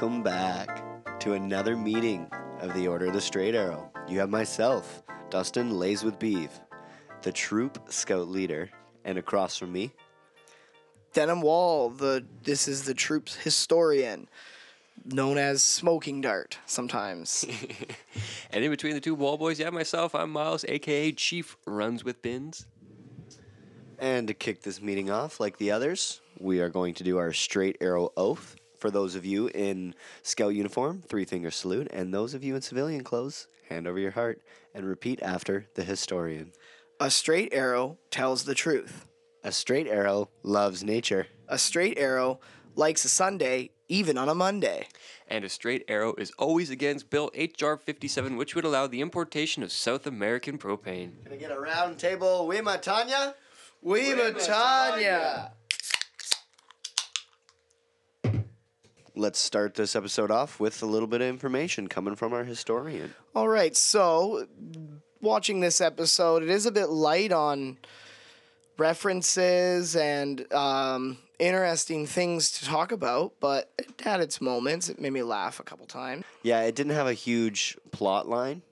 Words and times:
Welcome 0.00 0.22
back 0.22 1.18
to 1.18 1.32
another 1.32 1.76
meeting 1.76 2.30
of 2.60 2.72
the 2.72 2.86
Order 2.86 3.06
of 3.06 3.14
the 3.14 3.20
Straight 3.20 3.56
Arrow. 3.56 3.90
You 4.06 4.20
have 4.20 4.30
myself, 4.30 5.02
Dustin 5.28 5.76
Lays 5.76 6.04
with 6.04 6.20
Beeve, 6.20 6.52
the 7.22 7.32
troop 7.32 7.82
scout 7.88 8.28
leader, 8.28 8.70
and 9.04 9.18
across 9.18 9.56
from 9.56 9.72
me, 9.72 9.92
Denham 11.14 11.42
Wall, 11.42 11.90
the 11.90 12.24
this 12.44 12.68
is 12.68 12.84
the 12.84 12.94
troop's 12.94 13.34
historian, 13.34 14.28
known 15.04 15.36
as 15.36 15.64
Smoking 15.64 16.20
Dart 16.20 16.60
sometimes. 16.64 17.44
And 18.52 18.62
in 18.62 18.70
between 18.70 18.94
the 18.94 19.00
two 19.00 19.16
wall 19.16 19.36
boys, 19.36 19.58
yeah, 19.58 19.70
myself, 19.70 20.14
I'm 20.14 20.30
Miles, 20.30 20.64
aka 20.68 21.10
Chief 21.10 21.56
Runs 21.66 22.04
with 22.04 22.22
Bins. 22.22 22.68
And 23.98 24.28
to 24.28 24.34
kick 24.34 24.62
this 24.62 24.80
meeting 24.80 25.10
off, 25.10 25.40
like 25.40 25.58
the 25.58 25.72
others, 25.72 26.20
we 26.38 26.60
are 26.60 26.68
going 26.68 26.94
to 26.94 27.02
do 27.02 27.18
our 27.18 27.32
straight 27.32 27.78
arrow 27.80 28.12
oath. 28.16 28.54
For 28.78 28.90
those 28.90 29.14
of 29.14 29.24
you 29.24 29.48
in 29.48 29.94
scout 30.22 30.54
uniform, 30.54 31.02
three 31.08 31.24
finger 31.24 31.50
salute, 31.50 31.88
and 31.92 32.14
those 32.14 32.32
of 32.32 32.44
you 32.44 32.54
in 32.54 32.62
civilian 32.62 33.02
clothes, 33.02 33.48
hand 33.68 33.86
over 33.86 33.98
your 33.98 34.12
heart 34.12 34.40
and 34.74 34.86
repeat 34.86 35.20
after 35.22 35.66
the 35.74 35.84
historian. 35.84 36.52
A 37.00 37.10
straight 37.10 37.52
arrow 37.52 37.98
tells 38.10 38.44
the 38.44 38.54
truth. 38.54 39.06
A 39.44 39.52
straight 39.52 39.86
arrow 39.86 40.30
loves 40.42 40.82
nature. 40.82 41.26
A 41.48 41.58
straight 41.58 41.98
arrow 41.98 42.40
likes 42.74 43.04
a 43.04 43.08
Sunday 43.08 43.70
even 43.88 44.18
on 44.18 44.28
a 44.28 44.34
Monday. 44.34 44.86
And 45.26 45.44
a 45.44 45.48
straight 45.48 45.84
arrow 45.88 46.14
is 46.16 46.32
always 46.38 46.70
against 46.70 47.10
Bill 47.10 47.30
H.R. 47.34 47.76
57, 47.76 48.36
which 48.36 48.54
would 48.54 48.64
allow 48.64 48.86
the 48.86 49.00
importation 49.00 49.62
of 49.62 49.72
South 49.72 50.06
American 50.06 50.58
propane. 50.58 51.24
Can 51.24 51.32
I 51.32 51.36
get 51.36 51.50
a 51.50 51.58
round 51.58 51.98
table? 51.98 52.46
We, 52.46 52.60
Tanya? 52.60 53.34
We 53.82 54.14
Tanya. 54.14 55.52
Let's 59.18 59.40
start 59.40 59.74
this 59.74 59.96
episode 59.96 60.30
off 60.30 60.60
with 60.60 60.80
a 60.80 60.86
little 60.86 61.08
bit 61.08 61.20
of 61.20 61.26
information 61.26 61.88
coming 61.88 62.14
from 62.14 62.32
our 62.32 62.44
historian. 62.44 63.12
All 63.34 63.48
right, 63.48 63.76
so 63.76 64.46
watching 65.20 65.58
this 65.58 65.80
episode, 65.80 66.44
it 66.44 66.48
is 66.48 66.66
a 66.66 66.70
bit 66.70 66.88
light 66.88 67.32
on 67.32 67.78
references 68.76 69.96
and 69.96 70.50
um, 70.52 71.18
interesting 71.40 72.06
things 72.06 72.52
to 72.60 72.66
talk 72.66 72.92
about, 72.92 73.32
but 73.40 73.72
it 73.76 74.00
had 74.00 74.20
its 74.20 74.40
moments. 74.40 74.88
It 74.88 75.00
made 75.00 75.12
me 75.12 75.24
laugh 75.24 75.58
a 75.58 75.64
couple 75.64 75.86
times. 75.86 76.24
Yeah, 76.44 76.60
it 76.62 76.76
didn't 76.76 76.94
have 76.94 77.08
a 77.08 77.12
huge 77.12 77.76
plot 77.90 78.28
line, 78.28 78.62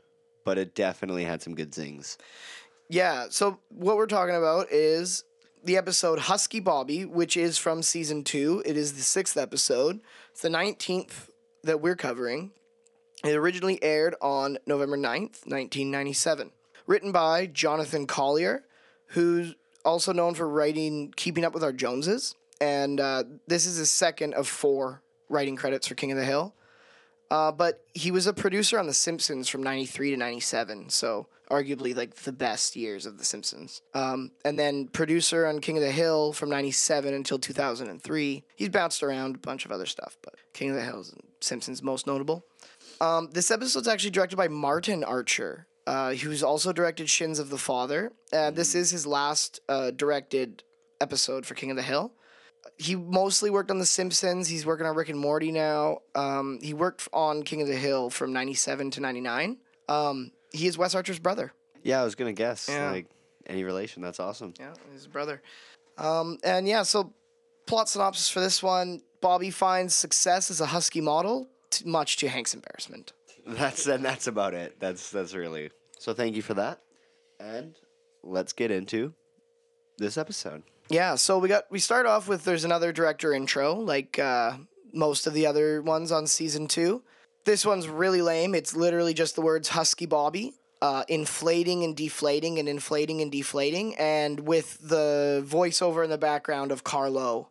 but 0.45 0.59
it 0.59 0.77
definitely 0.77 1.25
had 1.25 1.43
some 1.43 1.57
good 1.57 1.75
zings. 1.75 2.19
Yeah, 2.89 3.27
so 3.31 3.59
what 3.71 3.97
we're 3.97 4.07
talking 4.07 4.37
about 4.37 4.71
is 4.71 5.25
the 5.67 5.77
episode 5.77 6.21
Husky 6.21 6.61
Bobby, 6.61 7.05
which 7.05 7.37
is 7.37 7.59
from 7.59 7.83
season 7.83 8.23
two. 8.23 8.63
It 8.65 8.77
is 8.77 8.93
the 8.93 9.03
sixth 9.03 9.37
episode. 9.37 10.01
It's 10.31 10.41
the 10.41 10.49
19th 10.49 11.29
that 11.65 11.81
we're 11.81 11.97
covering. 11.97 12.53
It 13.25 13.35
originally 13.35 13.83
aired 13.83 14.15
on 14.23 14.59
November 14.65 14.97
9th, 14.97 15.45
1997. 15.45 16.53
Written 16.87 17.11
by 17.11 17.47
Jonathan 17.47 18.07
Collier, 18.07 18.63
who's 19.09 19.57
also 19.85 20.13
known 20.13 20.35
for 20.35 20.49
writing 20.49 21.13
Keeping 21.17 21.45
Up 21.45 21.53
with 21.53 21.65
Our 21.65 21.73
Joneses. 21.73 22.37
And 22.61 23.01
uh, 23.01 23.25
this 23.49 23.67
is 23.67 23.77
his 23.77 23.91
second 23.91 24.35
of 24.35 24.47
four 24.47 25.03
writing 25.29 25.57
credits 25.57 25.89
for 25.89 25.97
King 25.97 26.13
of 26.13 26.19
the 26.19 26.25
Hill. 26.25 26.55
Uh, 27.31 27.51
but 27.51 27.83
he 27.95 28.11
was 28.11 28.27
a 28.27 28.33
producer 28.33 28.79
on 28.79 28.87
The 28.87 28.95
Simpsons 28.95 29.49
from 29.49 29.63
93 29.63 30.13
to 30.13 30.17
97, 30.17 30.91
so 30.91 31.27
arguably 31.51 31.95
like 31.95 32.15
the 32.15 32.33
best 32.33 32.77
years 32.77 33.07
of 33.07 33.19
The 33.19 33.25
Simpsons. 33.25 33.83
Um, 33.95 34.31
and 34.45 34.59
then 34.59 34.89
producer 34.89 35.47
on 35.47 35.61
King 35.61 35.77
of 35.77 35.83
the 35.83 35.91
Hill 35.91 36.33
from 36.33 36.51
97 36.51 37.13
until 37.15 37.39
2003. 37.39 38.45
He's 38.55 38.69
bounced 38.69 39.03
around 39.03 39.37
a 39.37 39.39
bunch 39.39 39.65
of 39.65 39.73
other 39.73 39.87
stuff, 39.87 40.17
but 40.23 40.35
King 40.53 40.71
of 40.71 40.77
the 40.77 40.83
Hill 40.83 41.01
is 41.01 41.15
Simpsons' 41.41 41.83
most 41.83 42.07
notable. 42.07 42.45
Um, 43.01 43.29
this 43.33 43.51
episode's 43.51 43.89
actually 43.89 44.11
directed 44.11 44.37
by 44.37 44.49
Martin 44.49 45.03
Archer, 45.03 45.67
uh, 45.87 46.15
who's 46.15 46.43
also 46.43 46.73
directed 46.73 47.11
Shins 47.11 47.39
of 47.39 47.51
the 47.51 47.59
Father. 47.59 48.13
Uh, 48.33 48.51
this 48.51 48.75
is 48.75 48.91
his 48.91 49.07
last 49.07 49.61
uh, 49.69 49.91
directed 49.91 50.63
episode 51.01 51.45
for 51.45 51.55
King 51.55 51.71
of 51.71 51.77
the 51.77 51.83
Hill 51.83 52.13
he 52.77 52.97
mostly 52.97 53.51
worked 53.51 53.71
on 53.71 53.79
The 53.79 53.87
Simpsons. 53.87 54.49
He's 54.49 54.67
working 54.67 54.87
on 54.87 54.95
Rick 54.95 55.09
and 55.09 55.19
Morty 55.19 55.53
now. 55.53 55.99
Um, 56.15 56.59
he 56.63 56.75
worked 56.75 57.09
on 57.13 57.43
King 57.43 57.63
of 57.63 57.69
the 57.69 57.77
Hill 57.77 58.11
from 58.11 58.33
97 58.33 58.91
to 58.93 59.01
99. 59.01 59.59
Um, 59.89 60.33
he 60.53 60.67
is 60.67 60.77
Wes 60.79 60.95
Archer's 60.95 61.19
brother. 61.19 61.53
Yeah, 61.83 62.01
I 62.01 62.05
was 62.05 62.15
gonna 62.15 62.33
guess. 62.33 62.69
Yeah. 62.69 62.91
Like 62.91 63.07
any 63.47 63.65
relation, 63.65 64.03
that's 64.03 64.19
awesome. 64.19 64.55
Yeah, 64.59 64.73
he's 64.91 65.03
his 65.03 65.07
brother. 65.07 65.41
Um, 65.99 66.39
and 66.43 66.67
yeah, 66.67 66.83
so 66.83 67.13
plot 67.67 67.89
synopsis 67.89 68.29
for 68.29 68.41
this 68.41 68.63
one 68.63 69.03
Bobby 69.21 69.51
finds 69.51 69.95
success 69.95 70.51
as 70.51 70.61
a 70.61 70.67
husky 70.67 71.01
model, 71.01 71.49
t- 71.71 71.89
much 71.89 72.17
to 72.19 72.29
Hank's 72.29 72.55
embarrassment. 72.55 73.13
That's 73.47 73.87
and 73.87 74.05
that's 74.05 74.27
about 74.27 74.55
it. 74.55 74.81
That's 74.81 75.11
that's 75.11 75.33
really 75.33 75.71
so. 76.01 76.13
Thank 76.13 76.35
you 76.35 76.43
for 76.43 76.55
that, 76.55 76.81
and 77.39 77.77
let's 78.25 78.53
get 78.53 78.73
into 78.73 79.15
this 79.99 80.19
episode. 80.19 80.65
Yeah, 80.89 81.17
so 81.17 81.39
we 81.39 81.49
got 81.49 81.65
we 81.71 81.79
start 81.79 82.07
off 82.07 82.29
with 82.29 82.45
there's 82.45 82.65
another 82.65 82.93
director 82.93 83.33
intro, 83.33 83.75
like 83.75 84.19
uh, 84.19 84.57
most 84.93 85.27
of 85.27 85.35
the 85.35 85.47
other 85.47 85.83
ones 85.83 86.13
on 86.13 86.27
season 86.27 86.69
two. 86.69 87.03
This 87.45 87.65
one's 87.65 87.89
really 87.89 88.23
lame. 88.23 88.55
It's 88.55 88.75
literally 88.75 89.15
just 89.15 89.35
the 89.35 89.41
words 89.41 89.69
"Husky 89.69 90.07
Bobby," 90.07 90.55
uh, 90.83 91.05
inflating 91.09 91.83
and 91.83 91.97
deflating 91.97 92.59
and 92.59 92.69
inflating 92.69 93.21
and 93.21 93.33
deflating, 93.33 93.97
and 93.97 94.41
with 94.41 94.79
the 94.81 95.45
voiceover 95.47 96.05
in 96.05 96.11
the 96.11 96.19
background 96.19 96.71
of 96.71 96.85
Carlo, 96.85 97.49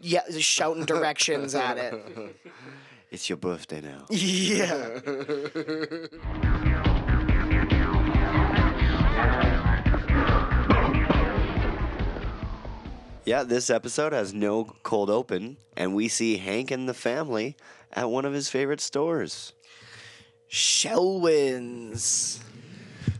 yeah, 0.00 0.22
shouting 0.38 0.84
directions 0.84 1.54
at 1.54 1.78
it. 1.78 1.94
It's 3.12 3.28
your 3.28 3.36
birthday 3.36 3.82
now. 3.82 4.06
Yeah. 4.10 4.98
Yeah, 13.32 13.44
this 13.44 13.70
episode 13.70 14.12
has 14.12 14.34
no 14.34 14.64
cold 14.82 15.08
open, 15.08 15.56
and 15.74 15.94
we 15.94 16.08
see 16.08 16.36
Hank 16.36 16.70
and 16.70 16.86
the 16.86 16.92
family 16.92 17.56
at 17.90 18.10
one 18.10 18.26
of 18.26 18.34
his 18.34 18.50
favorite 18.50 18.82
stores. 18.82 19.54
Shellwins. 20.50 22.40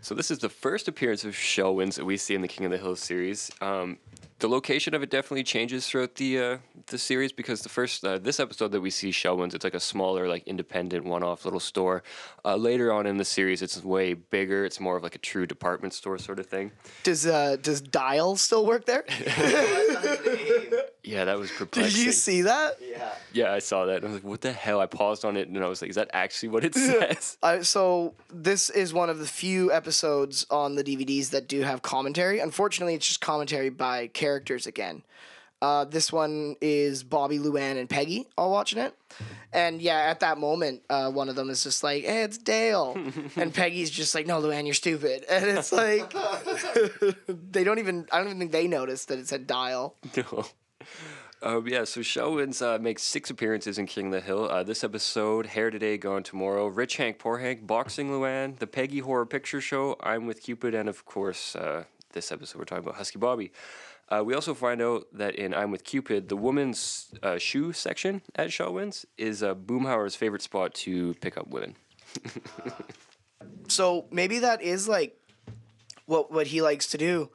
So 0.03 0.15
this 0.15 0.31
is 0.31 0.41
the 0.41 0.51
first 0.51 0.87
appearance 0.87 1.25
of 1.25 1.33
Shelwins 1.33 1.95
that 1.95 2.05
we 2.05 2.19
see 2.19 2.35
in 2.35 2.43
the 2.43 2.49
King 2.49 2.67
of 2.67 2.73
the 2.73 2.77
Hill 2.77 2.95
series. 2.95 3.51
Um, 3.63 3.97
the 4.43 4.49
location 4.49 4.93
of 4.93 5.03
it 5.05 5.09
definitely 5.09 5.45
changes 5.45 5.87
throughout 5.87 6.17
the 6.17 6.39
uh, 6.39 6.59
the 6.87 6.99
series 6.99 7.33
because 7.33 7.63
the 7.63 7.69
first 7.69 8.05
uh, 8.05 8.19
this 8.19 8.41
episode 8.41 8.73
that 8.73 8.81
we 8.81 8.91
see 8.91 9.11
Shelwins, 9.11 9.55
it's 9.55 9.63
like 9.63 9.73
a 9.75 9.81
smaller, 9.81 10.29
like 10.29 10.43
independent, 10.47 11.05
one-off 11.05 11.45
little 11.45 11.61
store. 11.61 12.03
Uh, 12.45 12.57
later 12.57 12.93
on 12.93 13.07
in 13.07 13.19
the 13.19 13.25
series, 13.25 13.63
it's 13.63 13.83
way 13.85 14.15
bigger. 14.15 14.65
It's 14.65 14.81
more 14.81 14.97
of 14.97 15.05
like 15.05 15.15
a 15.15 15.19
true 15.19 15.47
department 15.47 15.95
store 15.95 16.19
sort 16.19 16.41
of 16.41 16.47
thing. 16.47 16.73
Does 17.05 17.25
uh 17.25 17.57
does 17.63 17.81
Dial 17.81 18.37
still 18.37 18.67
work 18.67 18.85
there? 18.85 19.05
Yeah, 21.05 21.25
that 21.25 21.39
was 21.39 21.51
perplexing. 21.51 21.95
Did 21.97 22.07
you 22.07 22.13
see 22.13 22.43
that? 22.43 22.79
Yeah. 22.81 23.13
Yeah, 23.33 23.53
I 23.53 23.59
saw 23.59 23.87
that. 23.87 23.97
And 23.97 24.05
I 24.05 24.09
was 24.09 24.15
like, 24.23 24.25
"What 24.25 24.41
the 24.41 24.53
hell?" 24.53 24.81
I 24.81 24.87
paused 24.87 25.25
on 25.25 25.37
it 25.37 25.49
and 25.49 25.59
I 25.63 25.69
was 25.69 25.83
like, 25.83 25.91
"Is 25.91 25.97
that 25.97 26.11
actually 26.13 26.51
what 26.51 26.65
it 26.65 26.75
says?" 26.77 27.39
Uh, 27.43 27.63
so 27.63 28.15
this 28.33 28.71
is 28.71 28.95
one 28.95 29.11
of 29.11 29.19
the 29.19 29.27
few 29.27 29.73
episodes 29.73 30.47
on 30.51 30.77
the 30.77 30.85
DVDs 30.85 31.31
that 31.31 31.49
do 31.49 31.63
have 31.63 31.83
commentary. 31.83 32.39
Unfortunately, 32.39 32.95
it's 32.95 33.07
just 33.07 33.21
commentary 33.21 33.69
by 33.69 34.07
characters 34.09 34.67
again. 34.67 35.03
Uh, 35.61 35.85
this 35.85 36.13
one 36.13 36.57
is 36.61 37.05
Bobby, 37.05 37.39
Luann, 37.39 37.79
and 37.79 37.89
Peggy 37.89 38.27
all 38.37 38.51
watching 38.51 38.81
it. 38.81 38.97
And 39.53 39.81
yeah, 39.81 39.97
at 39.99 40.19
that 40.21 40.37
moment, 40.39 40.83
uh, 40.91 41.09
one 41.11 41.29
of 41.29 41.37
them 41.37 41.51
is 41.51 41.63
just 41.65 41.83
like, 41.85 42.05
"Hey, 42.05 42.23
it's 42.23 42.39
Dale," 42.39 42.97
and 43.37 43.53
Peggy's 43.53 43.91
just 43.91 44.15
like, 44.15 44.27
"No, 44.27 44.41
Luann, 44.41 44.67
you're 44.67 44.75
stupid." 44.75 45.25
And 45.29 45.45
it's 45.47 45.73
like 45.73 46.13
they 47.29 47.65
don't 47.65 47.79
even. 47.81 48.07
I 48.13 48.19
don't 48.19 48.27
even 48.29 48.39
think 48.39 48.53
they 48.53 48.69
noticed 48.69 49.09
that 49.09 49.19
it 49.19 49.27
said 49.29 49.47
Dial. 49.49 49.97
No. 50.17 50.45
Um, 51.43 51.67
yeah, 51.67 51.83
so 51.83 52.03
Shelwins 52.03 52.63
uh, 52.63 52.79
makes 52.79 53.03
six 53.03 53.29
appearances 53.29 53.77
in 53.77 53.87
King 53.87 54.07
of 54.07 54.13
the 54.13 54.21
Hill. 54.21 54.49
Uh, 54.49 54.63
this 54.63 54.85
episode, 54.85 55.47
Hair 55.47 55.71
Today, 55.71 55.99
Gone 55.99 56.23
Tomorrow, 56.23 56.69
Rich 56.69 56.99
Hank, 56.99 57.19
Poor 57.19 57.39
Hank, 57.39 57.67
Boxing 57.67 58.11
Luann, 58.11 58.59
The 58.61 58.69
Peggy 58.69 59.01
Horror 59.01 59.27
Picture 59.27 59.61
Show, 59.61 59.97
I'm 60.01 60.27
with 60.27 60.41
Cupid, 60.41 60.73
and 60.73 60.89
of 60.89 61.05
course, 61.05 61.57
uh, 61.57 61.83
this 62.13 62.31
episode 62.31 62.59
we're 62.59 62.65
talking 62.65 62.85
about 62.85 62.95
Husky 62.95 63.19
Bobby. 63.19 63.51
Uh, 64.09 64.23
we 64.25 64.35
also 64.35 64.55
find 64.55 64.81
out 64.81 65.07
that 65.13 65.35
in 65.35 65.53
I'm 65.53 65.73
with 65.73 65.83
Cupid, 65.83 66.29
the 66.29 66.37
women's 66.37 67.13
uh, 67.25 67.39
shoe 67.39 67.73
section 67.73 68.23
at 68.37 68.51
Shelwins 68.51 69.05
is 69.19 69.43
uh, 69.43 69.55
Boomhauer's 69.57 70.15
favorite 70.15 70.43
spot 70.43 70.75
to 70.75 71.15
pick 71.15 71.37
up 71.37 71.49
women. 71.49 71.75
So 73.69 74.07
maybe 74.13 74.41
that 74.41 74.63
is 74.63 74.87
like 74.87 75.19
what 76.07 76.31
what 76.31 76.47
he 76.49 76.63
likes 76.63 76.89
to 76.89 76.99
do. 76.99 77.31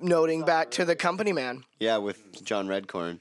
Noting 0.00 0.44
back 0.44 0.70
to 0.72 0.84
the 0.84 0.96
company 0.96 1.32
man. 1.32 1.64
Yeah, 1.78 1.98
with 1.98 2.44
John 2.44 2.66
Redcorn. 2.68 3.20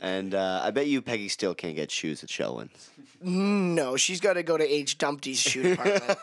And 0.00 0.34
uh, 0.34 0.60
I 0.62 0.70
bet 0.70 0.86
you 0.86 1.00
Peggy 1.02 1.28
still 1.28 1.54
can't 1.54 1.74
get 1.76 1.90
shoes 1.90 2.22
at 2.22 2.28
Shelwyn's. 2.30 2.90
No, 3.22 3.96
she's 3.96 4.20
got 4.20 4.34
to 4.34 4.42
go 4.42 4.58
to 4.58 4.64
H. 4.64 4.98
Dumpty's 4.98 5.40
shoe 5.40 5.62
department. 5.62 6.18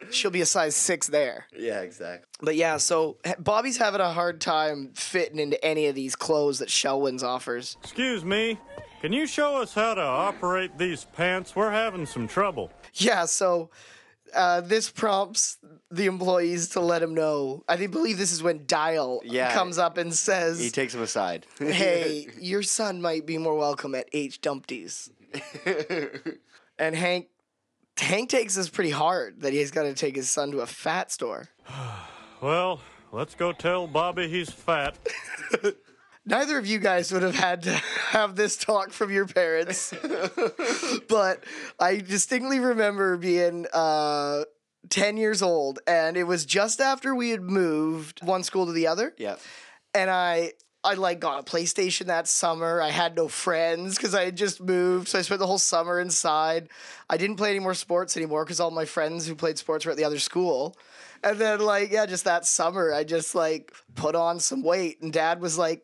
She'll 0.10 0.30
be 0.30 0.40
a 0.40 0.46
size 0.46 0.74
six 0.74 1.08
there. 1.08 1.46
Yeah, 1.56 1.80
exactly. 1.82 2.26
But 2.40 2.56
yeah, 2.56 2.78
so 2.78 3.18
h- 3.24 3.34
Bobby's 3.38 3.76
having 3.76 4.00
a 4.00 4.10
hard 4.10 4.40
time 4.40 4.92
fitting 4.94 5.38
into 5.38 5.62
any 5.62 5.86
of 5.86 5.94
these 5.94 6.16
clothes 6.16 6.58
that 6.60 6.70
Shelwyn's 6.70 7.22
offers. 7.22 7.76
Excuse 7.82 8.24
me. 8.24 8.58
can 9.02 9.12
you 9.12 9.26
show 9.26 9.60
us 9.60 9.74
how 9.74 9.92
to 9.94 10.00
operate 10.02 10.78
these 10.78 11.04
pants? 11.04 11.54
We're 11.54 11.70
having 11.70 12.06
some 12.06 12.26
trouble. 12.26 12.70
Yeah, 12.94 13.26
so 13.26 13.68
uh, 14.34 14.60
this 14.60 14.90
prompts 14.90 15.58
the 15.90 16.06
employees 16.06 16.70
to 16.70 16.80
let 16.80 17.02
him 17.02 17.14
know. 17.14 17.62
I 17.68 17.76
think 17.76 17.92
believe 17.92 18.18
this 18.18 18.32
is 18.32 18.42
when 18.42 18.64
Dial 18.66 19.20
Yeah. 19.24 19.52
comes 19.52 19.78
up 19.78 19.96
and 19.98 20.12
says, 20.12 20.58
He 20.60 20.70
takes 20.70 20.94
him 20.94 21.02
aside. 21.02 21.46
"Hey, 21.58 22.28
your 22.40 22.62
son 22.62 23.00
might 23.00 23.24
be 23.26 23.38
more 23.38 23.54
welcome 23.56 23.94
at 23.94 24.08
H 24.12 24.40
Dumpty's." 24.40 25.10
and 26.78 26.94
Hank 26.96 27.28
Hank 27.98 28.28
takes 28.28 28.54
this 28.54 28.68
pretty 28.68 28.90
hard 28.90 29.40
that 29.40 29.52
he's 29.52 29.70
got 29.70 29.82
to 29.84 29.94
take 29.94 30.16
his 30.16 30.28
son 30.30 30.50
to 30.52 30.60
a 30.60 30.66
fat 30.66 31.10
store. 31.12 31.48
Well, 32.42 32.80
let's 33.12 33.34
go 33.34 33.52
tell 33.52 33.86
Bobby 33.86 34.28
he's 34.28 34.50
fat. 34.50 34.94
Neither 36.28 36.58
of 36.58 36.66
you 36.66 36.78
guys 36.80 37.12
would 37.12 37.22
have 37.22 37.36
had 37.36 37.62
to 37.62 37.72
have 38.10 38.34
this 38.34 38.56
talk 38.56 38.90
from 38.92 39.12
your 39.12 39.26
parents, 39.26 39.94
but 41.08 41.44
I 41.78 41.98
distinctly 41.98 42.58
remember 42.58 43.16
being 43.16 43.66
uh, 43.72 44.42
ten 44.88 45.16
years 45.16 45.40
old, 45.40 45.78
and 45.86 46.16
it 46.16 46.24
was 46.24 46.44
just 46.44 46.80
after 46.80 47.14
we 47.14 47.30
had 47.30 47.42
moved 47.42 48.24
one 48.24 48.42
school 48.42 48.66
to 48.66 48.72
the 48.72 48.88
other. 48.88 49.14
yeah. 49.18 49.36
and 49.94 50.10
I 50.10 50.52
I 50.82 50.94
like 50.94 51.18
got 51.20 51.40
a 51.40 51.42
PlayStation 51.42 52.06
that 52.06 52.28
summer. 52.28 52.80
I 52.80 52.90
had 52.90 53.16
no 53.16 53.26
friends 53.28 53.96
because 53.96 54.14
I 54.14 54.24
had 54.24 54.36
just 54.36 54.60
moved, 54.60 55.08
so 55.08 55.18
I 55.18 55.22
spent 55.22 55.40
the 55.40 55.46
whole 55.46 55.58
summer 55.58 55.98
inside. 56.00 56.68
I 57.10 57.16
didn't 57.16 57.36
play 57.36 57.50
any 57.50 57.58
more 57.60 57.74
sports 57.74 58.16
anymore 58.16 58.44
because 58.44 58.60
all 58.60 58.70
my 58.70 58.84
friends 58.84 59.26
who 59.26 59.34
played 59.34 59.58
sports 59.58 59.84
were 59.84 59.92
at 59.92 59.96
the 59.96 60.04
other 60.04 60.18
school. 60.18 60.76
And 61.24 61.38
then 61.38 61.60
like 61.60 61.90
yeah, 61.92 62.06
just 62.06 62.24
that 62.24 62.46
summer, 62.46 62.92
I 62.92 63.04
just 63.04 63.34
like 63.34 63.72
put 63.94 64.14
on 64.16 64.38
some 64.40 64.62
weight, 64.64 65.00
and 65.02 65.12
Dad 65.12 65.40
was 65.40 65.56
like. 65.56 65.82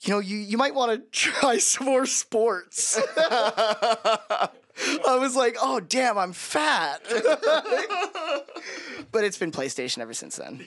You 0.00 0.14
know, 0.14 0.18
you, 0.20 0.36
you 0.36 0.56
might 0.56 0.74
want 0.74 0.92
to 0.92 0.98
try 1.12 1.58
some 1.58 1.86
more 1.86 2.06
sports. 2.06 3.00
I 3.18 4.50
was 5.18 5.34
like, 5.34 5.56
oh, 5.60 5.80
damn, 5.80 6.16
I'm 6.18 6.32
fat. 6.32 7.02
but 9.10 9.24
it's 9.24 9.38
been 9.38 9.50
PlayStation 9.50 9.98
ever 9.98 10.14
since 10.14 10.36
then. 10.36 10.66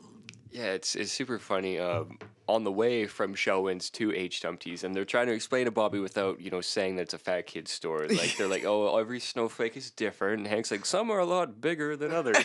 Yeah, 0.52 0.74
it's 0.74 0.96
it's 0.96 1.14
super 1.14 1.40
funny. 1.40 1.80
Um, 1.80 2.18
on 2.52 2.66
the 2.66 2.72
way 2.72 3.08
from 3.08 3.34
Shelwins 3.34 3.90
to 3.94 4.14
H 4.14 4.42
Dumpties, 4.42 4.84
and 4.84 4.94
they're 4.94 5.06
trying 5.06 5.28
to 5.28 5.34
explain 5.34 5.64
to 5.66 5.72
Bobby 5.72 6.00
without 6.00 6.42
you 6.42 6.52
know 6.52 6.60
saying 6.60 6.98
that 6.98 7.04
it's 7.04 7.14
a 7.14 7.18
fat 7.18 7.48
kid 7.48 7.70
store. 7.70 8.06
Like 8.10 8.36
they're 8.36 8.50
like, 8.50 8.66
oh, 8.66 8.98
every 8.98 9.22
snowflake 9.22 9.78
is 9.78 9.92
different. 9.92 10.40
And 10.40 10.48
Hank's 10.48 10.70
like, 10.70 10.86
some 10.86 11.10
are 11.10 11.20
a 11.20 11.26
lot 11.26 11.62
bigger 11.62 11.96
than 11.96 12.12
others. 12.12 12.36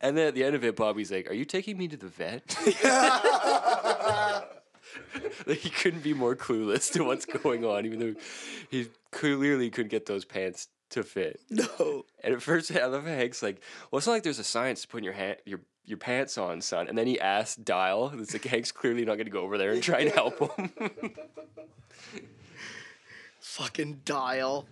and 0.00 0.16
then 0.18 0.26
at 0.26 0.34
the 0.34 0.42
end 0.42 0.56
of 0.56 0.64
it, 0.64 0.74
Bobby's 0.74 1.12
like, 1.12 1.30
are 1.30 1.34
you 1.34 1.44
taking 1.44 1.78
me 1.78 1.86
to 1.86 1.96
the 1.96 2.08
vet? 2.08 2.42
like 5.46 5.58
he 5.58 5.70
couldn't 5.70 6.02
be 6.02 6.14
more 6.14 6.36
clueless 6.36 6.92
to 6.92 7.04
what's 7.04 7.26
going 7.26 7.64
on, 7.64 7.86
even 7.86 7.98
though 7.98 8.14
he 8.70 8.88
clearly 9.10 9.70
could 9.70 9.88
get 9.88 10.06
those 10.06 10.24
pants 10.24 10.68
to 10.90 11.02
fit. 11.02 11.40
No. 11.50 12.04
And 12.22 12.34
at 12.34 12.42
first, 12.42 12.74
I 12.74 12.84
love 12.86 13.04
how 13.04 13.10
Hank's 13.14 13.42
like, 13.42 13.62
"Well, 13.90 13.98
it's 13.98 14.06
not 14.06 14.12
like 14.12 14.22
there's 14.22 14.38
a 14.38 14.44
science 14.44 14.82
to 14.82 14.88
putting 14.88 15.04
your 15.04 15.14
hand, 15.14 15.36
your 15.46 15.60
your 15.84 15.98
pants 15.98 16.36
on, 16.36 16.60
son." 16.60 16.88
And 16.88 16.96
then 16.96 17.06
he 17.06 17.18
asks 17.18 17.56
Dial. 17.56 18.12
It's 18.14 18.32
like 18.32 18.44
Hank's 18.44 18.72
clearly 18.72 19.04
not 19.04 19.14
going 19.14 19.26
to 19.26 19.32
go 19.32 19.40
over 19.40 19.56
there 19.58 19.72
and 19.72 19.82
try 19.82 20.00
and 20.00 20.10
help 20.10 20.38
him. 20.38 20.70
Fucking 23.40 24.02
dial. 24.04 24.66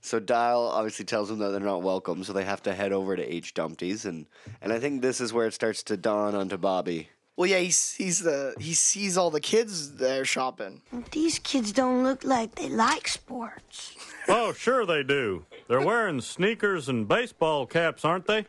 So 0.00 0.18
Dial 0.20 0.62
obviously 0.66 1.04
tells 1.04 1.28
them 1.28 1.38
that 1.38 1.50
they're 1.50 1.60
not 1.60 1.82
welcome, 1.82 2.24
so 2.24 2.32
they 2.32 2.44
have 2.44 2.62
to 2.64 2.74
head 2.74 2.92
over 2.92 3.16
to 3.16 3.22
H 3.22 3.54
Dumpties, 3.54 4.04
and 4.04 4.26
and 4.60 4.72
I 4.72 4.80
think 4.80 5.00
this 5.00 5.20
is 5.20 5.32
where 5.32 5.46
it 5.46 5.54
starts 5.54 5.82
to 5.84 5.96
dawn 5.96 6.34
onto 6.34 6.56
Bobby. 6.56 7.08
Well, 7.36 7.48
yeah, 7.48 7.58
he 7.60 7.70
sees 7.70 8.20
the 8.20 8.54
he 8.60 8.74
sees 8.74 9.16
all 9.16 9.30
the 9.30 9.40
kids 9.40 9.96
there 9.96 10.24
shopping. 10.24 10.82
These 11.12 11.38
kids 11.38 11.72
don't 11.72 12.04
look 12.04 12.24
like 12.24 12.54
they 12.56 12.68
like 12.68 13.08
sports. 13.08 13.96
Oh, 14.28 14.52
sure 14.52 14.84
they 14.84 15.02
do. 15.02 15.46
They're 15.66 15.80
wearing 15.80 16.20
sneakers 16.20 16.90
and 16.90 17.08
baseball 17.08 17.66
caps, 17.66 18.04
aren't 18.04 18.26
they? 18.26 18.46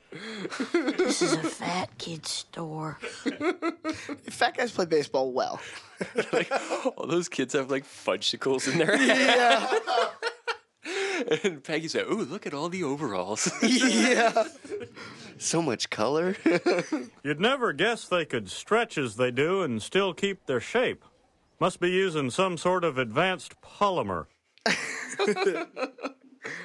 This 0.73 1.21
is 1.21 1.33
a 1.33 1.37
fat 1.43 1.97
kid 1.97 2.25
store. 2.25 2.99
Fat 4.29 4.57
guys 4.57 4.71
play 4.71 4.85
baseball 4.85 5.31
well. 5.31 5.61
like, 6.33 6.51
all 6.97 7.07
those 7.07 7.29
kids 7.29 7.53
have 7.53 7.71
like 7.71 7.85
fudgesicles 7.85 8.71
in 8.71 8.77
their 8.77 8.95
Yeah, 9.01 9.65
And 11.43 11.63
Peggy 11.63 11.87
said, 11.87 12.05
"Ooh, 12.07 12.25
look 12.25 12.45
at 12.45 12.53
all 12.53 12.69
the 12.69 12.83
overalls." 12.83 13.49
yeah. 13.63 14.45
So 15.37 15.61
much 15.61 15.89
color. 15.89 16.35
You'd 17.23 17.39
never 17.39 17.71
guess 17.71 18.07
they 18.07 18.25
could 18.25 18.49
stretch 18.49 18.97
as 18.97 19.15
they 19.15 19.31
do 19.31 19.61
and 19.61 19.81
still 19.81 20.13
keep 20.13 20.45
their 20.45 20.59
shape. 20.59 21.03
Must 21.59 21.79
be 21.79 21.89
using 21.89 22.29
some 22.29 22.57
sort 22.57 22.83
of 22.83 22.97
advanced 22.97 23.53
polymer. 23.61 24.25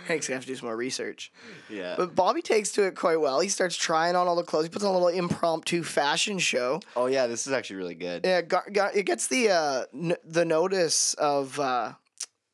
Hank's 0.07 0.27
gonna 0.27 0.37
have 0.37 0.45
to 0.45 0.49
do 0.49 0.57
some 0.57 0.67
more 0.67 0.77
research. 0.77 1.31
yeah. 1.71 1.95
But 1.97 2.15
Bobby 2.17 2.43
takes 2.43 2.73
to 2.73 2.85
it 2.87 2.97
quite 2.97 3.21
well. 3.21 3.39
He 3.41 3.49
starts 3.49 3.77
trying 3.77 4.17
on 4.17 4.27
all 4.27 4.35
the 4.37 4.43
clothes. 4.43 4.65
He 4.65 4.71
puts 4.71 4.85
on 4.85 4.91
a 4.91 4.99
little 4.99 5.09
impromptu 5.09 5.85
fashion 5.85 6.39
show. 6.39 6.81
oh 6.97 7.07
yeah, 7.07 7.27
this 7.29 7.47
is 7.47 7.53
actually 7.53 7.77
really 7.77 7.95
good. 7.95 8.25
Yeah, 8.25 8.41
got, 8.41 8.73
got, 8.73 8.97
it 8.97 9.05
gets 9.05 9.29
the 9.29 9.51
uh, 9.51 9.85
n- 9.95 10.17
the 10.25 10.45
notice 10.45 11.15
of 11.15 11.61
uh, 11.61 11.93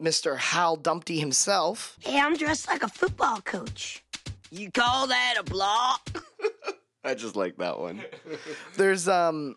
Mr. 0.02 0.36
Hal 0.38 0.76
Dumpty 0.76 1.18
himself. 1.18 1.96
Hey, 2.00 2.18
I'm 2.20 2.36
dressed 2.36 2.68
like 2.68 2.82
a 2.82 2.88
football 2.88 3.40
coach. 3.40 4.02
You 4.50 4.70
call 4.70 5.06
that 5.08 5.34
a 5.38 5.42
block? 5.42 6.08
I 7.04 7.14
just 7.14 7.36
like 7.36 7.56
that 7.58 7.78
one. 7.78 8.02
There's 8.76 9.08
um 9.08 9.56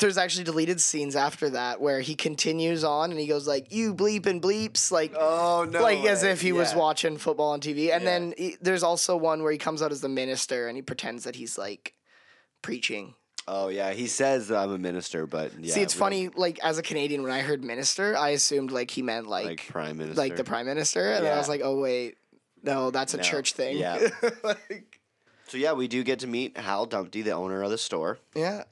there's 0.00 0.16
actually 0.16 0.44
deleted 0.44 0.80
scenes 0.80 1.16
after 1.16 1.50
that 1.50 1.80
where 1.80 2.00
he 2.00 2.14
continues 2.14 2.84
on 2.84 3.10
and 3.10 3.18
he 3.18 3.26
goes 3.26 3.48
like 3.48 3.72
you 3.72 3.92
bleep 3.94 4.26
and 4.26 4.40
bleeps 4.40 4.92
like 4.92 5.12
Oh 5.18 5.66
no! 5.68 5.82
like 5.82 6.04
as 6.04 6.22
if 6.22 6.40
he 6.40 6.52
was 6.52 6.72
watching 6.72 7.16
football 7.18 7.50
on 7.50 7.60
TV. 7.60 7.92
And 7.92 8.04
Yeah. 8.04 8.10
then 8.10 8.34
he, 8.38 8.56
there's 8.60 8.84
also 8.84 9.16
one 9.16 9.42
where 9.42 9.50
he 9.50 9.58
comes 9.58 9.82
out 9.82 9.90
as 9.90 10.00
the 10.00 10.08
minister 10.08 10.68
and 10.68 10.76
he 10.76 10.82
pretends 10.82 11.24
that 11.24 11.34
he's 11.34 11.58
like 11.58 11.94
preaching. 12.62 13.14
Oh 13.50 13.68
yeah, 13.68 13.92
he 13.92 14.06
says 14.08 14.50
I'm 14.52 14.70
a 14.72 14.78
minister, 14.78 15.26
but 15.26 15.52
yeah, 15.58 15.72
See, 15.74 15.80
it's 15.80 15.94
funny. 15.94 16.28
Like 16.28 16.58
as 16.62 16.76
a 16.76 16.82
Canadian, 16.82 17.22
when 17.22 17.32
I 17.32 17.40
heard 17.40 17.64
minister, 17.64 18.14
I 18.16 18.30
assumed 18.30 18.70
like 18.70 18.90
he 18.90 19.00
meant 19.02 19.26
like 19.26 19.46
like 19.46 19.66
prime 19.68 19.96
minister, 19.96 20.20
like 20.20 20.36
the 20.36 20.44
prime 20.44 20.66
minister, 20.66 21.12
and 21.12 21.24
then 21.24 21.32
I 21.32 21.38
was 21.38 21.48
like, 21.48 21.62
oh 21.64 21.80
wait, 21.80 22.18
no, 22.62 22.90
that's 22.90 23.14
a 23.14 23.16
No. 23.16 23.22
church 23.22 23.54
thing. 23.54 23.78
Yeah. 23.78 24.08
Like, 24.44 25.00
So 25.46 25.56
yeah, 25.56 25.72
we 25.72 25.88
do 25.88 26.02
get 26.04 26.18
to 26.20 26.26
meet 26.26 26.58
Hal 26.58 26.84
Dumpty, 26.84 27.22
the 27.22 27.30
owner 27.32 27.62
of 27.62 27.70
the 27.70 27.78
store. 27.78 28.18
yeah. 28.34 28.64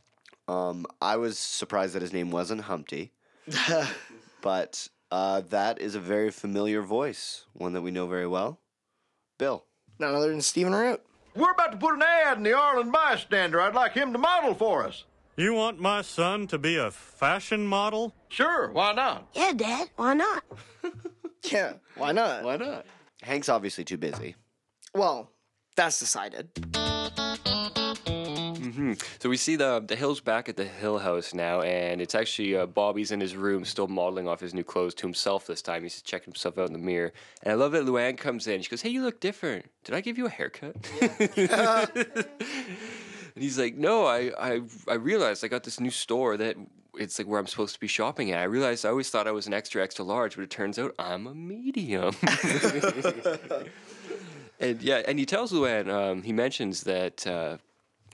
Um, 0.48 0.86
I 1.00 1.16
was 1.16 1.38
surprised 1.38 1.94
that 1.94 2.02
his 2.02 2.12
name 2.12 2.30
wasn't 2.30 2.60
Humpty, 2.60 3.10
but 4.42 4.88
uh, 5.10 5.40
that 5.50 5.80
is 5.80 5.94
a 5.94 6.00
very 6.00 6.30
familiar 6.30 6.82
voice, 6.82 7.46
one 7.52 7.72
that 7.72 7.82
we 7.82 7.90
know 7.90 8.06
very 8.06 8.26
well. 8.26 8.60
Bill. 9.38 9.64
None 9.98 10.14
other 10.14 10.28
than 10.28 10.40
Stephen 10.42 10.74
Root. 10.74 11.00
We're 11.36 11.52
about 11.52 11.72
to 11.72 11.78
put 11.78 11.94
an 11.94 12.02
ad 12.02 12.38
in 12.38 12.42
the 12.42 12.54
Arlen 12.54 12.90
Bystander. 12.90 13.60
I'd 13.60 13.74
like 13.74 13.92
him 13.92 14.12
to 14.12 14.18
model 14.18 14.54
for 14.54 14.84
us. 14.84 15.04
You 15.36 15.52
want 15.52 15.78
my 15.78 16.00
son 16.00 16.46
to 16.46 16.56
be 16.58 16.76
a 16.76 16.90
fashion 16.90 17.66
model? 17.66 18.14
Sure, 18.30 18.70
why 18.72 18.92
not? 18.94 19.28
Yeah, 19.34 19.52
Dad, 19.54 19.90
why 19.96 20.14
not? 20.14 20.42
Yeah, 21.52 21.74
why 21.94 22.10
not? 22.10 22.42
Why 22.42 22.56
not? 22.56 22.86
Hank's 23.22 23.48
obviously 23.48 23.84
too 23.84 23.98
busy. 23.98 24.34
Well, 24.94 25.30
that's 25.76 26.00
decided. 26.00 26.48
So 29.18 29.28
we 29.28 29.36
see 29.36 29.56
the 29.56 29.82
the 29.86 29.96
Hill's 29.96 30.20
back 30.20 30.48
at 30.48 30.56
the 30.56 30.64
Hill 30.64 30.98
House 30.98 31.34
now, 31.34 31.62
and 31.62 32.00
it's 32.00 32.14
actually 32.14 32.56
uh, 32.56 32.66
Bobby's 32.66 33.10
in 33.10 33.20
his 33.20 33.36
room, 33.36 33.64
still 33.64 33.88
modeling 33.88 34.28
off 34.28 34.40
his 34.40 34.54
new 34.54 34.64
clothes 34.64 34.94
to 34.96 35.06
himself 35.06 35.46
this 35.46 35.62
time. 35.62 35.82
He's 35.82 36.02
checking 36.02 36.32
himself 36.32 36.58
out 36.58 36.66
in 36.66 36.72
the 36.72 36.78
mirror, 36.78 37.12
and 37.42 37.52
I 37.52 37.54
love 37.54 37.72
that 37.72 37.84
Luann 37.84 38.16
comes 38.16 38.46
in. 38.46 38.62
She 38.62 38.70
goes, 38.70 38.82
"Hey, 38.82 38.90
you 38.90 39.02
look 39.02 39.20
different. 39.20 39.66
Did 39.84 39.94
I 39.94 40.00
give 40.00 40.18
you 40.18 40.26
a 40.26 40.30
haircut?" 40.30 40.76
and 41.00 42.26
he's 43.34 43.58
like, 43.58 43.76
"No, 43.76 44.06
I 44.06 44.32
I 44.38 44.60
I 44.88 44.94
realized 44.94 45.44
I 45.44 45.48
got 45.48 45.64
this 45.64 45.80
new 45.80 45.90
store 45.90 46.36
that." 46.36 46.56
It's 46.98 47.18
like 47.18 47.28
where 47.28 47.38
I'm 47.38 47.46
supposed 47.46 47.74
to 47.74 47.80
be 47.80 47.88
shopping 47.88 48.30
at. 48.30 48.40
I 48.40 48.44
realized 48.44 48.86
I 48.86 48.88
always 48.88 49.10
thought 49.10 49.28
I 49.28 49.30
was 49.30 49.46
an 49.46 49.52
extra, 49.52 49.82
extra 49.82 50.02
large, 50.02 50.34
but 50.34 50.44
it 50.44 50.48
turns 50.48 50.78
out 50.78 50.94
I'm 50.98 51.26
a 51.26 51.34
medium. 51.34 52.16
and 54.58 54.80
yeah, 54.80 55.02
and 55.06 55.18
he 55.18 55.26
tells 55.26 55.52
Luann, 55.52 55.90
um, 55.90 56.22
he 56.22 56.32
mentions 56.32 56.84
that 56.84 57.26
uh, 57.26 57.58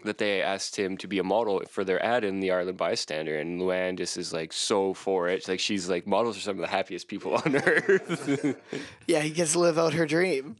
that 0.04 0.18
they 0.18 0.42
asked 0.42 0.76
him 0.76 0.96
to 0.98 1.06
be 1.06 1.18
a 1.18 1.24
model 1.24 1.62
for 1.70 1.84
their 1.84 2.04
ad 2.04 2.24
in 2.24 2.40
the 2.40 2.50
Arlen 2.50 2.76
Bystander, 2.76 3.38
and 3.38 3.60
Luann 3.60 3.96
just 3.96 4.16
is 4.16 4.32
like 4.32 4.52
so 4.52 4.94
for 4.94 5.28
it. 5.28 5.46
Like 5.48 5.60
she's 5.60 5.88
like 5.88 6.06
models 6.06 6.36
are 6.36 6.40
some 6.40 6.56
of 6.56 6.60
the 6.60 6.66
happiest 6.68 7.08
people 7.08 7.34
on 7.44 7.56
earth. 7.56 8.56
Yeah, 9.06 9.20
he 9.20 9.30
gets 9.30 9.52
to 9.52 9.58
live 9.60 9.78
out 9.78 9.94
her 9.94 10.06
dream. 10.06 10.56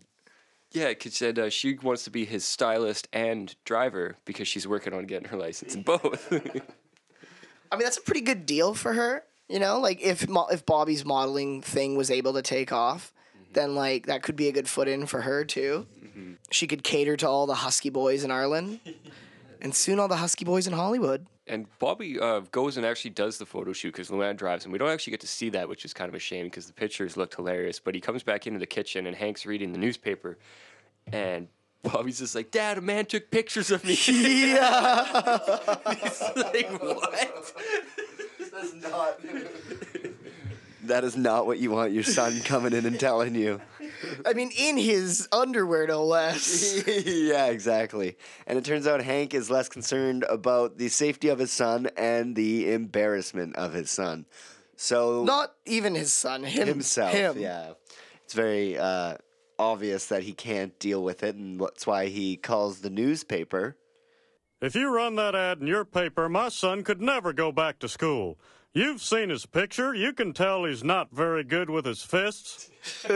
yeah, 0.72 0.88
because 0.88 1.14
said 1.14 1.38
uh, 1.38 1.50
she 1.50 1.74
wants 1.82 2.04
to 2.04 2.10
be 2.10 2.24
his 2.24 2.44
stylist 2.44 3.08
and 3.12 3.54
driver 3.64 4.16
because 4.24 4.48
she's 4.48 4.66
working 4.66 4.92
on 4.94 5.06
getting 5.06 5.28
her 5.28 5.36
license 5.36 5.74
in 5.74 5.82
both. 5.82 6.32
I 7.70 7.76
mean, 7.76 7.84
that's 7.84 7.98
a 7.98 8.02
pretty 8.02 8.20
good 8.20 8.44
deal 8.46 8.74
for 8.74 8.92
her. 8.92 9.24
You 9.48 9.58
know, 9.58 9.80
like 9.80 10.00
if 10.00 10.28
Mo- 10.28 10.48
if 10.50 10.64
Bobby's 10.64 11.04
modeling 11.04 11.62
thing 11.62 11.96
was 11.96 12.10
able 12.10 12.32
to 12.34 12.42
take 12.42 12.72
off, 12.72 13.12
then 13.52 13.74
like 13.74 14.06
that 14.06 14.22
could 14.22 14.36
be 14.36 14.48
a 14.48 14.52
good 14.52 14.68
foot 14.68 14.88
in 14.88 15.06
for 15.06 15.22
her 15.22 15.44
too. 15.44 15.86
She 16.50 16.66
could 16.66 16.84
cater 16.84 17.16
to 17.16 17.28
all 17.28 17.46
the 17.46 17.54
husky 17.54 17.88
boys 17.88 18.22
in 18.24 18.30
Arlen. 18.30 18.80
And 19.62 19.74
soon 19.74 19.98
all 19.98 20.08
the 20.08 20.16
Husky 20.16 20.44
boys 20.44 20.66
in 20.66 20.74
Hollywood. 20.74 21.26
And 21.46 21.66
Bobby 21.78 22.20
uh, 22.20 22.40
goes 22.50 22.76
and 22.76 22.84
actually 22.84 23.12
does 23.12 23.38
the 23.38 23.46
photo 23.46 23.72
shoot 23.72 23.92
because 23.92 24.10
Luann 24.10 24.36
drives 24.36 24.64
him. 24.66 24.72
We 24.72 24.78
don't 24.78 24.90
actually 24.90 25.12
get 25.12 25.20
to 25.20 25.26
see 25.26 25.48
that, 25.50 25.68
which 25.68 25.84
is 25.84 25.94
kind 25.94 26.08
of 26.08 26.14
a 26.14 26.18
shame 26.18 26.46
because 26.46 26.66
the 26.66 26.72
pictures 26.72 27.16
looked 27.16 27.34
hilarious. 27.34 27.78
But 27.80 27.94
he 27.94 28.00
comes 28.00 28.22
back 28.22 28.46
into 28.46 28.58
the 28.58 28.66
kitchen 28.66 29.06
and 29.06 29.16
Hank's 29.16 29.46
reading 29.46 29.72
the 29.72 29.78
newspaper, 29.78 30.38
and 31.12 31.48
Bobby's 31.82 32.18
just 32.18 32.34
like, 32.34 32.50
"Dad, 32.50 32.78
a 32.78 32.80
man 32.80 33.06
took 33.06 33.30
pictures 33.30 33.70
of 33.70 33.84
me." 33.84 33.94
Yeah. 34.06 35.38
He's 35.94 36.20
like, 36.36 36.80
"What?" 36.80 37.54
That's 38.52 38.74
not. 38.74 39.20
that 40.84 41.04
is 41.04 41.16
not 41.16 41.46
what 41.46 41.58
you 41.58 41.70
want 41.70 41.92
your 41.92 42.04
son 42.04 42.40
coming 42.40 42.72
in 42.72 42.86
and 42.86 42.98
telling 43.00 43.34
you. 43.34 43.60
I 44.26 44.32
mean, 44.32 44.50
in 44.56 44.76
his 44.76 45.28
underwear, 45.32 45.86
no 45.86 46.04
less. 46.04 46.82
yeah, 47.06 47.46
exactly. 47.46 48.16
And 48.46 48.58
it 48.58 48.64
turns 48.64 48.86
out 48.86 49.02
Hank 49.02 49.34
is 49.34 49.50
less 49.50 49.68
concerned 49.68 50.24
about 50.28 50.78
the 50.78 50.88
safety 50.88 51.28
of 51.28 51.38
his 51.38 51.52
son 51.52 51.88
and 51.96 52.34
the 52.36 52.72
embarrassment 52.72 53.56
of 53.56 53.72
his 53.72 53.90
son. 53.90 54.26
So 54.76 55.24
Not 55.24 55.52
even 55.66 55.94
his 55.94 56.12
son, 56.12 56.42
him, 56.44 56.66
himself, 56.66 57.12
Him. 57.12 57.38
yeah. 57.38 57.72
It's 58.24 58.34
very 58.34 58.78
uh, 58.78 59.16
obvious 59.58 60.06
that 60.06 60.22
he 60.22 60.32
can't 60.32 60.76
deal 60.78 61.02
with 61.04 61.22
it, 61.22 61.34
and 61.36 61.60
that's 61.60 61.86
why 61.86 62.06
he 62.06 62.36
calls 62.36 62.80
the 62.80 62.90
newspaper. 62.90 63.76
If 64.60 64.74
you 64.74 64.94
run 64.94 65.16
that 65.16 65.34
ad 65.34 65.60
in 65.60 65.66
your 65.66 65.84
paper, 65.84 66.28
my 66.28 66.48
son 66.48 66.82
could 66.84 67.00
never 67.02 67.32
go 67.32 67.52
back 67.52 67.78
to 67.80 67.88
school. 67.88 68.38
You've 68.74 69.02
seen 69.02 69.28
his 69.28 69.46
picture. 69.46 69.94
You 69.94 70.12
can 70.12 70.32
tell 70.32 70.64
he's 70.64 70.82
not 70.82 71.10
very 71.12 71.44
good 71.44 71.68
with 71.68 71.84
his 71.84 72.02
fists. 72.02 72.70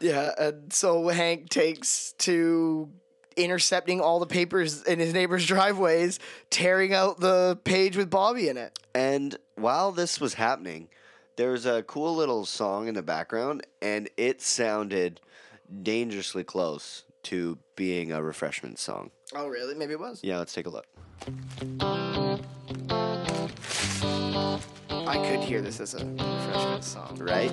Yeah, 0.00 0.30
and 0.38 0.72
so 0.72 1.08
Hank 1.08 1.48
takes 1.48 2.12
to 2.18 2.88
intercepting 3.36 4.00
all 4.00 4.20
the 4.20 4.26
papers 4.26 4.82
in 4.84 4.98
his 4.98 5.12
neighbor's 5.12 5.46
driveways, 5.46 6.18
tearing 6.50 6.94
out 6.94 7.20
the 7.20 7.58
page 7.64 7.96
with 7.96 8.10
Bobby 8.10 8.48
in 8.48 8.56
it. 8.56 8.78
And 8.94 9.36
while 9.56 9.92
this 9.92 10.20
was 10.20 10.34
happening, 10.34 10.88
there 11.36 11.50
was 11.50 11.66
a 11.66 11.82
cool 11.82 12.14
little 12.14 12.44
song 12.44 12.88
in 12.88 12.94
the 12.94 13.02
background, 13.02 13.66
and 13.82 14.08
it 14.16 14.40
sounded 14.40 15.20
dangerously 15.82 16.44
close 16.44 17.04
to 17.24 17.58
being 17.76 18.12
a 18.12 18.22
refreshment 18.22 18.78
song. 18.78 19.10
Oh, 19.34 19.48
really? 19.48 19.74
Maybe 19.74 19.92
it 19.92 20.00
was. 20.00 20.20
Yeah, 20.22 20.38
let's 20.38 20.54
take 20.54 20.66
a 20.66 20.70
look. 20.70 20.86
Uh, 21.80 21.97
I 25.08 25.16
could 25.26 25.40
hear 25.40 25.62
this 25.62 25.80
as 25.80 25.94
a 25.94 26.04
refreshment 26.04 26.84
song. 26.84 27.16
Right? 27.18 27.50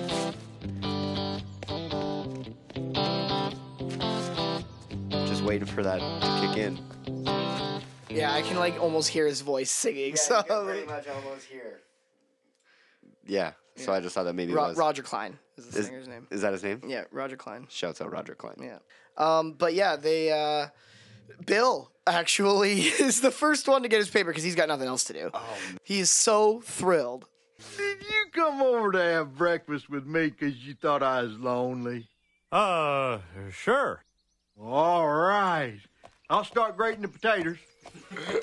Just 5.26 5.42
waiting 5.42 5.66
for 5.66 5.82
that 5.82 5.98
to 6.00 6.46
kick 6.46 6.58
in. 6.58 6.78
Yeah, 8.10 8.34
I 8.34 8.42
can 8.42 8.58
like 8.58 8.78
almost 8.78 9.08
hear 9.08 9.26
his 9.26 9.40
voice 9.40 9.70
singing. 9.70 10.16
so 10.16 10.42
pretty 10.42 10.86
much 10.86 11.08
almost 11.08 11.46
here. 11.46 11.80
Yeah, 13.26 13.52
so 13.74 13.90
I 13.90 14.00
just 14.00 14.14
thought 14.14 14.24
that 14.24 14.34
maybe 14.34 14.52
it 14.52 14.56
Ro- 14.56 14.68
was. 14.68 14.76
Roger 14.76 15.02
Clyne 15.02 15.38
is 15.56 15.68
the 15.68 15.78
is, 15.78 15.86
singer's 15.86 16.08
name. 16.08 16.26
is 16.30 16.42
that 16.42 16.52
his 16.52 16.62
name? 16.62 16.82
Yeah, 16.86 17.04
Roger 17.10 17.38
Clyne. 17.38 17.66
Shouts 17.70 18.02
out 18.02 18.12
Roger 18.12 18.34
Clyne. 18.34 18.56
Yeah. 18.62 18.78
Um, 19.16 19.52
but 19.52 19.72
yeah, 19.72 19.96
they 19.96 20.30
uh, 20.30 20.66
Bill 21.46 21.90
actually 22.06 22.80
is 23.00 23.22
the 23.22 23.30
first 23.30 23.66
one 23.66 23.82
to 23.82 23.88
get 23.88 23.98
his 23.98 24.10
paper 24.10 24.28
because 24.30 24.44
he's 24.44 24.54
got 24.54 24.68
nothing 24.68 24.88
else 24.88 25.04
to 25.04 25.14
do. 25.14 25.30
He 25.82 26.00
is 26.00 26.10
so 26.10 26.60
thrilled. 26.60 27.24
Did 27.76 28.02
you 28.02 28.26
come 28.32 28.62
over 28.62 28.92
to 28.92 29.02
have 29.02 29.36
breakfast 29.36 29.88
with 29.88 30.06
me 30.06 30.30
because 30.30 30.56
you 30.66 30.74
thought 30.74 31.02
I 31.02 31.22
was 31.22 31.38
lonely? 31.38 32.08
Uh, 32.52 33.18
sure. 33.50 34.02
All 34.60 35.08
right. 35.08 35.80
I'll 36.28 36.44
start 36.44 36.76
grating 36.76 37.02
the 37.02 37.08
potatoes. 37.08 37.58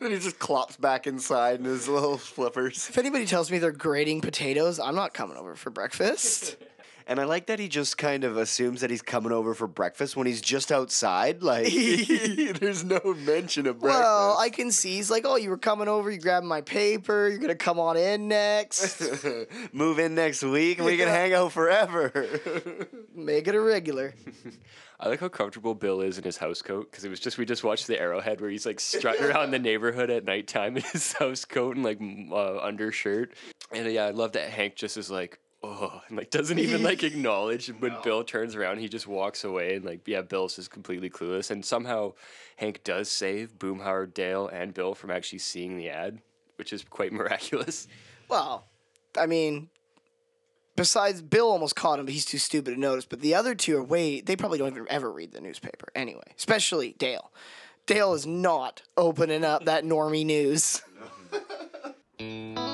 then 0.00 0.10
he 0.10 0.18
just 0.18 0.38
clops 0.38 0.76
back 0.76 1.06
inside 1.06 1.58
in 1.58 1.64
his 1.64 1.88
little 1.88 2.16
flippers. 2.16 2.88
If 2.88 2.98
anybody 2.98 3.26
tells 3.26 3.50
me 3.50 3.58
they're 3.58 3.72
grating 3.72 4.20
potatoes, 4.20 4.78
I'm 4.80 4.94
not 4.94 5.14
coming 5.14 5.36
over 5.36 5.54
for 5.54 5.70
breakfast. 5.70 6.56
And 7.08 7.18
I 7.18 7.24
like 7.24 7.46
that 7.46 7.58
he 7.58 7.68
just 7.68 7.96
kind 7.96 8.22
of 8.22 8.36
assumes 8.36 8.82
that 8.82 8.90
he's 8.90 9.00
coming 9.00 9.32
over 9.32 9.54
for 9.54 9.66
breakfast 9.66 10.14
when 10.14 10.26
he's 10.26 10.42
just 10.42 10.70
outside. 10.70 11.42
Like, 11.42 11.72
there's 12.60 12.84
no 12.84 13.00
mention 13.24 13.66
of 13.66 13.80
breakfast. 13.80 14.02
well, 14.02 14.36
I 14.38 14.50
can 14.50 14.70
see 14.70 14.96
he's 14.96 15.10
like, 15.10 15.24
oh, 15.26 15.36
you 15.36 15.48
were 15.48 15.56
coming 15.56 15.88
over, 15.88 16.10
you 16.10 16.18
grabbed 16.18 16.44
my 16.44 16.60
paper, 16.60 17.30
you're 17.30 17.38
gonna 17.38 17.54
come 17.54 17.80
on 17.80 17.96
in 17.96 18.28
next. 18.28 19.02
Move 19.72 19.98
in 19.98 20.14
next 20.14 20.42
week 20.42 20.78
and 20.78 20.86
we 20.86 20.98
can 20.98 21.08
hang 21.08 21.32
out 21.32 21.50
forever. 21.50 22.28
Make 23.14 23.48
it 23.48 23.54
a 23.54 23.60
regular. 23.60 24.12
I 25.00 25.08
like 25.08 25.20
how 25.20 25.28
comfortable 25.28 25.74
Bill 25.74 26.02
is 26.02 26.18
in 26.18 26.24
his 26.24 26.36
house 26.36 26.60
coat 26.60 26.90
because 26.90 27.06
it 27.06 27.08
was 27.08 27.20
just 27.20 27.38
we 27.38 27.46
just 27.46 27.64
watched 27.64 27.86
the 27.86 27.98
Arrowhead 27.98 28.42
where 28.42 28.50
he's 28.50 28.66
like 28.66 28.80
strutting 28.80 29.24
around 29.24 29.52
the 29.52 29.58
neighborhood 29.58 30.10
at 30.10 30.24
nighttime 30.24 30.76
in 30.76 30.82
his 30.82 31.14
house 31.14 31.46
coat 31.46 31.74
and 31.74 31.84
like 31.86 32.00
uh, 32.30 32.58
undershirt. 32.58 33.32
And 33.72 33.86
uh, 33.86 33.90
yeah, 33.90 34.04
I 34.04 34.10
love 34.10 34.32
that 34.32 34.50
Hank 34.50 34.74
just 34.74 34.98
is 34.98 35.10
like, 35.10 35.38
oh, 35.62 36.00
and 36.08 36.16
like 36.16 36.30
doesn't 36.30 36.58
even 36.58 36.82
like 36.82 37.02
acknowledge 37.04 37.68
when 37.68 37.96
Bill 38.02 38.24
turns 38.24 38.54
around. 38.54 38.78
He 38.78 38.88
just 38.88 39.06
walks 39.06 39.44
away 39.44 39.76
and 39.76 39.84
like 39.84 40.06
yeah, 40.06 40.22
Bill's 40.22 40.56
just 40.56 40.70
completely 40.70 41.10
clueless. 41.10 41.50
And 41.50 41.64
somehow 41.64 42.14
Hank 42.56 42.82
does 42.84 43.10
save 43.10 43.58
Boomhauer, 43.58 44.12
Dale, 44.12 44.48
and 44.48 44.74
Bill 44.74 44.94
from 44.94 45.10
actually 45.10 45.40
seeing 45.40 45.76
the 45.76 45.90
ad, 45.90 46.20
which 46.56 46.72
is 46.72 46.84
quite 46.84 47.12
miraculous. 47.12 47.88
Well, 48.28 48.66
I 49.18 49.26
mean, 49.26 49.68
besides 50.76 51.22
Bill 51.22 51.50
almost 51.50 51.76
caught 51.76 51.98
him, 51.98 52.04
but 52.06 52.14
he's 52.14 52.26
too 52.26 52.38
stupid 52.38 52.74
to 52.74 52.80
notice. 52.80 53.04
But 53.04 53.20
the 53.20 53.34
other 53.34 53.54
two 53.54 53.76
are 53.76 53.82
way 53.82 54.20
they 54.20 54.36
probably 54.36 54.58
don't 54.58 54.68
even 54.68 54.86
ever 54.88 55.10
read 55.10 55.32
the 55.32 55.40
newspaper 55.40 55.88
anyway. 55.94 56.32
Especially 56.36 56.94
Dale. 56.98 57.30
Dale 57.86 58.12
is 58.12 58.26
not 58.26 58.82
opening 58.98 59.44
up 59.44 59.64
that 59.64 59.82
normie 59.84 60.26
news. 60.26 60.82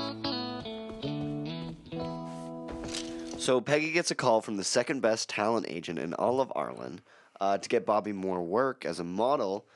So 3.45 3.61
Peggy 3.61 3.93
gets 3.93 4.11
a 4.11 4.15
call 4.15 4.41
from 4.41 4.57
the 4.57 4.65
second 4.65 5.03
best 5.03 5.29
talent 5.29 5.67
agent 5.69 5.99
in 5.99 6.15
all 6.15 6.41
of 6.41 6.51
Arlen 6.57 7.03
uh, 7.43 7.59
to 7.59 7.69
get 7.69 7.85
Bobby 7.85 8.11
more 8.11 8.43
work 8.43 8.87
as 8.87 9.01
a 9.01 9.05
model, 9.05 9.67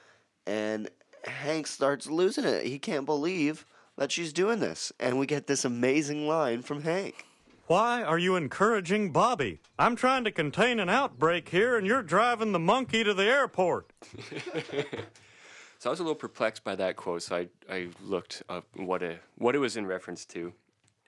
and 0.46 0.88
Hank 1.24 1.66
starts 1.66 2.06
losing 2.06 2.46
it. 2.46 2.64
He 2.64 2.78
can't 2.78 3.04
believe 3.04 3.66
that 3.98 4.10
she's 4.10 4.32
doing 4.32 4.60
this, 4.60 4.90
and 4.98 5.18
we 5.18 5.26
get 5.26 5.48
this 5.48 5.66
amazing 5.66 6.26
line 6.26 6.62
from 6.62 6.80
Hank. 6.80 7.26
Why 7.66 8.02
are 8.02 8.16
you 8.16 8.36
encouraging 8.36 9.12
Bobby? 9.12 9.60
I'm 9.78 9.96
trying 9.96 10.24
to 10.24 10.32
contain 10.32 10.80
an 10.80 10.88
outbreak 10.88 11.50
here, 11.50 11.76
and 11.76 11.86
you're 11.86 12.02
driving 12.02 12.52
the 12.52 12.58
monkey 12.58 13.04
to 13.04 13.12
the 13.12 13.24
airport. 13.24 13.92
So 15.80 15.88
I 15.88 15.92
was 15.92 16.00
a 16.00 16.02
little 16.02 16.16
perplexed 16.16 16.64
by 16.64 16.74
that 16.74 16.96
quote, 16.96 17.22
so 17.22 17.36
I, 17.36 17.48
I 17.70 17.86
looked 18.02 18.42
up 18.48 18.64
what 18.74 19.00
a 19.00 19.20
what 19.36 19.54
it 19.54 19.58
was 19.58 19.76
in 19.76 19.86
reference 19.86 20.24
to, 20.24 20.52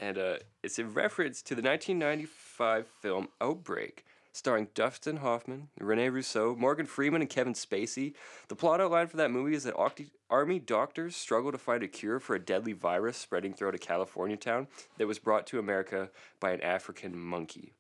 and 0.01 0.19
uh, 0.19 0.37
it's 0.63 0.79
in 0.79 0.93
reference 0.95 1.43
to 1.43 1.55
the 1.55 1.63
1995 1.63 2.87
film 2.87 3.29
Outbreak, 3.41 4.05
starring 4.33 4.69
Dustin 4.75 5.19
Hoffman, 5.19 5.69
Rene 5.79 6.09
Russo, 6.09 6.57
Morgan 6.57 6.87
Freeman, 6.87 7.21
and 7.21 7.31
Kevin 7.31 7.53
Spacey. 7.53 8.15
The 8.49 8.57
plot 8.57 8.81
outline 8.81 9.09
for 9.09 9.19
that 9.19 9.31
movie 9.31 9.55
is 9.55 9.65
that 9.65 9.77
army 10.31 10.59
doctors 10.59 11.15
struggle 11.15 11.53
to 11.53 11.59
find 11.59 11.83
a 11.83 11.89
cure 11.89 12.19
for 12.19 12.35
a 12.35 12.45
deadly 12.45 12.73
virus 12.73 13.19
spreading 13.19 13.53
throughout 13.53 13.75
a 13.75 13.79
California 13.79 14.37
town 14.37 14.69
that 14.97 15.07
was 15.07 15.19
brought 15.19 15.47
to 15.49 15.59
America 15.59 16.11
by 16.41 16.53
an 16.53 16.63
African 16.63 17.19
monkey. 17.19 17.75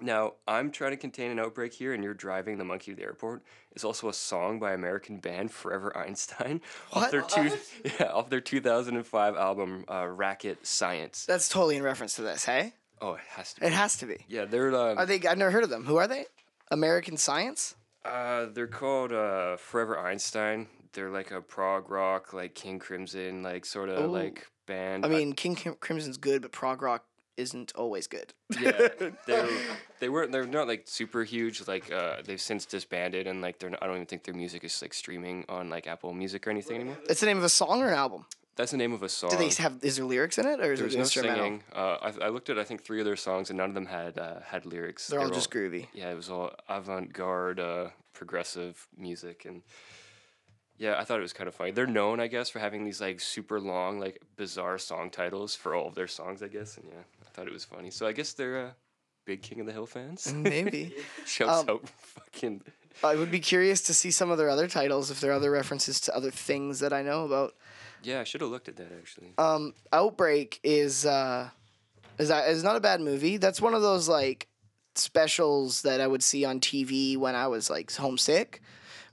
Now, 0.00 0.34
I'm 0.46 0.70
trying 0.70 0.92
to 0.92 0.96
contain 0.96 1.30
an 1.30 1.38
outbreak 1.38 1.72
here, 1.72 1.92
and 1.92 2.04
you're 2.04 2.14
driving 2.14 2.58
the 2.58 2.64
monkey 2.64 2.92
to 2.92 2.96
the 2.96 3.02
airport. 3.02 3.42
It's 3.72 3.84
also 3.84 4.08
a 4.08 4.12
song 4.12 4.58
by 4.60 4.72
American 4.72 5.18
band 5.18 5.50
Forever 5.50 5.96
Einstein 5.96 6.60
off 6.92 7.10
their 7.10 7.22
two, 7.22 7.50
yeah, 8.00 8.06
off 8.12 8.30
their 8.30 8.40
2005 8.40 9.36
album 9.36 9.84
uh, 9.90 10.06
Racket 10.06 10.66
Science. 10.66 11.24
That's 11.26 11.48
totally 11.48 11.76
in 11.76 11.82
reference 11.82 12.14
to 12.16 12.22
this, 12.22 12.44
hey? 12.44 12.74
Oh, 13.00 13.14
it 13.14 13.20
has 13.30 13.54
to 13.54 13.60
be. 13.60 13.66
It 13.66 13.72
has 13.72 13.96
to 13.98 14.06
be. 14.06 14.16
Yeah, 14.28 14.44
they're 14.44 14.74
um, 14.74 14.98
Are 14.98 15.06
they? 15.06 15.20
I've 15.26 15.38
never 15.38 15.50
heard 15.50 15.64
of 15.64 15.70
them. 15.70 15.84
Who 15.84 15.96
are 15.96 16.08
they? 16.08 16.26
American 16.70 17.16
Science. 17.16 17.74
uh, 18.04 18.46
they're 18.52 18.66
called 18.66 19.12
uh, 19.12 19.56
Forever 19.56 19.98
Einstein. 19.98 20.66
They're 20.92 21.10
like 21.10 21.30
a 21.30 21.40
prog 21.40 21.90
rock, 21.90 22.32
like 22.32 22.54
King 22.54 22.78
Crimson, 22.78 23.42
like 23.42 23.64
sort 23.66 23.88
of 23.88 24.10
like 24.10 24.46
band. 24.66 25.04
I 25.04 25.08
mean, 25.08 25.32
King 25.32 25.54
Crim- 25.54 25.76
Crimson's 25.80 26.16
good, 26.16 26.42
but 26.42 26.50
prog 26.52 26.82
rock 26.82 27.04
isn't 27.38 27.72
always 27.74 28.06
good. 28.06 28.34
yeah, 28.60 28.88
they're 29.26 29.48
they 30.00 30.08
weren't 30.08 30.32
they're 30.32 30.46
not 30.46 30.66
like 30.68 30.82
super 30.86 31.24
huge. 31.24 31.66
Like 31.66 31.90
uh, 31.90 32.16
they've 32.24 32.40
since 32.40 32.66
disbanded, 32.66 33.26
and 33.26 33.40
like 33.40 33.58
they're 33.58 33.70
not, 33.70 33.82
I 33.82 33.86
don't 33.86 33.96
even 33.96 34.06
think 34.06 34.24
their 34.24 34.34
music 34.34 34.64
is 34.64 34.82
like 34.82 34.92
streaming 34.92 35.44
on 35.48 35.70
like 35.70 35.86
Apple 35.86 36.12
Music 36.12 36.46
or 36.46 36.50
anything 36.50 36.76
anymore. 36.76 36.98
It's 37.08 37.20
the 37.20 37.26
name 37.26 37.38
of 37.38 37.44
a 37.44 37.48
song 37.48 37.82
or 37.82 37.88
an 37.88 37.94
album. 37.94 38.26
That's 38.56 38.72
the 38.72 38.76
name 38.76 38.92
of 38.92 39.04
a 39.04 39.08
song. 39.08 39.30
Do 39.30 39.36
they 39.36 39.50
have? 39.62 39.78
Is 39.82 39.96
there 39.96 40.04
lyrics 40.04 40.36
in 40.36 40.46
it, 40.46 40.58
or 40.58 40.72
is 40.72 40.80
There's 40.80 40.94
it 40.94 40.98
no 40.98 41.02
instrumental? 41.02 41.44
singing. 41.44 41.62
Uh, 41.72 41.96
I, 42.02 42.24
I 42.26 42.28
looked 42.28 42.50
at 42.50 42.58
I 42.58 42.64
think 42.64 42.82
three 42.82 42.98
of 42.98 43.06
their 43.06 43.14
songs, 43.16 43.50
and 43.50 43.56
none 43.56 43.68
of 43.68 43.74
them 43.74 43.86
had 43.86 44.18
uh, 44.18 44.40
had 44.44 44.66
lyrics. 44.66 45.06
They're 45.06 45.20
They 45.20 45.24
all 45.24 45.30
were 45.30 45.34
just 45.34 45.52
groovy. 45.52 45.86
Yeah, 45.94 46.10
it 46.10 46.16
was 46.16 46.28
all 46.28 46.50
avant-garde, 46.68 47.60
uh, 47.60 47.90
progressive 48.14 48.88
music, 48.96 49.44
and 49.44 49.62
yeah, 50.76 50.96
I 50.98 51.04
thought 51.04 51.18
it 51.18 51.22
was 51.22 51.32
kind 51.32 51.46
of 51.48 51.54
funny. 51.54 51.72
They're 51.72 51.86
known, 51.86 52.20
I 52.20 52.26
guess, 52.28 52.48
for 52.48 52.58
having 52.60 52.84
these 52.84 53.00
like 53.00 53.20
super 53.20 53.60
long, 53.60 54.00
like 54.00 54.22
bizarre 54.36 54.78
song 54.78 55.10
titles 55.10 55.54
for 55.54 55.74
all 55.74 55.88
of 55.88 55.94
their 55.94 56.06
songs, 56.06 56.42
I 56.42 56.48
guess. 56.48 56.76
And 56.76 56.86
yeah, 56.88 57.02
I 57.28 57.30
thought 57.34 57.46
it 57.46 57.52
was 57.52 57.64
funny. 57.64 57.90
So 57.90 58.06
I 58.06 58.12
guess 58.12 58.32
they're 58.32 58.66
uh, 58.66 58.70
big 59.26 59.42
King 59.42 59.60
of 59.60 59.66
the 59.66 59.72
Hill 59.72 59.86
fans. 59.86 60.32
Maybe. 60.32 60.94
Shouts 61.26 61.68
Um, 61.68 61.76
out 61.76 61.88
fucking 61.88 62.62
I 63.04 63.14
would 63.14 63.30
be 63.30 63.38
curious 63.38 63.82
to 63.82 63.94
see 63.94 64.10
some 64.10 64.30
of 64.30 64.38
their 64.38 64.48
other 64.50 64.66
titles 64.66 65.10
if 65.10 65.20
there 65.20 65.30
are 65.30 65.34
other 65.34 65.50
references 65.52 66.00
to 66.00 66.16
other 66.16 66.30
things 66.32 66.80
that 66.80 66.92
I 66.92 67.02
know 67.02 67.24
about. 67.24 67.54
Yeah, 68.02 68.20
I 68.20 68.24
should 68.24 68.40
have 68.40 68.50
looked 68.50 68.68
at 68.68 68.76
that 68.76 68.90
actually. 68.98 69.34
Um, 69.38 69.74
Outbreak 69.92 70.58
is 70.64 71.06
uh, 71.06 71.50
is 72.18 72.28
that 72.28 72.48
is 72.48 72.64
not 72.64 72.74
a 72.76 72.80
bad 72.80 73.00
movie. 73.00 73.36
That's 73.36 73.60
one 73.60 73.74
of 73.74 73.82
those 73.82 74.08
like 74.08 74.48
specials 74.96 75.82
that 75.82 76.00
I 76.00 76.06
would 76.06 76.22
see 76.22 76.44
on 76.44 76.60
TV 76.60 77.16
when 77.16 77.34
I 77.34 77.46
was 77.46 77.70
like 77.70 77.92
homesick. 77.92 78.62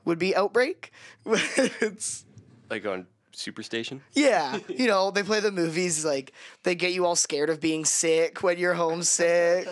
Would 0.05 0.19
be 0.19 0.35
Outbreak. 0.35 0.91
it's 1.25 2.25
like 2.69 2.85
on 2.85 3.07
Superstation. 3.35 4.01
yeah, 4.13 4.57
you 4.67 4.87
know 4.87 5.11
they 5.11 5.23
play 5.23 5.39
the 5.39 5.51
movies 5.51 6.03
like 6.05 6.31
they 6.63 6.75
get 6.75 6.93
you 6.93 7.05
all 7.05 7.15
scared 7.15 7.49
of 7.49 7.59
being 7.59 7.85
sick 7.85 8.41
when 8.43 8.57
you're 8.57 8.73
homesick. 8.73 9.67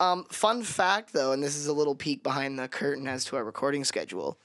um, 0.00 0.24
fun 0.30 0.62
fact 0.62 1.12
though, 1.12 1.32
and 1.32 1.42
this 1.42 1.56
is 1.56 1.66
a 1.66 1.72
little 1.72 1.94
peek 1.94 2.22
behind 2.22 2.58
the 2.58 2.68
curtain 2.68 3.06
as 3.06 3.24
to 3.26 3.36
our 3.36 3.44
recording 3.44 3.84
schedule. 3.84 4.38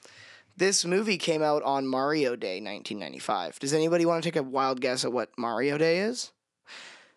This 0.56 0.84
movie 0.84 1.18
came 1.18 1.42
out 1.42 1.64
on 1.64 1.86
Mario 1.86 2.36
Day 2.36 2.60
1995. 2.60 3.58
Does 3.58 3.74
anybody 3.74 4.06
want 4.06 4.22
to 4.22 4.30
take 4.30 4.36
a 4.36 4.42
wild 4.42 4.80
guess 4.80 5.04
at 5.04 5.12
what 5.12 5.30
Mario 5.36 5.76
Day 5.76 5.98
is? 5.98 6.30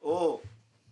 Oh. 0.03 0.41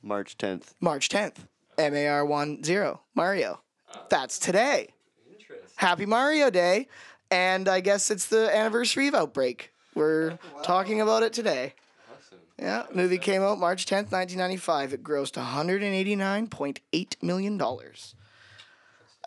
March 0.03 0.37
10th. 0.37 0.73
March 0.79 1.09
10th. 1.09 1.37
M 1.79 1.95
A 1.95 2.07
R 2.07 2.25
1 2.25 2.63
0. 2.63 3.01
Mario. 3.15 3.61
That's 4.09 4.37
today. 4.37 4.93
Interesting. 5.31 5.65
Happy 5.77 6.05
Mario 6.05 6.51
Day. 6.51 6.87
And 7.31 7.67
I 7.67 7.79
guess 7.79 8.11
it's 8.11 8.27
the 8.27 8.55
anniversary 8.55 9.07
of 9.07 9.15
Outbreak. 9.15 9.73
We're 9.95 10.37
talking 10.61 11.01
about 11.01 11.23
it 11.23 11.33
today. 11.33 11.73
Awesome. 12.13 12.39
Yeah, 12.59 12.83
movie 12.93 13.17
came 13.17 13.41
out 13.41 13.57
March 13.57 13.85
10th, 13.85 14.11
1995. 14.11 14.93
It 14.93 15.03
grossed 15.03 15.41
$189.8 15.41 17.23
million. 17.23 17.61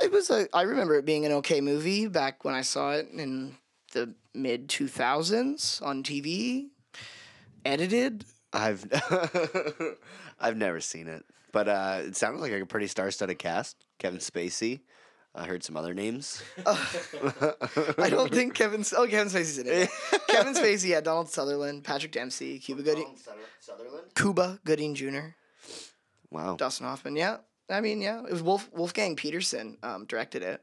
It 0.00 0.12
was 0.12 0.30
a 0.30 0.46
I 0.54 0.62
remember 0.62 0.94
it 0.94 1.04
being 1.04 1.26
an 1.26 1.32
okay 1.32 1.60
movie 1.60 2.06
back 2.06 2.44
when 2.44 2.54
I 2.54 2.60
saw 2.60 2.92
it 2.92 3.08
in 3.12 3.56
the 3.92 4.14
mid 4.34 4.68
2000s 4.68 5.82
on 5.82 6.02
TV. 6.02 6.68
Edited. 7.64 8.25
I've 8.52 8.87
I've 10.40 10.56
never 10.56 10.80
seen 10.80 11.08
it, 11.08 11.25
but 11.52 11.68
uh, 11.68 11.98
it 12.02 12.16
sounded 12.16 12.40
like 12.40 12.52
a 12.52 12.64
pretty 12.64 12.87
star-studded 12.87 13.38
cast. 13.38 13.76
Kevin 13.98 14.20
Spacey. 14.20 14.80
I 15.35 15.44
heard 15.47 15.62
some 15.62 15.76
other 15.76 15.94
names. 15.94 16.42
I 16.66 18.08
don't 18.11 18.32
think 18.32 18.54
Kevin. 18.54 18.85
Oh, 18.97 19.06
Kevin 19.06 19.28
Spacey's 19.32 19.58
in 19.58 19.66
it. 19.68 19.88
Kevin 20.28 20.54
Spacey, 20.54 20.88
yeah. 20.88 21.00
Donald 21.00 21.28
Sutherland, 21.30 21.85
Patrick 21.85 22.12
Dempsey, 22.12 22.58
Cuba 22.58 22.82
Gooding, 22.82 23.14
Sutherland. 23.61 24.06
Cuba 24.14 24.58
Gooding 24.64 24.94
Jr., 24.94 25.35
Wow. 26.30 26.56
Dustin 26.56 26.87
Hoffman. 26.87 27.14
Yeah, 27.16 27.37
I 27.70 27.80
mean, 27.80 28.00
yeah. 28.00 28.20
It 28.25 28.32
was 28.32 28.42
Wolf 28.42 28.68
Wolfgang 28.75 29.14
Petersen 29.16 29.78
um, 29.82 30.06
directed 30.06 30.42
it. 30.42 30.61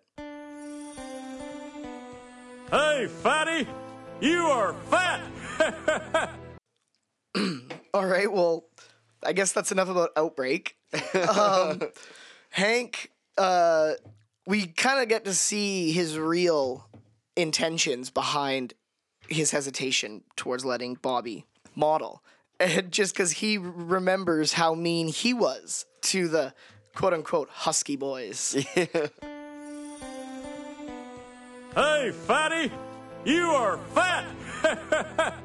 Hey, 2.70 3.08
fatty, 3.08 3.68
you 4.20 4.40
are 4.48 4.74
fat. 4.90 5.22
All 7.94 8.06
right. 8.06 8.32
Well, 8.32 8.66
I 9.24 9.34
guess 9.34 9.54
that's 9.54 9.72
enough 9.72 9.90
about 9.90 10.10
Outbreak. 10.18 10.76
um, 11.38 11.82
Hank, 12.50 13.12
uh, 13.38 13.94
we 14.46 14.68
kind 14.68 15.02
of 15.02 15.10
get 15.10 15.26
to 15.26 15.34
see 15.34 15.92
his 15.92 16.18
real 16.20 16.88
intentions 17.36 18.10
behind 18.10 18.74
his 19.28 19.52
hesitation 19.52 20.24
towards 20.36 20.64
letting 20.64 20.96
Bobby 20.96 21.46
model. 21.76 22.24
And 22.60 22.92
just 22.92 23.14
because 23.14 23.32
he 23.34 23.58
remembers 23.58 24.54
how 24.54 24.76
mean 24.76 25.08
he 25.08 25.34
was 25.34 25.86
to 26.04 26.28
the 26.28 26.54
quote 26.94 27.14
unquote 27.14 27.50
husky 27.50 27.96
boys. 27.96 28.56
Hey, 31.76 32.12
fatty, 32.12 32.72
you 33.26 33.48
are 33.50 33.78
fat. 33.94 34.26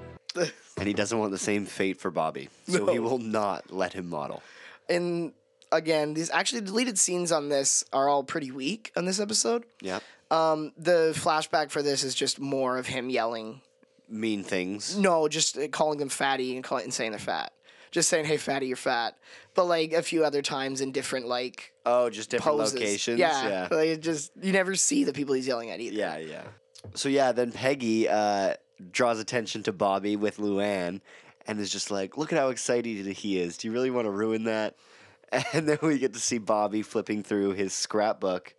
And 0.78 0.86
he 0.86 0.94
doesn't 0.94 1.18
want 1.18 1.32
the 1.32 1.38
same 1.38 1.66
fate 1.66 1.98
for 2.00 2.10
Bobby, 2.12 2.48
so 2.68 2.86
he 2.90 3.00
will 3.00 3.18
not 3.18 3.70
let 3.72 3.92
him 3.92 4.08
model. 4.08 4.42
and 4.88 5.32
again, 5.72 6.14
these 6.14 6.30
actually 6.30 6.62
deleted 6.62 6.98
scenes 6.98 7.32
on 7.32 7.48
this 7.48 7.84
are 7.92 8.08
all 8.08 8.22
pretty 8.24 8.50
weak 8.50 8.92
on 8.96 9.04
this 9.04 9.20
episode. 9.20 9.64
Yeah. 9.80 10.00
Um, 10.30 10.72
the 10.76 11.12
flashback 11.16 11.70
for 11.70 11.82
this 11.82 12.04
is 12.04 12.14
just 12.14 12.38
more 12.38 12.76
of 12.78 12.86
him 12.86 13.10
yelling 13.10 13.62
Mean 14.08 14.42
things. 14.42 14.96
No, 14.96 15.28
just 15.28 15.56
uh, 15.56 15.68
calling 15.68 15.98
them 16.00 16.08
fatty 16.08 16.56
and, 16.56 16.64
call 16.64 16.78
and 16.78 16.92
saying 16.92 17.12
they're 17.12 17.20
fat. 17.20 17.52
Just 17.92 18.08
saying, 18.08 18.24
"Hey, 18.24 18.38
fatty, 18.38 18.66
you're 18.66 18.76
fat." 18.76 19.16
But 19.54 19.66
like 19.66 19.92
a 19.92 20.02
few 20.02 20.24
other 20.24 20.42
times 20.42 20.80
in 20.80 20.90
different 20.90 21.26
like 21.26 21.72
Oh, 21.86 22.10
just 22.10 22.30
different 22.30 22.58
poses. 22.58 22.74
locations. 22.74 23.20
Yeah, 23.20 23.48
Yeah. 23.48 23.68
Like, 23.70 23.88
it 23.88 24.00
just 24.00 24.32
you 24.42 24.52
never 24.52 24.74
see 24.74 25.04
the 25.04 25.12
people 25.12 25.34
he's 25.34 25.46
yelling 25.46 25.70
at 25.70 25.80
either. 25.80 25.96
Yeah, 25.96 26.18
yeah. 26.18 26.42
So 26.94 27.08
yeah, 27.08 27.30
then 27.30 27.52
Peggy 27.52 28.08
uh, 28.08 28.54
draws 28.90 29.20
attention 29.20 29.62
to 29.64 29.72
Bobby 29.72 30.16
with 30.16 30.38
Luann 30.38 31.00
and 31.46 31.60
is 31.60 31.70
just 31.70 31.90
like, 31.90 32.16
look 32.16 32.32
at 32.32 32.38
how 32.38 32.48
excited 32.48 33.06
he 33.06 33.38
is. 33.38 33.56
Do 33.58 33.68
you 33.68 33.72
really 33.72 33.90
want 33.90 34.06
to 34.06 34.10
ruin 34.10 34.44
that? 34.44 34.74
And 35.52 35.68
then 35.68 35.78
we 35.82 35.98
get 35.98 36.12
to 36.14 36.20
see 36.20 36.38
Bobby 36.38 36.82
flipping 36.82 37.22
through 37.22 37.52
his 37.52 37.72
scrapbook 37.72 38.54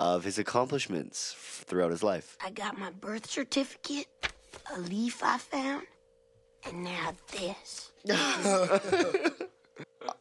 of 0.00 0.24
his 0.24 0.38
accomplishments 0.38 1.34
throughout 1.38 1.90
his 1.90 2.02
life. 2.02 2.36
I 2.44 2.50
got 2.50 2.78
my 2.78 2.90
birth 2.90 3.30
certificate, 3.30 4.08
a 4.74 4.80
leaf 4.80 5.22
I 5.22 5.38
found, 5.38 5.86
and 6.64 6.84
now 6.84 7.14
this. 7.32 7.92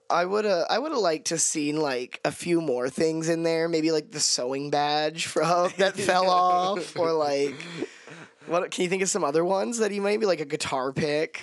I 0.09 0.25
would 0.25 0.45
have 0.45 0.65
I 0.69 0.79
would 0.79 0.91
have 0.91 1.01
liked 1.01 1.27
to 1.27 1.37
seen 1.37 1.77
like 1.79 2.19
a 2.25 2.31
few 2.31 2.61
more 2.61 2.89
things 2.89 3.29
in 3.29 3.43
there. 3.43 3.67
Maybe 3.67 3.91
like 3.91 4.11
the 4.11 4.19
sewing 4.19 4.69
badge 4.69 5.25
from 5.25 5.71
that 5.77 5.95
fell 5.95 6.29
off, 6.29 6.97
or 6.97 7.11
like 7.11 7.55
what? 8.45 8.71
Can 8.71 8.83
you 8.83 8.89
think 8.89 9.03
of 9.03 9.09
some 9.09 9.23
other 9.23 9.45
ones 9.45 9.77
that 9.79 9.91
he 9.91 9.99
might 9.99 10.19
be 10.19 10.25
like 10.25 10.41
a 10.41 10.45
guitar 10.45 10.91
pick? 10.91 11.41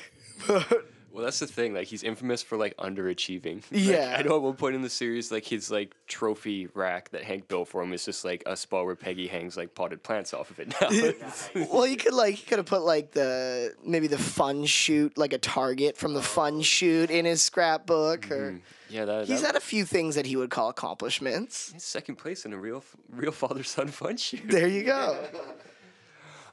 Well, 1.15 1.23
that's 1.23 1.39
the 1.39 1.47
thing. 1.47 1.75
Like 1.75 1.87
he's 1.87 2.03
infamous 2.03 2.43
for 2.43 2.59
like 2.59 2.77
underachieving. 2.77 3.63
Like, 3.71 3.85
Yeah. 3.85 4.17
I 4.19 4.23
know 4.23 4.35
at 4.35 4.43
one 4.43 4.55
point 4.55 4.75
in 4.75 4.83
the 4.83 4.91
series, 4.91 5.31
like 5.31 5.45
his 5.45 5.71
like 5.71 5.95
trophy 6.09 6.67
rack 6.75 7.11
that 7.11 7.23
Hank 7.23 7.47
built 7.47 7.69
for 7.69 7.83
him 7.85 7.93
is 7.93 8.05
just 8.05 8.25
like 8.25 8.43
a 8.47 8.57
spot 8.57 8.85
where 8.85 8.97
Peggy 8.97 9.29
hangs 9.29 9.57
like 9.57 9.77
potted 9.77 10.03
plants 10.03 10.35
off 10.35 10.51
of 10.51 10.59
it 10.59 10.75
now. 10.81 11.67
well, 11.73 11.87
you 11.87 11.97
could 11.97 12.15
like 12.15 12.41
you 12.41 12.47
could 12.49 12.59
have 12.59 12.67
put 12.67 12.83
like 12.83 13.13
the 13.13 13.75
maybe 13.85 14.09
the 14.09 14.19
fun 14.19 14.65
shoot 14.65 15.17
like 15.17 15.33
a 15.33 15.39
target 15.39 15.97
from 15.97 16.15
the 16.15 16.19
oh. 16.19 16.23
fun 16.23 16.63
shoot 16.63 17.11
in 17.11 17.27
his 17.27 17.43
scrapbook, 17.43 18.29
or 18.33 18.51
mm-hmm. 18.51 18.59
yeah, 18.91 19.05
that, 19.05 19.29
he's 19.29 19.43
that 19.43 19.47
had 19.47 19.57
a 19.57 19.61
few 19.61 19.85
things 19.85 20.17
that 20.17 20.27
he 20.27 20.35
would 20.35 20.51
call 20.51 20.69
accomplishments. 20.69 21.75
second 21.79 22.17
place 22.17 22.45
in 22.45 22.53
a 22.53 22.59
real 22.59 22.83
real 23.11 23.33
father 23.33 23.63
son 23.63 23.87
fun 23.87 24.17
shoot. 24.17 24.43
There 24.49 24.67
you 24.67 24.83
go. 24.83 25.25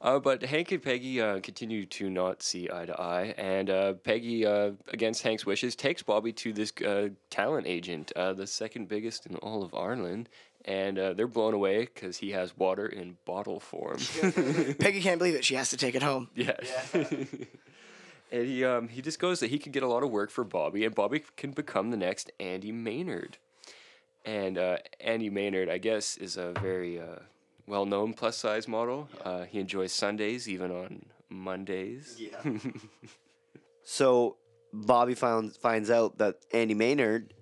Uh, 0.02 0.18
but 0.20 0.42
Hank 0.42 0.72
and 0.72 0.82
Peggy 0.82 1.22
uh, 1.22 1.40
continue 1.42 1.86
to 1.86 2.10
not 2.10 2.42
see 2.42 2.68
eye 2.74 2.86
to 2.86 3.00
eye, 3.00 3.36
and 3.38 3.70
uh, 3.70 3.94
Peggy, 3.94 4.48
uh, 4.48 4.72
against 4.92 5.22
Hank's 5.22 5.46
wishes, 5.46 5.76
takes 5.76 6.02
Bobby 6.02 6.34
to 6.34 6.52
this 6.52 6.74
uh, 6.84 7.10
talent 7.30 7.68
agent, 7.68 8.12
uh, 8.16 8.34
the 8.34 8.48
second 8.48 8.88
biggest 8.88 9.28
in 9.28 9.36
all 9.38 9.62
of 9.62 9.76
Arlen, 9.76 10.28
and 10.66 10.98
uh, 10.98 11.14
they're 11.14 11.28
blown 11.28 11.54
away 11.54 11.82
because 11.82 12.18
he 12.18 12.32
has 12.32 12.58
water 12.58 12.88
in 12.88 13.18
bottle 13.26 13.60
form. 13.60 13.98
Peggy 14.80 15.02
can't 15.02 15.20
believe 15.20 15.36
it. 15.36 15.46
She 15.46 15.54
has 15.54 15.70
to 15.70 15.78
take 15.78 15.94
it 15.94 16.02
home. 16.02 16.30
yeah. 16.34 16.58
and 16.94 18.48
he 18.48 18.66
um, 18.66 18.88
he 18.88 19.04
just 19.04 19.20
goes 19.20 19.40
that 19.40 19.52
he 19.52 19.60
can 19.60 19.72
get 19.72 19.84
a 19.84 19.88
lot 19.88 20.02
of 20.02 20.10
work 20.10 20.32
for 20.32 20.44
Bobby, 20.44 20.84
and 20.84 20.96
Bobby 20.96 21.24
can 21.38 21.52
become 21.52 21.92
the 21.92 21.98
next 21.98 22.32
Andy 22.40 22.72
Maynard. 22.72 23.38
And 24.26 24.58
uh, 24.58 24.78
Andy 25.00 25.30
Maynard, 25.30 25.70
I 25.70 25.78
guess, 25.78 26.18
is 26.18 26.38
a 26.38 26.54
very 26.62 27.00
uh, 27.00 27.20
well 27.68 27.86
known 27.86 28.14
plus 28.14 28.38
size 28.38 28.68
model. 28.68 29.08
Uh, 29.24 29.44
he 29.44 29.60
enjoys 29.60 29.92
Sundays, 29.92 30.48
even 30.50 30.72
on 30.72 31.02
Mondays. 31.30 32.18
Yeah. 32.20 32.60
So 33.84 34.38
Bobby 34.74 35.16
found, 35.16 35.56
finds 35.56 35.90
out 35.90 36.18
that 36.20 36.38
Andy 36.54 36.74
Maynard 36.74 37.34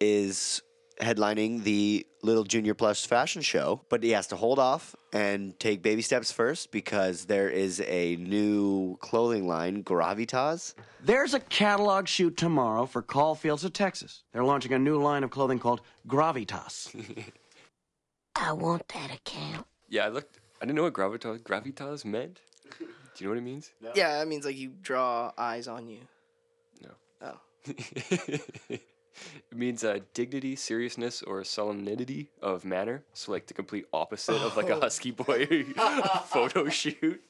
is 0.00 0.62
headlining 1.00 1.62
the 1.62 2.06
Little 2.22 2.44
Junior 2.44 2.74
Plus 2.74 3.04
fashion 3.04 3.42
show, 3.42 3.82
but 3.88 4.02
he 4.02 4.10
has 4.10 4.26
to 4.28 4.36
hold 4.36 4.58
off 4.58 4.96
and 5.12 5.58
take 5.60 5.82
baby 5.82 6.02
steps 6.02 6.32
first 6.32 6.72
because 6.72 7.26
there 7.26 7.48
is 7.48 7.80
a 7.86 8.16
new 8.16 8.96
clothing 9.00 9.46
line, 9.46 9.84
Gravitas. 9.84 10.74
There's 11.04 11.34
a 11.34 11.40
catalog 11.40 12.08
shoot 12.08 12.36
tomorrow 12.36 12.86
for 12.86 13.02
Caulfields 13.02 13.64
of 13.64 13.72
Texas. 13.72 14.24
They're 14.32 14.44
launching 14.44 14.72
a 14.72 14.78
new 14.78 15.00
line 15.00 15.22
of 15.22 15.30
clothing 15.30 15.58
called 15.58 15.82
Gravitas. 16.08 16.94
I 18.40 18.52
want 18.52 18.86
that 18.88 19.10
account. 19.14 19.66
Yeah, 19.88 20.06
I 20.06 20.08
looked. 20.08 20.38
I 20.60 20.64
didn't 20.64 20.76
know 20.76 20.84
what 20.84 20.92
gravitas 20.92 21.42
gravitas 21.42 22.04
meant. 22.04 22.40
Do 22.78 22.86
you 23.18 23.24
know 23.26 23.30
what 23.30 23.38
it 23.38 23.42
means? 23.42 23.70
No. 23.80 23.90
Yeah, 23.94 24.18
that 24.18 24.28
means 24.28 24.44
like 24.44 24.56
you 24.56 24.72
draw 24.80 25.32
eyes 25.36 25.66
on 25.66 25.88
you. 25.88 25.98
No. 26.82 26.90
Oh. 27.22 27.40
it 27.66 28.80
means 29.52 29.82
uh, 29.82 29.98
dignity, 30.14 30.54
seriousness, 30.56 31.22
or 31.22 31.42
solemnity 31.44 32.30
of 32.40 32.64
manner. 32.64 33.02
So 33.14 33.32
like 33.32 33.46
the 33.46 33.54
complete 33.54 33.86
opposite 33.92 34.36
of 34.36 34.56
like 34.56 34.68
a 34.70 34.78
husky 34.78 35.10
boy 35.10 35.46
photo 36.26 36.68
shoot. 36.68 37.20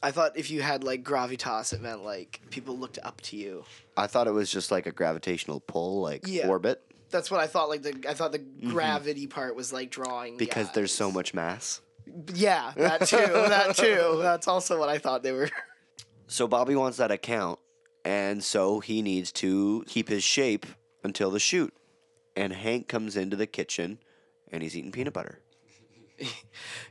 I 0.00 0.12
thought 0.12 0.36
if 0.36 0.48
you 0.48 0.62
had 0.62 0.84
like 0.84 1.02
gravitas, 1.02 1.72
it 1.72 1.80
meant 1.80 2.04
like 2.04 2.40
people 2.50 2.78
looked 2.78 3.00
up 3.02 3.20
to 3.22 3.36
you. 3.36 3.64
I 3.96 4.06
thought 4.06 4.28
it 4.28 4.32
was 4.32 4.48
just 4.48 4.70
like 4.70 4.86
a 4.86 4.92
gravitational 4.92 5.58
pull, 5.58 6.00
like 6.02 6.22
Yeah. 6.26 6.46
orbit. 6.46 6.82
That's 7.10 7.30
what 7.30 7.40
I 7.40 7.46
thought. 7.46 7.68
Like 7.68 7.82
the 7.82 7.94
I 8.08 8.14
thought 8.14 8.32
the 8.32 8.38
gravity 8.38 9.26
part 9.26 9.56
was 9.56 9.72
like 9.72 9.90
drawing 9.90 10.32
Mm-hmm. 10.32 10.38
because 10.38 10.70
there's 10.72 10.92
so 10.92 11.10
much 11.10 11.32
mass. 11.34 11.80
Yeah, 12.34 12.72
that 12.76 13.06
too. 13.06 13.16
that 13.32 13.76
too. 13.76 14.18
That's 14.22 14.48
also 14.48 14.78
what 14.78 14.88
I 14.88 14.98
thought 14.98 15.22
they 15.22 15.32
were. 15.32 15.50
So 16.26 16.46
Bobby 16.46 16.74
wants 16.76 16.98
that 16.98 17.10
account, 17.10 17.58
and 18.04 18.44
so 18.44 18.80
he 18.80 19.00
needs 19.02 19.32
to 19.32 19.84
keep 19.86 20.08
his 20.08 20.22
shape 20.22 20.66
until 21.02 21.30
the 21.30 21.40
shoot. 21.40 21.72
And 22.36 22.52
Hank 22.52 22.86
comes 22.88 23.16
into 23.16 23.34
the 23.36 23.46
kitchen, 23.46 23.98
and 24.52 24.62
he's 24.62 24.76
eating 24.76 24.92
peanut 24.92 25.12
butter. 25.14 25.40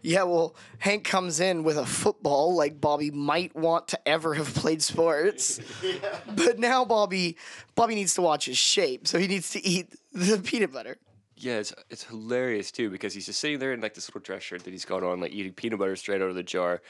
Yeah, 0.04 0.24
well, 0.24 0.56
Hank 0.78 1.04
comes 1.04 1.40
in 1.40 1.64
with 1.64 1.78
a 1.78 1.86
football 1.86 2.56
like 2.56 2.80
Bobby 2.80 3.12
might 3.12 3.56
want 3.56 3.90
to 3.90 4.08
ever 4.08 4.36
have 4.36 4.54
played 4.54 4.82
sports. 4.82 5.60
But 6.36 6.60
now 6.60 6.86
Bobby 6.86 7.36
Bobby 7.76 7.96
needs 7.96 8.14
to 8.14 8.22
watch 8.22 8.46
his 8.46 8.58
shape, 8.58 9.08
so 9.08 9.18
he 9.18 9.28
needs 9.28 9.50
to 9.52 9.66
eat 9.66 9.94
the 10.14 10.38
peanut 10.38 10.72
butter. 10.72 10.98
Yeah, 11.36 11.58
it's 11.58 11.74
it's 11.90 12.04
hilarious 12.04 12.72
too 12.72 12.90
because 12.90 13.14
he's 13.14 13.26
just 13.26 13.40
sitting 13.40 13.60
there 13.60 13.74
in 13.74 13.82
like 13.82 13.96
this 13.96 14.08
little 14.08 14.22
dress 14.22 14.44
shirt 14.44 14.64
that 14.64 14.72
he's 14.72 14.86
got 14.86 15.04
on, 15.04 15.20
like 15.20 15.32
eating 15.32 15.54
peanut 15.54 15.80
butter 15.80 15.96
straight 15.96 16.22
out 16.22 16.30
of 16.30 16.36
the 16.36 16.44
jar, 16.44 16.82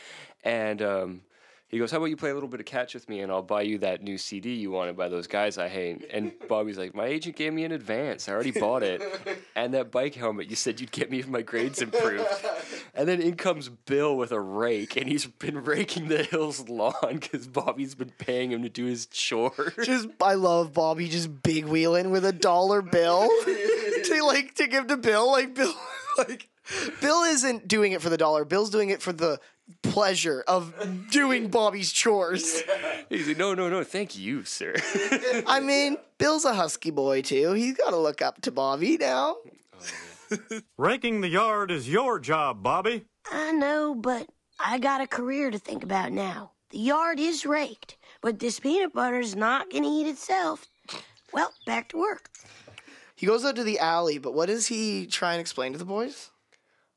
and 0.43 0.82
um, 0.82 1.21
he 1.69 1.77
goes, 1.80 1.91
"How 1.91 1.97
about 1.97 2.08
you 2.08 2.17
play 2.17 2.30
a 2.30 2.34
little 2.34 2.49
bit 2.49 2.60
of 2.60 2.65
catch 2.65 2.93
with 2.93 3.10
me, 3.10 3.19
and 3.21 3.32
I'll 3.32 3.41
buy 3.41 3.63
you 3.63 3.77
that 3.80 4.01
new 4.01 4.17
CD 4.17 4.53
you 4.53 4.71
wanted 4.71 4.95
by 4.95 5.10
those 5.10 5.27
guys 5.27 5.58
I 5.58 5.67
hate." 5.67 6.06
And 6.12 6.32
Bobby's 6.47 6.77
like, 6.77 6.95
"My 6.95 7.06
agent 7.06 7.36
gave 7.36 7.53
me 7.53 7.65
an 7.65 7.71
advance. 7.71 8.30
I 8.30 8.34
already 8.34 8.51
bought 8.51 8.84
it, 8.84 9.01
and 9.56 9.73
that 9.73 9.91
bike 9.91 10.15
helmet 10.15 10.49
you 10.49 10.56
said 10.56 10.80
you'd 10.80 10.91
get 10.91 11.12
me 11.12 11.19
if 11.19 11.27
my 11.27 11.41
grades 11.41 11.82
improved." 11.82 12.27
And 12.93 13.08
then 13.08 13.21
in 13.21 13.36
comes 13.36 13.69
Bill 13.69 14.17
with 14.17 14.32
a 14.32 14.39
rake, 14.39 14.95
and 14.95 15.08
he's 15.08 15.25
been 15.25 15.63
raking 15.63 16.08
the 16.08 16.23
hill's 16.23 16.67
lawn 16.67 17.19
because 17.19 17.47
Bobby's 17.47 17.95
been 17.95 18.13
paying 18.17 18.51
him 18.51 18.63
to 18.63 18.69
do 18.69 18.86
his 18.86 19.06
chores. 19.06 19.73
Just 19.84 20.10
I 20.21 20.34
love 20.34 20.73
Bobby 20.73 21.08
just 21.08 21.43
big 21.43 21.65
wheeling 21.65 22.12
with 22.12 22.25
a 22.25 22.34
dollar 22.34 22.82
bill 22.82 23.27
to 23.45 24.23
like 24.23 24.56
to 24.56 24.67
give 24.67 24.88
to 24.88 24.97
Bill. 24.97 25.32
Like 25.32 25.53
Bill 25.53 25.73
like 26.17 26.49
Bill 27.01 27.23
isn't 27.23 27.67
doing 27.67 27.91
it 27.91 28.01
for 28.01 28.10
the 28.10 28.17
dollar. 28.17 28.45
Bill's 28.45 28.69
doing 28.69 28.89
it 28.89 29.01
for 29.01 29.13
the 29.13 29.39
pleasure 29.82 30.43
of 30.47 30.73
doing 31.12 31.49
Bobby's 31.49 31.91
chores. 31.91 32.63
He's 33.10 33.27
like, 33.27 33.38
"No, 33.38 33.53
no, 33.53 33.69
no, 33.69 33.84
thank 33.84 34.17
you, 34.17 34.43
sir." 34.43 34.75
I 35.47 35.60
mean, 35.60 35.97
Bill's 36.17 36.45
a 36.45 36.53
husky 36.53 36.91
boy 36.91 37.21
too. 37.21 37.53
He's 37.53 37.77
got 37.77 37.91
to 37.91 37.97
look 37.97 38.21
up 38.21 38.41
to 38.41 38.51
Bobby 38.51 38.97
now. 38.97 39.38
Raking 40.77 41.21
the 41.21 41.30
yard 41.30 41.71
is 41.71 41.89
your 41.89 42.19
job, 42.19 42.62
Bobby. 42.62 43.06
I 43.32 43.51
know, 43.51 43.95
but 43.95 44.27
I 44.60 44.80
got 44.80 45.01
a 45.01 45.08
career 45.08 45.51
to 45.51 45.60
think 45.60 45.84
about 45.84 46.12
now. 46.12 46.51
The 46.69 46.80
yard 46.80 47.19
is 47.19 47.45
raked, 47.45 47.97
but 48.21 48.39
this 48.39 48.60
peanut 48.60 48.93
butter's 48.93 49.36
not 49.36 49.71
gonna 49.71 49.88
eat 49.88 50.08
itself. 50.08 50.65
Well, 51.34 51.53
back 51.65 51.89
to 51.89 51.97
work. 51.97 52.30
He 53.15 53.25
goes 53.25 53.43
out 53.43 53.56
to 53.56 53.63
the 53.63 53.80
alley, 53.80 54.17
but 54.17 54.34
what 54.34 54.45
does 54.47 54.67
he 54.67 55.08
try 55.08 55.34
and 55.34 55.41
explain 55.41 55.71
to 55.71 55.77
the 55.77 55.86
boys? 55.86 56.30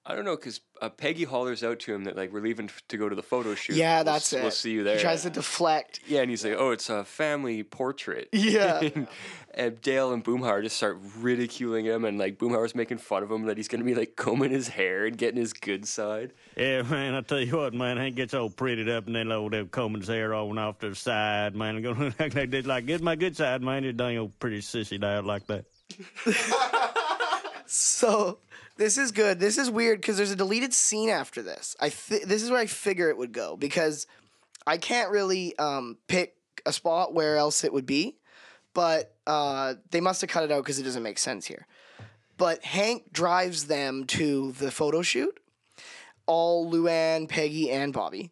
I 0.06 0.14
don't 0.16 0.24
know 0.24 0.34
because 0.34 0.60
uh, 0.80 0.88
Peggy 0.88 1.24
hollers 1.24 1.62
out 1.62 1.78
to 1.80 1.94
him 1.94 2.04
that 2.04 2.16
like 2.16 2.32
we're 2.32 2.40
leaving 2.40 2.66
f- 2.66 2.82
to 2.88 2.96
go 2.96 3.08
to 3.10 3.14
the 3.14 3.22
photo 3.22 3.54
shoot. 3.54 3.76
Yeah, 3.76 3.96
We'll 3.98 4.04
that's 4.04 4.32
s- 4.32 4.38
it. 4.38 4.42
We'll 4.42 4.50
see 4.50 4.70
you 4.72 4.82
there. 4.82 4.96
He 4.96 5.02
tries 5.02 5.22
to 5.22 5.30
deflect. 5.30 6.00
yeah, 6.08 6.22
and 6.22 6.30
he's 6.30 6.42
like, 6.42 6.56
"Oh, 6.58 6.70
it's 6.70 6.88
a 6.88 7.04
family 7.04 7.62
portrait." 7.62 8.28
Yeah. 8.32 8.80
and, 8.94 9.08
and 9.52 9.80
Dale 9.82 10.12
and 10.12 10.24
Boomhauer 10.24 10.62
just 10.62 10.76
start 10.78 10.98
ridiculing 11.18 11.84
him, 11.84 12.04
and 12.06 12.18
like 12.18 12.38
Boomhauer's 12.38 12.74
making 12.74 12.96
fun 12.98 13.22
of 13.22 13.30
him 13.30 13.44
that 13.44 13.58
he's 13.58 13.68
gonna 13.68 13.84
be 13.84 13.94
like 13.94 14.16
combing 14.16 14.50
his 14.52 14.68
hair 14.68 15.04
and 15.04 15.18
getting 15.18 15.38
his 15.38 15.52
good 15.52 15.86
side. 15.86 16.32
Yeah, 16.56 16.80
man, 16.82 17.14
I 17.14 17.20
tell 17.20 17.40
you 17.40 17.56
what, 17.58 17.74
man, 17.74 17.98
Hank 17.98 18.16
gets 18.16 18.32
all 18.32 18.48
prettied 18.48 18.88
up 18.88 19.06
and 19.06 19.14
then 19.14 19.30
old 19.30 19.52
Dave 19.52 19.70
combing 19.70 20.00
his 20.00 20.08
hair 20.08 20.32
on 20.32 20.56
off 20.56 20.78
to 20.78 20.88
the 20.88 20.94
side, 20.94 21.54
man. 21.54 21.76
And 21.84 21.84
going 21.84 22.14
act 22.18 22.34
like 22.34 22.50
this, 22.50 22.64
like, 22.66 22.86
get 22.86 23.02
my 23.02 23.16
good 23.16 23.36
side, 23.36 23.60
man. 23.62 23.84
You're 23.84 23.92
dang 23.92 24.16
old 24.16 24.38
pretty 24.38 24.60
sissy 24.60 25.02
out 25.04 25.26
like 25.26 25.46
that. 25.48 25.66
So 27.66 28.38
this 28.80 28.96
is 28.96 29.12
good. 29.12 29.38
This 29.38 29.58
is 29.58 29.70
weird 29.70 30.00
because 30.00 30.16
there's 30.16 30.30
a 30.30 30.36
deleted 30.36 30.72
scene 30.72 31.10
after 31.10 31.42
this. 31.42 31.76
I 31.80 31.90
th- 31.90 32.22
this 32.22 32.42
is 32.42 32.50
where 32.50 32.58
I 32.58 32.64
figure 32.64 33.10
it 33.10 33.18
would 33.18 33.32
go 33.32 33.54
because 33.54 34.06
I 34.66 34.78
can't 34.78 35.10
really 35.10 35.56
um, 35.58 35.98
pick 36.08 36.34
a 36.64 36.72
spot 36.72 37.12
where 37.12 37.36
else 37.36 37.62
it 37.62 37.74
would 37.74 37.84
be, 37.84 38.16
but 38.72 39.14
uh, 39.26 39.74
they 39.90 40.00
must 40.00 40.22
have 40.22 40.30
cut 40.30 40.44
it 40.44 40.50
out 40.50 40.64
because 40.64 40.78
it 40.78 40.84
doesn't 40.84 41.02
make 41.02 41.18
sense 41.18 41.44
here. 41.44 41.66
But 42.38 42.64
Hank 42.64 43.12
drives 43.12 43.66
them 43.66 44.04
to 44.06 44.52
the 44.52 44.70
photo 44.70 45.02
shoot, 45.02 45.38
all 46.24 46.72
Luann, 46.72 47.28
Peggy, 47.28 47.70
and 47.70 47.92
Bobby. 47.92 48.30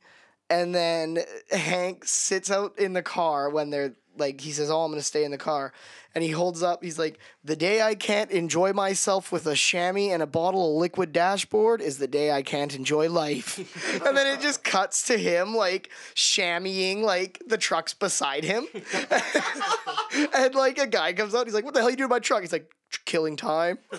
And 0.49 0.75
then 0.75 1.19
Hank 1.51 2.07
sits 2.07 2.51
out 2.51 2.79
in 2.79 2.95
the 2.95 3.03
car 3.03 3.51
when 3.51 3.69
they're 3.69 3.97
like, 4.19 4.41
he 4.41 4.53
says, 4.53 4.71
Oh, 4.71 4.83
I'm 4.83 4.93
to 4.93 5.03
stay 5.03 5.25
in 5.25 5.31
the 5.31 5.39
car. 5.39 5.73
And 6.15 6.25
he 6.25 6.31
holds 6.31 6.63
up, 6.63 6.83
he's 6.83 6.99
like, 6.99 7.19
The 7.45 7.57
day 7.57 7.83
I 7.83 7.95
can't 7.95 8.31
enjoy 8.31 8.73
myself 8.73 9.31
with 9.31 9.47
a 9.47 9.55
chamois 9.55 10.13
and 10.13 10.23
a 10.23 10.27
bottle 10.27 10.75
of 10.77 10.81
liquid 10.81 11.13
dashboard 11.13 11.81
is 11.81 11.99
the 11.99 12.09
day 12.09 12.31
I 12.31 12.43
can't 12.43 12.75
enjoy 12.75 13.09
life. 13.09 13.59
and 14.07 14.17
then 14.17 14.27
it 14.27 14.41
just 14.41 14.65
cuts 14.65 15.07
to 15.09 15.17
him, 15.17 15.55
like, 15.55 15.91
chamoising, 16.15 17.03
like, 17.03 17.43
the 17.47 17.59
truck's 17.59 17.95
beside 17.95 18.45
him. 18.45 18.67
and, 20.35 20.55
like, 20.55 20.79
a 20.79 20.87
guy 20.87 21.13
comes 21.13 21.35
out, 21.35 21.47
he's 21.47 21.55
like, 21.55 21.65
What 21.65 21.75
the 21.75 21.81
hell 21.81 21.89
are 21.89 21.91
you 21.91 21.97
doing 21.97 22.07
in 22.07 22.11
my 22.11 22.19
truck? 22.19 22.41
He's 22.41 22.53
like, 22.53 22.73
Killing 23.05 23.37
time. 23.37 23.79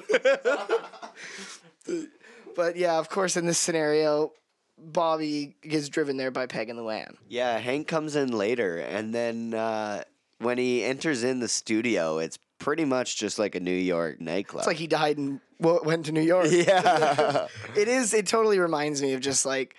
but 2.56 2.76
yeah, 2.76 2.98
of 2.98 3.10
course, 3.10 3.38
in 3.38 3.46
this 3.46 3.60
scenario, 3.60 4.34
Bobby 4.78 5.56
gets 5.62 5.90
driven 5.90 6.18
there 6.18 6.32
by 6.32 6.46
Peg 6.46 6.70
and 6.70 6.80
Luann. 6.80 7.16
Yeah, 7.28 7.58
Hank 7.58 7.88
comes 7.88 8.16
in 8.16 8.32
later, 8.32 8.78
and 8.78 9.14
then 9.14 9.54
uh, 9.54 10.04
when 10.40 10.58
he 10.58 10.84
enters 10.84 11.24
in 11.24 11.40
the 11.40 11.48
studio, 11.48 12.18
it's 12.18 12.38
pretty 12.60 12.86
much 12.86 13.18
just 13.18 13.40
like 13.40 13.56
a 13.56 13.60
New 13.60 13.72
York 13.72 14.20
nightclub. 14.20 14.62
It's 14.62 14.68
like 14.68 14.78
he 14.78 14.88
died 14.88 15.18
and 15.18 15.40
w- 15.62 15.82
went 15.84 16.06
to 16.08 16.12
New 16.12 16.22
York. 16.22 16.48
yeah, 16.52 17.48
It 17.76 17.88
is. 17.88 18.14
It 18.14 18.28
totally 18.28 18.60
reminds 18.60 19.02
me 19.02 19.14
of 19.14 19.22
just 19.22 19.46
like 19.46 19.76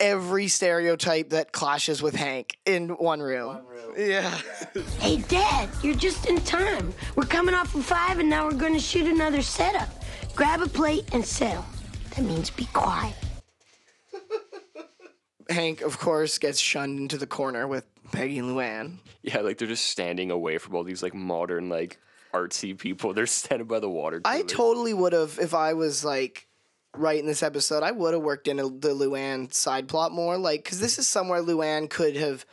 every 0.00 0.48
stereotype 0.48 1.30
that 1.30 1.52
clashes 1.52 2.02
with 2.02 2.14
Hank 2.14 2.58
in 2.66 2.90
one 2.90 3.20
room. 3.20 3.60
Yeah. 3.96 4.36
Hey, 4.98 5.18
Dad, 5.18 5.68
you're 5.82 5.94
just 5.94 6.26
in 6.26 6.40
time. 6.40 6.92
We're 7.14 7.24
coming 7.26 7.54
off 7.54 7.74
of 7.74 7.84
five, 7.84 8.18
and 8.18 8.28
now 8.28 8.46
we're 8.46 8.54
going 8.54 8.72
to 8.72 8.80
shoot 8.80 9.06
another 9.06 9.42
setup. 9.42 9.88
Grab 10.34 10.62
a 10.62 10.66
plate 10.68 11.04
and 11.12 11.24
settle. 11.24 11.64
That 12.16 12.24
means 12.24 12.48
be 12.50 12.64
quiet. 12.72 13.14
Hank, 15.50 15.82
of 15.82 15.98
course, 15.98 16.38
gets 16.38 16.58
shunned 16.58 16.98
into 16.98 17.18
the 17.18 17.26
corner 17.26 17.68
with 17.68 17.84
Peggy 18.12 18.38
and 18.38 18.50
Luann. 18.50 18.98
Yeah, 19.22 19.40
like 19.40 19.58
they're 19.58 19.68
just 19.68 19.86
standing 19.86 20.30
away 20.30 20.58
from 20.58 20.74
all 20.74 20.84
these 20.84 21.02
like 21.02 21.14
modern 21.14 21.68
like 21.68 21.98
artsy 22.34 22.76
people. 22.76 23.12
They're 23.14 23.26
standing 23.26 23.66
by 23.66 23.80
the 23.80 23.88
water. 23.88 24.20
I 24.24 24.42
totally 24.42 24.92
would 24.92 25.12
have, 25.12 25.38
if 25.40 25.54
I 25.54 25.72
was 25.72 26.04
like 26.04 26.48
writing 26.96 27.26
this 27.26 27.42
episode, 27.42 27.82
I 27.82 27.92
would 27.92 28.12
have 28.12 28.22
worked 28.22 28.48
in 28.48 28.58
a, 28.58 28.64
the 28.64 28.90
Luann 28.90 29.52
side 29.54 29.88
plot 29.88 30.12
more. 30.12 30.36
Like, 30.36 30.64
because 30.64 30.80
this 30.80 30.98
is 30.98 31.08
somewhere 31.08 31.40
Luann 31.42 31.88
could 31.88 32.16
have 32.16 32.44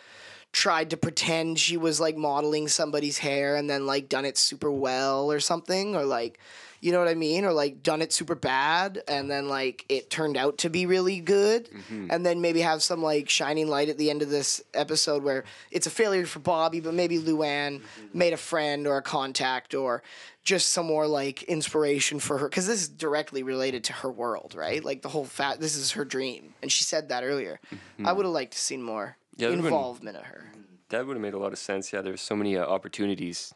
tried 0.53 0.89
to 0.91 0.97
pretend 0.97 1.59
she 1.59 1.77
was 1.77 1.99
like 1.99 2.17
modeling 2.17 2.67
somebody's 2.67 3.17
hair 3.17 3.55
and 3.55 3.69
then 3.69 3.85
like 3.85 4.09
done 4.09 4.25
it 4.25 4.37
super 4.37 4.71
well 4.71 5.31
or 5.31 5.39
something, 5.39 5.95
or 5.95 6.05
like, 6.05 6.39
you 6.81 6.91
know 6.91 6.99
what 6.99 7.07
I 7.07 7.13
mean? 7.13 7.45
Or 7.45 7.53
like 7.53 7.83
done 7.83 8.01
it 8.01 8.11
super 8.11 8.35
bad 8.35 9.01
and 9.07 9.29
then 9.29 9.47
like 9.47 9.85
it 9.87 10.09
turned 10.09 10.35
out 10.35 10.57
to 10.59 10.69
be 10.69 10.85
really 10.87 11.19
good. 11.19 11.69
Mm-hmm. 11.69 12.07
And 12.09 12.25
then 12.25 12.41
maybe 12.41 12.61
have 12.61 12.81
some 12.83 13.01
like 13.01 13.29
shining 13.29 13.67
light 13.67 13.89
at 13.89 13.97
the 13.97 14.09
end 14.09 14.21
of 14.21 14.29
this 14.29 14.61
episode 14.73 15.23
where 15.23 15.43
it's 15.69 15.87
a 15.87 15.91
failure 15.91 16.25
for 16.25 16.39
Bobby, 16.39 16.79
but 16.79 16.93
maybe 16.93 17.19
Luann 17.19 17.79
mm-hmm. 17.79 18.17
made 18.17 18.33
a 18.33 18.37
friend 18.37 18.87
or 18.87 18.97
a 18.97 19.01
contact 19.01 19.75
or 19.75 20.01
just 20.43 20.69
some 20.69 20.87
more 20.87 21.05
like 21.05 21.43
inspiration 21.43 22.19
for 22.19 22.39
her 22.39 22.49
because 22.49 22.65
this 22.65 22.81
is 22.81 22.89
directly 22.89 23.43
related 23.43 23.83
to 23.85 23.93
her 23.93 24.11
world, 24.11 24.55
right? 24.55 24.83
Like 24.83 25.03
the 25.03 25.09
whole 25.09 25.25
fact 25.25 25.61
this 25.61 25.75
is 25.75 25.91
her 25.91 26.03
dream, 26.03 26.55
and 26.61 26.71
she 26.71 26.83
said 26.83 27.09
that 27.09 27.23
earlier. 27.23 27.59
Mm-hmm. 27.71 28.07
I 28.07 28.11
would 28.11 28.25
have 28.25 28.33
liked 28.33 28.53
to 28.53 28.59
seen 28.59 28.81
more 28.81 29.17
Yeah, 29.37 29.49
involvement 29.49 30.17
of 30.17 30.23
her. 30.23 30.51
That 30.89 31.05
would 31.05 31.15
have 31.15 31.21
made 31.21 31.35
a 31.35 31.39
lot 31.39 31.53
of 31.53 31.59
sense. 31.59 31.93
Yeah, 31.93 32.01
there's 32.01 32.21
so 32.21 32.35
many 32.35 32.57
uh, 32.57 32.65
opportunities 32.65 33.53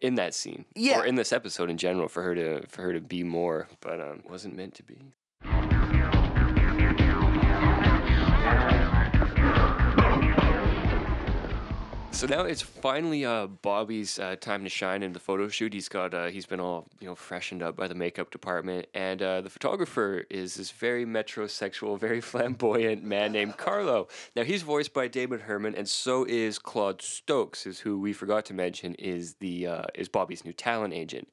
in 0.00 0.16
that 0.16 0.34
scene, 0.34 0.64
Yeah. 0.74 1.00
or 1.00 1.04
in 1.06 1.14
this 1.14 1.32
episode 1.32 1.70
in 1.70 1.78
general, 1.78 2.08
for 2.08 2.22
her 2.22 2.34
to 2.34 2.66
for 2.68 2.82
her 2.82 2.92
to 2.92 3.00
be 3.00 3.22
more, 3.24 3.68
but 3.80 4.00
um, 4.00 4.22
wasn't 4.28 4.54
meant 4.56 4.74
to 4.74 4.82
be. 4.82 4.98
So 12.16 12.26
now 12.26 12.44
it's 12.44 12.62
finally 12.62 13.26
uh, 13.26 13.46
Bobby's 13.46 14.18
uh, 14.18 14.36
time 14.36 14.64
to 14.64 14.70
shine 14.70 15.02
in 15.02 15.12
the 15.12 15.20
photo 15.20 15.48
shoot. 15.48 15.74
He's 15.74 15.90
got 15.90 16.14
uh, 16.14 16.28
he's 16.28 16.46
been 16.46 16.60
all 16.60 16.88
you 16.98 17.06
know 17.06 17.14
freshened 17.14 17.62
up 17.62 17.76
by 17.76 17.88
the 17.88 17.94
makeup 17.94 18.30
department, 18.30 18.86
and 18.94 19.20
uh, 19.20 19.42
the 19.42 19.50
photographer 19.50 20.24
is 20.30 20.54
this 20.54 20.70
very 20.70 21.04
metrosexual, 21.04 22.00
very 22.00 22.20
flamboyant 22.22 23.04
man 23.04 23.32
named 23.32 23.58
Carlo. 23.58 24.08
Now 24.34 24.44
he's 24.44 24.62
voiced 24.62 24.94
by 24.94 25.08
Damon 25.08 25.40
Herman, 25.40 25.74
and 25.74 25.86
so 25.86 26.24
is 26.24 26.58
Claude 26.58 27.02
Stokes, 27.02 27.66
is 27.66 27.80
who 27.80 28.00
we 28.00 28.14
forgot 28.14 28.46
to 28.46 28.54
mention 28.54 28.94
is 28.94 29.34
the 29.34 29.66
uh, 29.66 29.84
is 29.94 30.08
Bobby's 30.08 30.42
new 30.42 30.54
talent 30.54 30.94
agent. 30.94 31.28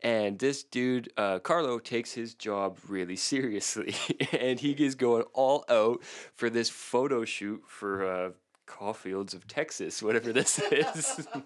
And 0.00 0.38
this 0.38 0.64
dude, 0.64 1.12
uh, 1.18 1.40
Carlo, 1.40 1.78
takes 1.78 2.14
his 2.14 2.32
job 2.32 2.78
really 2.88 3.16
seriously, 3.16 3.94
and 4.32 4.58
he 4.58 4.70
is 4.70 4.94
going 4.94 5.24
all 5.34 5.66
out 5.68 6.02
for 6.34 6.48
this 6.48 6.70
photo 6.70 7.26
shoot 7.26 7.62
for 7.66 8.06
uh, 8.06 8.30
Caulfields 8.78 9.34
of 9.34 9.46
Texas, 9.46 10.02
whatever 10.06 10.32
this 10.32 10.58
is. 10.70 11.26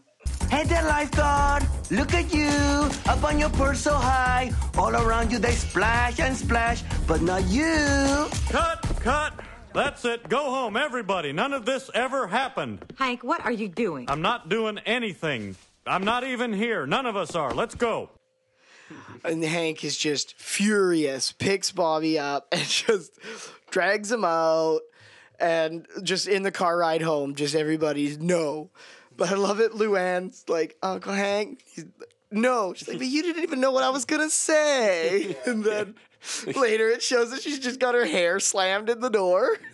Hey 0.51 0.65
there, 0.65 0.83
lifeguard! 0.83 1.67
Look 1.91 2.15
at 2.15 2.33
you! 2.33 2.49
up 3.07 3.23
on 3.25 3.39
your 3.39 3.51
perch 3.51 3.79
so 3.79 3.95
high. 3.95 4.53
All 4.77 4.95
around 4.95 5.31
you 5.33 5.39
they 5.39 5.53
splash 5.53 6.21
and 6.21 6.37
splash, 6.37 6.83
but 7.07 7.21
not 7.21 7.45
you. 7.45 8.29
Cut, 8.49 8.81
cut. 9.01 9.35
That's 9.75 10.05
it. 10.05 10.29
Go 10.29 10.51
home, 10.51 10.77
everybody. 10.77 11.33
None 11.33 11.53
of 11.53 11.65
this 11.65 11.91
ever 11.95 12.27
happened. 12.29 12.85
Hank, 12.97 13.23
what 13.23 13.45
are 13.45 13.53
you 13.53 13.69
doing? 13.69 14.07
I'm 14.09 14.23
not 14.23 14.49
doing 14.49 14.79
anything. 14.87 15.57
I'm 15.87 16.05
not 16.05 16.25
even 16.25 16.53
here. 16.53 16.87
None 16.87 17.07
of 17.07 17.17
us 17.17 17.35
are. 17.35 17.53
Let's 17.53 17.75
go. 17.75 18.11
And 19.25 19.43
Hank 19.43 19.85
is 19.85 19.97
just 19.97 20.35
furious, 20.41 21.33
picks 21.33 21.73
Bobby 21.73 22.19
up 22.19 22.47
and 22.53 22.65
just 22.65 23.19
drags 23.71 24.11
him 24.11 24.25
out. 24.25 24.81
And 25.39 25.87
just 26.03 26.27
in 26.29 26.43
the 26.43 26.51
car 26.51 26.79
ride 26.79 27.03
home, 27.03 27.35
just 27.35 27.55
everybody's 27.55 28.19
no. 28.19 28.71
But 29.17 29.31
I 29.31 29.35
love 29.35 29.61
it. 29.61 29.73
Luann's 29.73 30.45
like, 30.49 30.77
Uncle 30.83 31.13
Hank, 31.13 31.63
he's, 31.67 31.87
no. 32.31 32.75
She's 32.75 32.89
like, 32.89 32.99
but 32.99 33.07
you 33.07 33.23
didn't 33.23 33.43
even 33.43 33.61
know 33.61 33.71
what 33.71 33.83
I 33.85 33.91
was 33.91 34.05
going 34.05 34.23
to 34.23 34.31
say. 34.31 35.37
And 35.47 35.65
then 35.65 35.95
later 36.57 36.89
it 36.89 37.03
shows 37.03 37.31
that 37.31 37.41
she's 37.43 37.59
just 37.61 37.79
got 37.81 37.95
her 37.95 38.05
hair 38.07 38.41
slammed 38.41 38.89
in 38.91 39.01
the 39.01 39.11
door. 39.11 39.49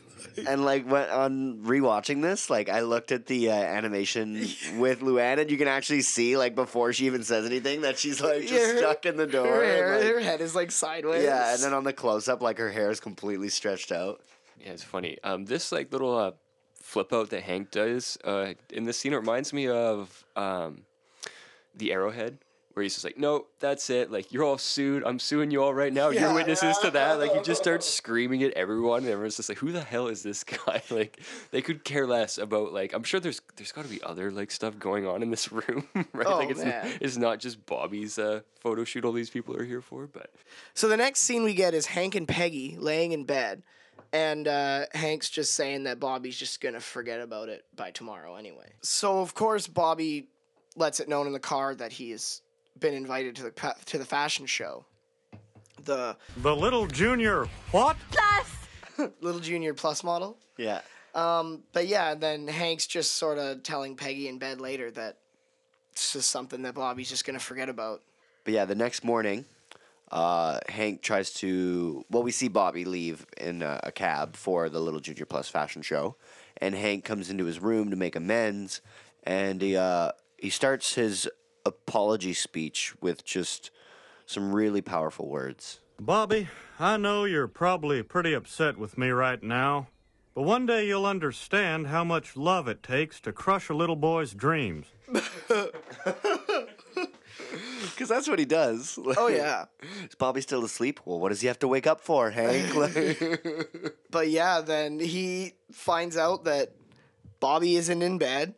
And 0.46 0.64
like 0.64 0.88
when 0.88 1.10
on 1.10 1.58
rewatching 1.64 2.22
this, 2.22 2.48
like 2.48 2.68
I 2.70 2.82
looked 2.82 3.12
at 3.12 3.26
the 3.26 3.50
uh, 3.50 3.54
animation 3.54 4.34
with 4.78 5.00
Luann, 5.00 5.38
and 5.40 5.50
you 5.50 5.58
can 5.58 5.68
actually 5.68 6.00
see 6.02 6.36
like 6.38 6.54
before 6.54 6.92
she 6.94 7.04
even 7.06 7.22
says 7.22 7.44
anything 7.44 7.82
that 7.82 7.98
she's 7.98 8.20
like 8.20 8.42
just 8.42 8.52
Yeah, 8.52 8.72
her- 8.72 8.78
stuck 8.78 9.04
in 9.04 9.16
the 9.18 9.26
door. 9.26 9.46
Her, 9.46 9.62
and, 9.62 9.70
hair, 9.72 9.96
like- 9.98 10.06
her 10.14 10.20
head 10.20 10.40
is 10.40 10.54
like 10.54 10.70
sideways. 10.70 11.24
yeah, 11.24 11.52
and 11.52 11.62
then 11.62 11.74
on 11.74 11.84
the 11.84 11.92
close 11.92 12.28
up, 12.28 12.40
like 12.40 12.56
her 12.58 12.70
hair 12.70 12.88
is 12.90 12.98
completely 13.00 13.48
stretched 13.50 13.92
out. 13.92 14.22
Yeah, 14.60 14.70
it's 14.72 14.82
funny. 14.84 15.18
Um, 15.24 15.44
this 15.44 15.72
like 15.72 15.92
little 15.92 16.16
uh, 16.16 16.32
flip 16.82 17.12
out 17.12 17.30
that 17.30 17.42
Hank 17.42 17.70
does 17.70 18.18
uh, 18.24 18.54
in 18.70 18.84
this 18.84 18.98
scene 18.98 19.12
it 19.12 19.16
reminds 19.16 19.52
me 19.52 19.68
of 19.68 20.24
um, 20.36 20.82
the 21.74 21.92
Arrowhead, 21.92 22.38
where 22.74 22.82
he's 22.82 22.94
just 22.94 23.04
like, 23.04 23.18
"No, 23.18 23.46
that's 23.60 23.90
it. 23.90 24.10
Like 24.10 24.32
you're 24.32 24.44
all 24.44 24.58
sued. 24.58 25.02
I'm 25.04 25.18
suing 25.18 25.50
you 25.50 25.62
all 25.62 25.74
right 25.74 25.92
now. 25.92 26.08
Yeah. 26.08 26.22
You're 26.22 26.34
witnesses 26.34 26.78
to 26.78 26.90
that." 26.92 27.18
Like 27.18 27.34
he 27.34 27.40
just 27.42 27.60
starts 27.62 27.88
screaming 27.88 28.42
at 28.42 28.52
everyone, 28.52 29.00
and 29.00 29.08
everyone's 29.08 29.36
just 29.36 29.48
like, 29.48 29.58
"Who 29.58 29.72
the 29.72 29.82
hell 29.82 30.08
is 30.08 30.22
this 30.22 30.44
guy?" 30.66 30.82
Like 30.90 31.20
they 31.50 31.62
could 31.62 31.84
care 31.84 32.06
less 32.06 32.38
about 32.38 32.72
like. 32.72 32.92
I'm 32.94 33.02
sure 33.02 33.20
there's 33.20 33.40
there's 33.56 33.72
got 33.72 33.84
to 33.84 33.90
be 33.90 34.02
other 34.02 34.30
like 34.30 34.50
stuff 34.50 34.78
going 34.78 35.06
on 35.06 35.22
in 35.22 35.30
this 35.30 35.50
room, 35.52 35.88
right? 36.12 36.26
Oh, 36.26 36.38
like 36.38 36.50
it's 36.50 36.64
man. 36.64 36.90
it's 37.00 37.16
not 37.16 37.40
just 37.40 37.64
Bobby's 37.66 38.18
uh, 38.18 38.40
photo 38.60 38.84
shoot. 38.84 39.04
All 39.04 39.12
these 39.12 39.30
people 39.30 39.56
are 39.56 39.64
here 39.64 39.82
for, 39.82 40.06
but 40.06 40.30
So 40.74 40.88
the 40.88 40.96
next 40.96 41.20
scene 41.20 41.42
we 41.44 41.54
get 41.54 41.74
is 41.74 41.86
Hank 41.86 42.14
and 42.14 42.26
Peggy 42.28 42.76
laying 42.78 43.12
in 43.12 43.24
bed, 43.24 43.62
and 44.12 44.46
uh, 44.48 44.86
Hank's 44.92 45.30
just 45.30 45.54
saying 45.54 45.84
that 45.84 45.98
Bobby's 46.00 46.36
just 46.38 46.60
gonna 46.60 46.80
forget 46.80 47.20
about 47.20 47.48
it 47.48 47.64
by 47.76 47.90
tomorrow 47.90 48.36
anyway. 48.36 48.70
So 48.82 49.20
of 49.20 49.34
course 49.34 49.66
Bobby 49.66 50.28
lets 50.76 51.00
it 51.00 51.08
known 51.08 51.26
in 51.26 51.32
the 51.32 51.40
car 51.40 51.74
that 51.74 51.92
he's 51.92 52.42
been 52.78 52.94
invited 52.94 53.36
to 53.36 53.42
the 53.44 53.74
to 53.86 53.98
the 53.98 54.04
fashion 54.04 54.46
show, 54.46 54.84
the 55.84 56.16
The 56.38 56.54
little 56.54 56.86
junior. 56.86 57.46
What? 57.70 57.96
Plus 58.10 59.10
little 59.20 59.40
Junior 59.40 59.74
Plus 59.74 60.04
model. 60.04 60.36
Yeah. 60.56 60.80
Um, 61.14 61.62
But 61.72 61.86
yeah, 61.88 62.14
then 62.14 62.46
Hank's 62.48 62.86
just 62.86 63.12
sort 63.16 63.38
of 63.38 63.62
telling 63.62 63.96
Peggy 63.96 64.28
in 64.28 64.38
bed 64.38 64.60
later 64.60 64.90
that 64.92 65.16
it's 65.92 66.12
just 66.12 66.30
something 66.30 66.62
that 66.62 66.74
Bobby's 66.74 67.08
just 67.08 67.24
gonna 67.24 67.38
forget 67.40 67.68
about. 67.68 68.02
But 68.44 68.54
yeah, 68.54 68.64
the 68.64 68.74
next 68.74 69.04
morning, 69.04 69.44
uh, 70.12 70.60
Hank 70.68 71.00
tries 71.02 71.32
to. 71.34 72.04
Well, 72.10 72.22
we 72.22 72.30
see 72.30 72.48
Bobby 72.48 72.84
leave 72.84 73.26
in 73.38 73.62
a, 73.62 73.80
a 73.84 73.92
cab 73.92 74.36
for 74.36 74.68
the 74.68 74.78
Little 74.78 75.00
Junior 75.00 75.24
Plus 75.24 75.48
fashion 75.48 75.80
show, 75.80 76.16
and 76.58 76.74
Hank 76.74 77.04
comes 77.04 77.30
into 77.30 77.46
his 77.46 77.60
room 77.60 77.90
to 77.90 77.96
make 77.96 78.14
amends, 78.14 78.82
and 79.24 79.62
he 79.62 79.76
uh, 79.76 80.12
he 80.36 80.50
starts 80.50 80.94
his 80.94 81.28
apology 81.64 82.34
speech 82.34 82.94
with 83.00 83.24
just 83.24 83.70
some 84.26 84.52
really 84.52 84.82
powerful 84.82 85.28
words. 85.28 85.80
Bobby, 85.98 86.48
I 86.78 86.96
know 86.96 87.24
you're 87.24 87.48
probably 87.48 88.02
pretty 88.02 88.34
upset 88.34 88.76
with 88.76 88.98
me 88.98 89.10
right 89.10 89.42
now, 89.42 89.88
but 90.34 90.42
one 90.42 90.66
day 90.66 90.86
you'll 90.86 91.06
understand 91.06 91.86
how 91.86 92.04
much 92.04 92.36
love 92.36 92.68
it 92.68 92.82
takes 92.82 93.20
to 93.20 93.32
crush 93.32 93.68
a 93.68 93.74
little 93.74 93.96
boy's 93.96 94.34
dreams. 94.34 94.86
Because 98.02 98.16
that's 98.16 98.28
what 98.28 98.38
he 98.38 98.44
does. 98.44 98.98
Oh 99.16 99.28
yeah. 99.28 99.66
Is 100.08 100.14
Bobby 100.16 100.40
still 100.40 100.64
asleep? 100.64 101.00
Well, 101.04 101.20
what 101.20 101.28
does 101.30 101.40
he 101.40 101.46
have 101.46 101.58
to 101.60 101.68
wake 101.68 101.86
up 101.86 102.00
for, 102.00 102.30
Hank? 102.30 102.74
Like- 102.76 103.94
But 104.10 104.28
yeah, 104.30 104.60
then 104.60 104.98
he 104.98 105.52
finds 105.70 106.16
out 106.16 106.44
that 106.44 106.72
Bobby 107.40 107.76
isn't 107.76 108.02
in 108.02 108.18
bed. 108.18 108.54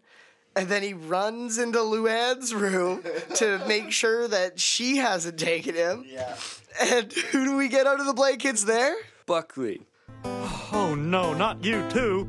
And 0.57 0.69
then 0.69 0.83
he 0.85 0.95
runs 0.95 1.59
into 1.59 1.81
Luann's 1.81 2.55
room 2.55 3.03
to 3.35 3.61
make 3.69 3.91
sure 3.91 4.29
that 4.29 4.61
she 4.61 4.99
hasn't 4.99 5.39
taken 5.39 5.75
him. 5.75 6.05
yeah. 6.07 6.37
And 6.81 7.13
who 7.13 7.45
do 7.45 7.57
we 7.57 7.69
get 7.69 7.87
under 7.87 8.05
the 8.05 8.15
blankets 8.15 8.63
there? 8.65 8.95
Buckley. 9.27 9.83
Oh 10.25 10.95
no, 10.97 11.35
not 11.35 11.65
you 11.65 11.85
too. 11.91 12.29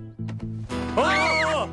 Oh! 0.97 1.69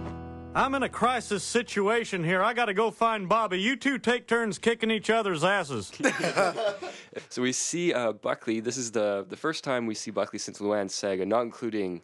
I'm 0.55 0.75
in 0.75 0.83
a 0.83 0.89
crisis 0.89 1.43
situation 1.43 2.23
here. 2.23 2.43
I 2.43 2.53
gotta 2.53 2.75
go 2.75 2.91
find 2.91 3.27
Bobby. 3.27 3.59
You 3.59 3.75
two 3.75 3.99
take 3.99 4.27
turns 4.27 4.59
kicking 4.59 4.91
each 4.91 5.11
other's 5.11 5.45
asses. 5.45 5.91
So 7.29 7.43
we 7.43 7.53
see 7.53 7.93
uh, 7.93 8.13
Buckley. 8.13 8.61
This 8.61 8.79
is 8.79 8.91
the 8.91 9.27
the 9.29 9.37
first 9.37 9.65
time 9.65 9.87
we 9.87 9.95
see 9.95 10.11
Buckley 10.11 10.39
since 10.39 10.61
Luann's 10.61 10.95
saga, 10.95 11.27
not 11.27 11.43
including 11.43 12.01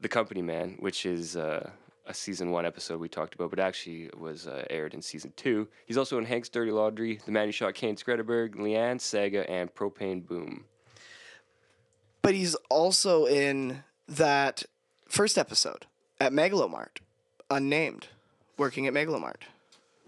the 0.00 0.08
Company 0.08 0.42
Man, 0.42 0.76
which 0.80 1.06
is 1.06 1.36
uh, 1.36 1.70
a 2.06 2.14
season 2.14 2.50
one 2.50 2.66
episode 2.66 2.98
we 3.00 3.08
talked 3.08 3.34
about, 3.34 3.50
but 3.50 3.60
actually 3.60 4.10
was 4.18 4.48
uh, 4.48 4.64
aired 4.68 4.92
in 4.94 5.02
season 5.02 5.32
two. 5.36 5.68
He's 5.86 5.96
also 5.96 6.18
in 6.18 6.24
Hank's 6.24 6.48
Dirty 6.48 6.72
Laundry, 6.72 7.20
The 7.24 7.30
Man 7.30 7.46
Who 7.46 7.52
Shot 7.52 7.74
Cane 7.74 7.94
Skretteberg, 7.96 8.56
Luann's 8.56 9.04
Saga, 9.04 9.48
and 9.48 9.72
Propane 9.72 10.26
Boom. 10.26 10.64
But 12.22 12.34
he's 12.34 12.56
also 12.68 13.26
in 13.26 13.84
that 14.08 14.64
first 15.08 15.38
episode 15.38 15.86
at 16.20 16.32
Mega 16.32 16.56
Lo 16.56 16.66
Mart, 16.66 17.00
unnamed, 17.50 18.06
working 18.56 18.86
at 18.86 18.92
Mega 18.92 19.10
Lo 19.10 19.18
Mart. 19.18 19.44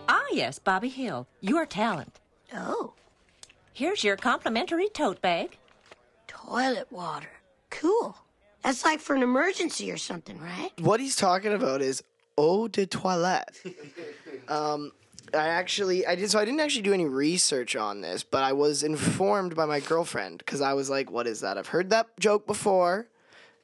Ah, 0.08 0.26
yes, 0.32 0.60
Bobby 0.60 0.90
Hill, 0.90 1.28
your 1.40 1.66
talent. 1.66 2.20
Oh, 2.54 2.94
Here's 3.74 4.04
your 4.04 4.18
complimentary 4.18 4.90
tote 4.90 5.22
bag. 5.22 5.58
toilet 6.28 6.92
water. 6.92 7.30
Cool. 7.70 8.16
That's 8.64 8.84
like 8.84 9.00
for 9.00 9.16
an 9.16 9.24
emergency 9.24 9.90
or 9.92 9.98
something, 9.98 10.38
right? 10.40 10.72
What 10.82 11.00
he's 11.00 11.16
talking 11.16 11.54
about 11.54 11.82
is 11.82 12.04
eau 12.38 12.68
de 12.68 12.86
toilette. 12.86 13.56
um, 14.50 14.92
I 15.34 15.48
actually, 15.48 16.06
I 16.06 16.16
did 16.16 16.30
so. 16.30 16.40
I 16.40 16.46
didn't 16.46 16.60
actually 16.60 16.82
do 16.84 16.94
any 16.94 17.06
research 17.06 17.76
on 17.76 18.02
this, 18.02 18.24
but 18.24 18.44
I 18.44 18.54
was 18.54 18.84
informed 18.84 19.56
by 19.56 19.66
my 19.66 19.80
girlfriend 19.80 20.40
because 20.40 20.62
I 20.62 20.74
was 20.74 20.90
like, 20.90 21.12
"What 21.12 21.28
is 21.28 21.42
that?" 21.42 21.58
I've 21.58 21.68
heard 21.68 21.90
that 21.92 22.20
joke 22.20 22.46
before. 22.48 23.08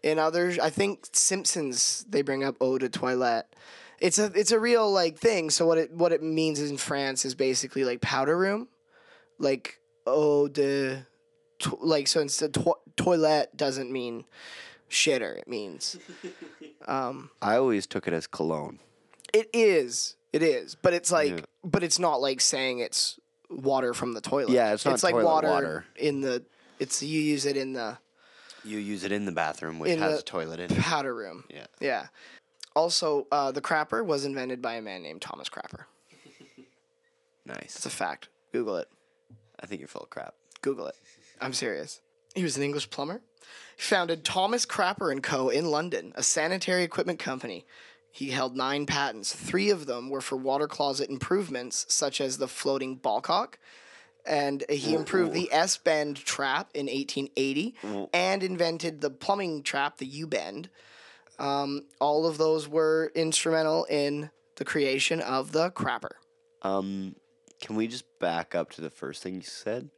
In 0.04 0.20
others, 0.20 0.60
I 0.60 0.70
think 0.70 1.08
Simpsons 1.12 2.06
they 2.08 2.22
bring 2.22 2.44
up 2.44 2.56
eau 2.62 2.78
de 2.78 2.88
toilette. 2.88 3.54
It's 4.00 4.20
a 4.20 4.26
it's 4.36 4.52
a 4.52 4.60
real 4.60 4.90
like 4.92 5.18
thing. 5.18 5.50
So 5.50 5.66
what 5.66 5.78
it 5.78 5.92
what 5.92 6.12
it 6.12 6.22
means 6.22 6.60
in 6.62 6.78
France 6.78 7.26
is 7.26 7.34
basically 7.36 7.84
like 7.84 8.00
powder 8.02 8.38
room, 8.38 8.68
like 9.40 9.80
eau 10.06 10.48
de, 10.48 11.06
to, 11.60 11.78
like 11.82 12.08
so 12.08 12.22
instead 12.22 12.54
to- 12.54 12.78
toilet 12.96 13.58
doesn't 13.58 13.92
mean 13.92 14.26
shitter. 14.90 15.38
It 15.38 15.48
means 15.48 15.98
Um, 16.88 17.32
I 17.42 17.58
always 17.58 17.86
took 17.86 18.08
it 18.08 18.14
as 18.14 18.28
cologne. 18.28 18.80
It 19.34 19.50
is. 19.52 20.16
It 20.34 20.44
is. 20.44 20.76
But 20.76 20.94
it's 20.94 21.12
like 21.12 21.32
Yeah. 21.40 21.46
but 21.64 21.84
it's 21.84 22.00
not 22.00 22.22
like 22.22 22.42
saying 22.42 22.80
it's 22.80 23.20
water 23.50 23.94
from 23.94 24.14
the 24.14 24.22
toilet. 24.22 24.50
Yeah, 24.52 24.74
it's 24.74 24.86
not 24.86 24.94
It's 24.96 25.04
like 25.04 25.16
water, 25.16 25.48
water. 25.48 25.86
in 25.96 26.22
the 26.22 26.44
it's 26.80 27.02
you 27.02 27.20
use 27.22 27.46
it 27.46 27.58
in 27.58 27.74
the 27.74 27.98
You 28.64 28.78
use 28.80 29.04
it 29.04 29.12
in 29.12 29.26
the 29.26 29.32
bathroom, 29.32 29.80
which 29.80 29.98
has 29.98 30.20
a 30.20 30.24
toilet 30.24 30.60
in 30.60 30.72
it. 30.72 30.78
powder 30.80 31.16
room. 31.16 31.46
Yeah. 31.50 31.68
Yeah. 31.80 32.08
Also, 32.76 33.26
uh, 33.32 33.52
the 33.52 33.62
crapper 33.62 34.06
was 34.06 34.26
invented 34.26 34.62
by 34.62 34.76
a 34.76 34.82
man 34.82 35.02
named 35.02 35.22
Thomas 35.22 35.50
Crapper. 35.50 35.86
Nice. 37.46 37.78
It's 37.78 37.86
a 37.86 37.90
fact. 37.90 38.30
Google 38.52 38.76
it. 38.78 38.90
I 39.60 39.66
think 39.66 39.80
you're 39.80 39.88
full 39.88 40.02
of 40.04 40.10
crap. 40.10 40.36
Google 40.62 40.88
it. 40.88 40.96
I'm 41.40 41.54
serious. 41.54 42.02
He 42.36 42.44
was 42.44 42.58
an 42.58 42.64
English 42.64 42.90
plumber. 42.90 43.22
He 43.78 43.82
founded 43.84 44.24
Thomas 44.26 44.66
Crapper 44.66 45.12
and 45.12 45.24
Co. 45.24 45.50
in 45.50 45.72
London, 45.72 46.12
a 46.16 46.24
sanitary 46.24 46.84
equipment 46.84 47.20
company. 47.20 47.66
He 48.12 48.30
held 48.30 48.56
nine 48.56 48.86
patents. 48.86 49.34
Three 49.34 49.70
of 49.70 49.86
them 49.86 50.10
were 50.10 50.22
for 50.22 50.36
water 50.38 50.68
closet 50.68 51.10
improvements, 51.10 51.86
such 51.90 52.20
as 52.20 52.38
the 52.38 52.48
floating 52.48 52.98
ballcock. 52.98 53.56
And 54.26 54.66
he 54.70 54.94
improved 54.94 55.34
the 55.34 55.50
S 55.52 55.78
bend 55.78 56.18
trap 56.18 56.72
in 56.74 56.88
1880 56.88 57.76
and 58.14 58.44
invented 58.44 59.00
the 59.02 59.10
plumbing 59.10 59.64
trap, 59.64 59.98
the 59.98 60.06
U 60.06 60.28
bend. 60.28 60.70
Um, 61.40 61.86
all 62.02 62.26
of 62.26 62.38
those 62.38 62.68
were 62.68 63.12
instrumental 63.16 63.86
in 63.86 64.32
the 64.56 64.66
creation 64.66 65.22
of 65.22 65.52
the 65.52 65.72
crapper. 65.72 66.16
Um, 66.64 67.16
can 67.62 67.76
we 67.76 67.88
just 67.88 68.06
back 68.20 68.56
up 68.56 68.72
to 68.72 68.82
the 68.82 68.90
first 68.90 69.24
thing 69.24 69.36
you 69.36 69.42
said? 69.42 69.90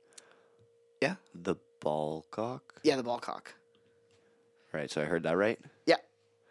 Yeah? 1.02 1.16
The 1.34 1.56
ball 1.80 2.26
cock? 2.30 2.82
Yeah, 2.84 2.98
the 2.98 3.04
ballcock. 3.04 3.48
Right, 4.72 4.92
so 4.92 5.02
I 5.02 5.06
heard 5.06 5.24
that 5.24 5.38
right? 5.38 5.60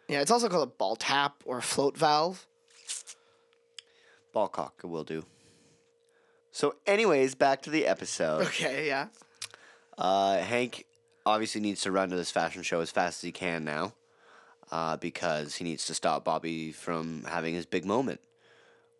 Yeah. 0.09 0.15
Yeah, 0.15 0.21
it's 0.21 0.31
also 0.31 0.49
called 0.49 0.67
a 0.67 0.71
ball 0.71 0.95
tap 0.95 1.43
or 1.45 1.59
a 1.59 1.61
float 1.61 1.97
valve. 1.97 2.45
Ball 4.33 4.47
cock 4.47 4.81
will 4.83 5.03
do. 5.03 5.23
So, 6.51 6.75
anyways, 6.85 7.35
back 7.35 7.61
to 7.63 7.69
the 7.69 7.87
episode. 7.87 8.47
Okay, 8.47 8.87
yeah. 8.87 9.07
Uh, 9.97 10.37
Hank 10.39 10.85
obviously 11.25 11.61
needs 11.61 11.81
to 11.81 11.91
run 11.91 12.09
to 12.09 12.15
this 12.15 12.31
fashion 12.31 12.63
show 12.63 12.81
as 12.81 12.89
fast 12.91 13.19
as 13.19 13.21
he 13.21 13.31
can 13.31 13.63
now 13.63 13.93
uh, 14.71 14.97
because 14.97 15.55
he 15.55 15.63
needs 15.63 15.85
to 15.85 15.93
stop 15.93 16.25
Bobby 16.25 16.71
from 16.71 17.23
having 17.27 17.53
his 17.53 17.65
big 17.65 17.85
moment. 17.85 18.19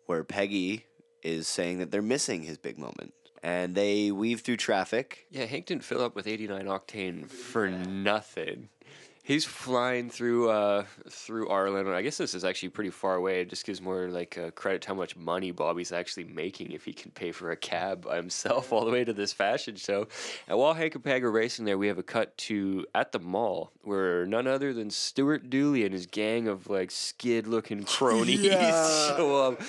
Where 0.06 0.24
Peggy 0.24 0.86
is 1.22 1.46
saying 1.48 1.78
that 1.78 1.90
they're 1.90 2.02
missing 2.02 2.42
his 2.42 2.58
big 2.58 2.78
moment. 2.78 3.14
And 3.42 3.74
they 3.74 4.10
weave 4.12 4.42
through 4.42 4.58
traffic. 4.58 5.26
Yeah, 5.30 5.46
Hank 5.46 5.66
didn't 5.66 5.84
fill 5.84 6.02
up 6.02 6.14
with 6.14 6.26
89 6.26 6.66
octane 6.66 7.30
for 7.30 7.68
nothing. 7.68 8.68
He's 9.30 9.44
flying 9.44 10.10
through 10.10 10.50
uh, 10.50 10.86
through 11.08 11.50
Arlen. 11.50 11.86
I 11.86 12.02
guess 12.02 12.18
this 12.18 12.34
is 12.34 12.44
actually 12.44 12.70
pretty 12.70 12.90
far 12.90 13.14
away. 13.14 13.42
It 13.42 13.48
just 13.48 13.64
gives 13.64 13.80
more 13.80 14.08
like 14.08 14.36
uh, 14.36 14.50
credit 14.50 14.82
to 14.82 14.88
how 14.88 14.94
much 14.94 15.16
money 15.16 15.52
Bobby's 15.52 15.92
actually 15.92 16.24
making 16.24 16.72
if 16.72 16.84
he 16.84 16.92
can 16.92 17.12
pay 17.12 17.30
for 17.30 17.52
a 17.52 17.56
cab 17.56 18.06
by 18.06 18.16
himself 18.16 18.72
all 18.72 18.84
the 18.84 18.90
way 18.90 19.04
to 19.04 19.12
this 19.12 19.32
fashion 19.32 19.76
show. 19.76 20.08
And 20.48 20.58
while 20.58 20.74
Hank 20.74 20.96
and 20.96 21.04
Peg 21.04 21.22
are 21.22 21.30
racing 21.30 21.64
there, 21.64 21.78
we 21.78 21.86
have 21.86 21.96
a 21.96 22.02
cut 22.02 22.36
to 22.38 22.84
at 22.92 23.12
the 23.12 23.20
mall 23.20 23.70
where 23.82 24.26
none 24.26 24.48
other 24.48 24.72
than 24.72 24.90
Stuart 24.90 25.48
Dooley 25.48 25.84
and 25.84 25.92
his 25.92 26.06
gang 26.06 26.48
of 26.48 26.68
like 26.68 26.90
skid-looking 26.90 27.84
cronies 27.84 28.40
Yeah. 28.40 28.82
show 29.16 29.36
up. 29.36 29.60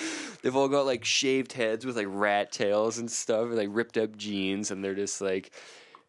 They've 0.42 0.56
all 0.56 0.66
got 0.66 0.86
like 0.86 1.04
shaved 1.04 1.52
heads 1.52 1.86
with 1.86 1.96
like 1.96 2.08
rat 2.08 2.50
tails 2.50 2.98
and 2.98 3.08
stuff, 3.08 3.44
and 3.44 3.56
like 3.56 3.68
ripped 3.70 3.96
up 3.96 4.16
jeans, 4.16 4.72
and 4.72 4.82
they're 4.82 4.96
just 4.96 5.20
like 5.20 5.52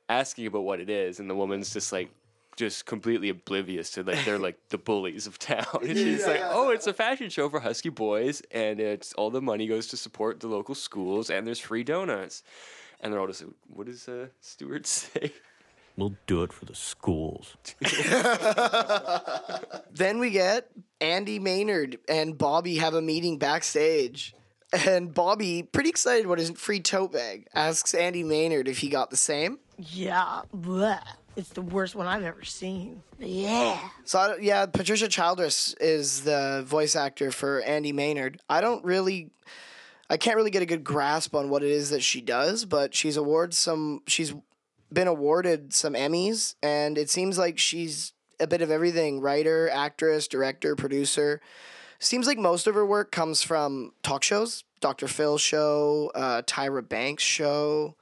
asking 0.10 0.48
about 0.48 0.64
what 0.64 0.80
it 0.80 0.90
is, 0.90 1.20
and 1.20 1.30
the 1.30 1.36
woman's 1.36 1.72
just 1.72 1.92
like 1.94 2.10
just 2.56 2.86
completely 2.86 3.30
oblivious 3.30 3.92
to 3.92 4.04
like 4.04 4.24
they're 4.26 4.40
like 4.40 4.58
the 4.70 4.78
bullies 4.78 5.28
of 5.28 5.40
town. 5.40 5.66
And 5.82 5.98
she's 5.98 6.26
like, 6.28 6.42
"Oh, 6.44 6.70
it's 6.70 6.88
a 6.88 6.94
fashion 6.94 7.30
show 7.30 7.50
for 7.50 7.60
husky 7.60 7.90
boys, 7.90 8.42
and 8.52 8.80
it's 8.80 9.14
all 9.14 9.30
the 9.30 9.42
money 9.42 9.68
goes 9.68 9.88
to 9.88 9.98
support 9.98 10.40
the 10.40 10.48
local 10.48 10.76
schools, 10.76 11.30
and 11.30 11.46
there's 11.48 11.60
free 11.60 11.84
donuts." 11.84 12.44
And 13.00 13.12
they're 13.12 13.20
all 13.20 13.28
just, 13.28 13.44
like, 13.44 13.54
"What 13.68 13.88
does 13.88 14.08
uh, 14.08 14.28
Stewart 14.40 14.86
say?" 15.00 15.34
We'll 15.96 16.16
do 16.26 16.42
it 16.42 16.52
for 16.52 16.66
the 16.66 16.74
schools. 16.74 17.56
Then 19.92 20.18
we 20.20 20.32
get 20.32 20.70
Andy 21.00 21.38
Maynard 21.38 22.00
and 22.10 22.36
Bobby 22.36 22.78
have 22.78 22.96
a 22.96 23.02
meeting 23.02 23.38
backstage. 23.38 24.34
And 24.88 25.14
Bobby, 25.14 25.62
pretty 25.62 25.90
excited 25.90 26.26
about 26.26 26.40
his 26.40 26.50
free 26.50 26.80
tote 26.80 27.12
bag, 27.12 27.48
asks 27.54 27.94
Andy 27.94 28.24
Maynard 28.24 28.68
if 28.68 28.80
he 28.80 28.90
got 28.90 29.12
the 29.12 29.18
same. 29.18 29.60
Yeah, 29.78 30.42
bleh. 30.56 31.00
It's 31.36 31.50
the 31.50 31.62
worst 31.62 31.96
one 31.96 32.06
I've 32.06 32.24
ever 32.24 32.44
seen. 32.44 33.02
Yeah. 33.20 33.80
So 34.06 34.20
I, 34.20 34.38
yeah, 34.40 34.66
Patricia 34.68 35.08
Childress 35.08 35.74
is 35.80 36.22
the 36.22 36.64
voice 36.66 36.96
actor 36.96 37.32
for 37.32 37.62
Andy 37.62 37.92
Maynard. 37.92 38.40
I 38.50 38.62
don't 38.62 38.84
really, 38.86 39.32
I 40.10 40.18
can't 40.18 40.36
really 40.36 40.52
get 40.52 40.62
a 40.62 40.68
good 40.68 40.84
grasp 40.84 41.34
on 41.34 41.50
what 41.50 41.64
it 41.64 41.72
is 41.72 41.90
that 41.90 42.04
she 42.04 42.22
does, 42.22 42.66
but 42.66 42.94
she's 42.94 43.18
awarded 43.18 43.56
some. 43.56 44.02
She's 44.08 44.34
been 44.92 45.08
awarded 45.08 45.74
some 45.74 45.94
Emmys, 45.94 46.54
and 46.62 46.98
it 46.98 47.10
seems 47.10 47.38
like 47.38 47.58
she's 47.58 48.14
a 48.40 48.46
bit 48.46 48.62
of 48.62 48.70
everything: 48.70 49.20
writer, 49.20 49.70
actress, 49.72 50.28
director, 50.28 50.76
producer. 50.76 51.42
Seems 51.98 52.28
like 52.28 52.38
most 52.38 52.68
of 52.68 52.76
her 52.76 52.86
work 52.86 53.12
comes 53.12 53.42
from 53.42 53.94
talk 54.04 54.24
shows, 54.24 54.66
Dr. 54.82 55.08
Phil 55.08 55.38
show, 55.38 56.12
uh, 56.14 56.42
Tyra 56.42 56.88
Banks 56.88 57.24
show, 57.24 57.96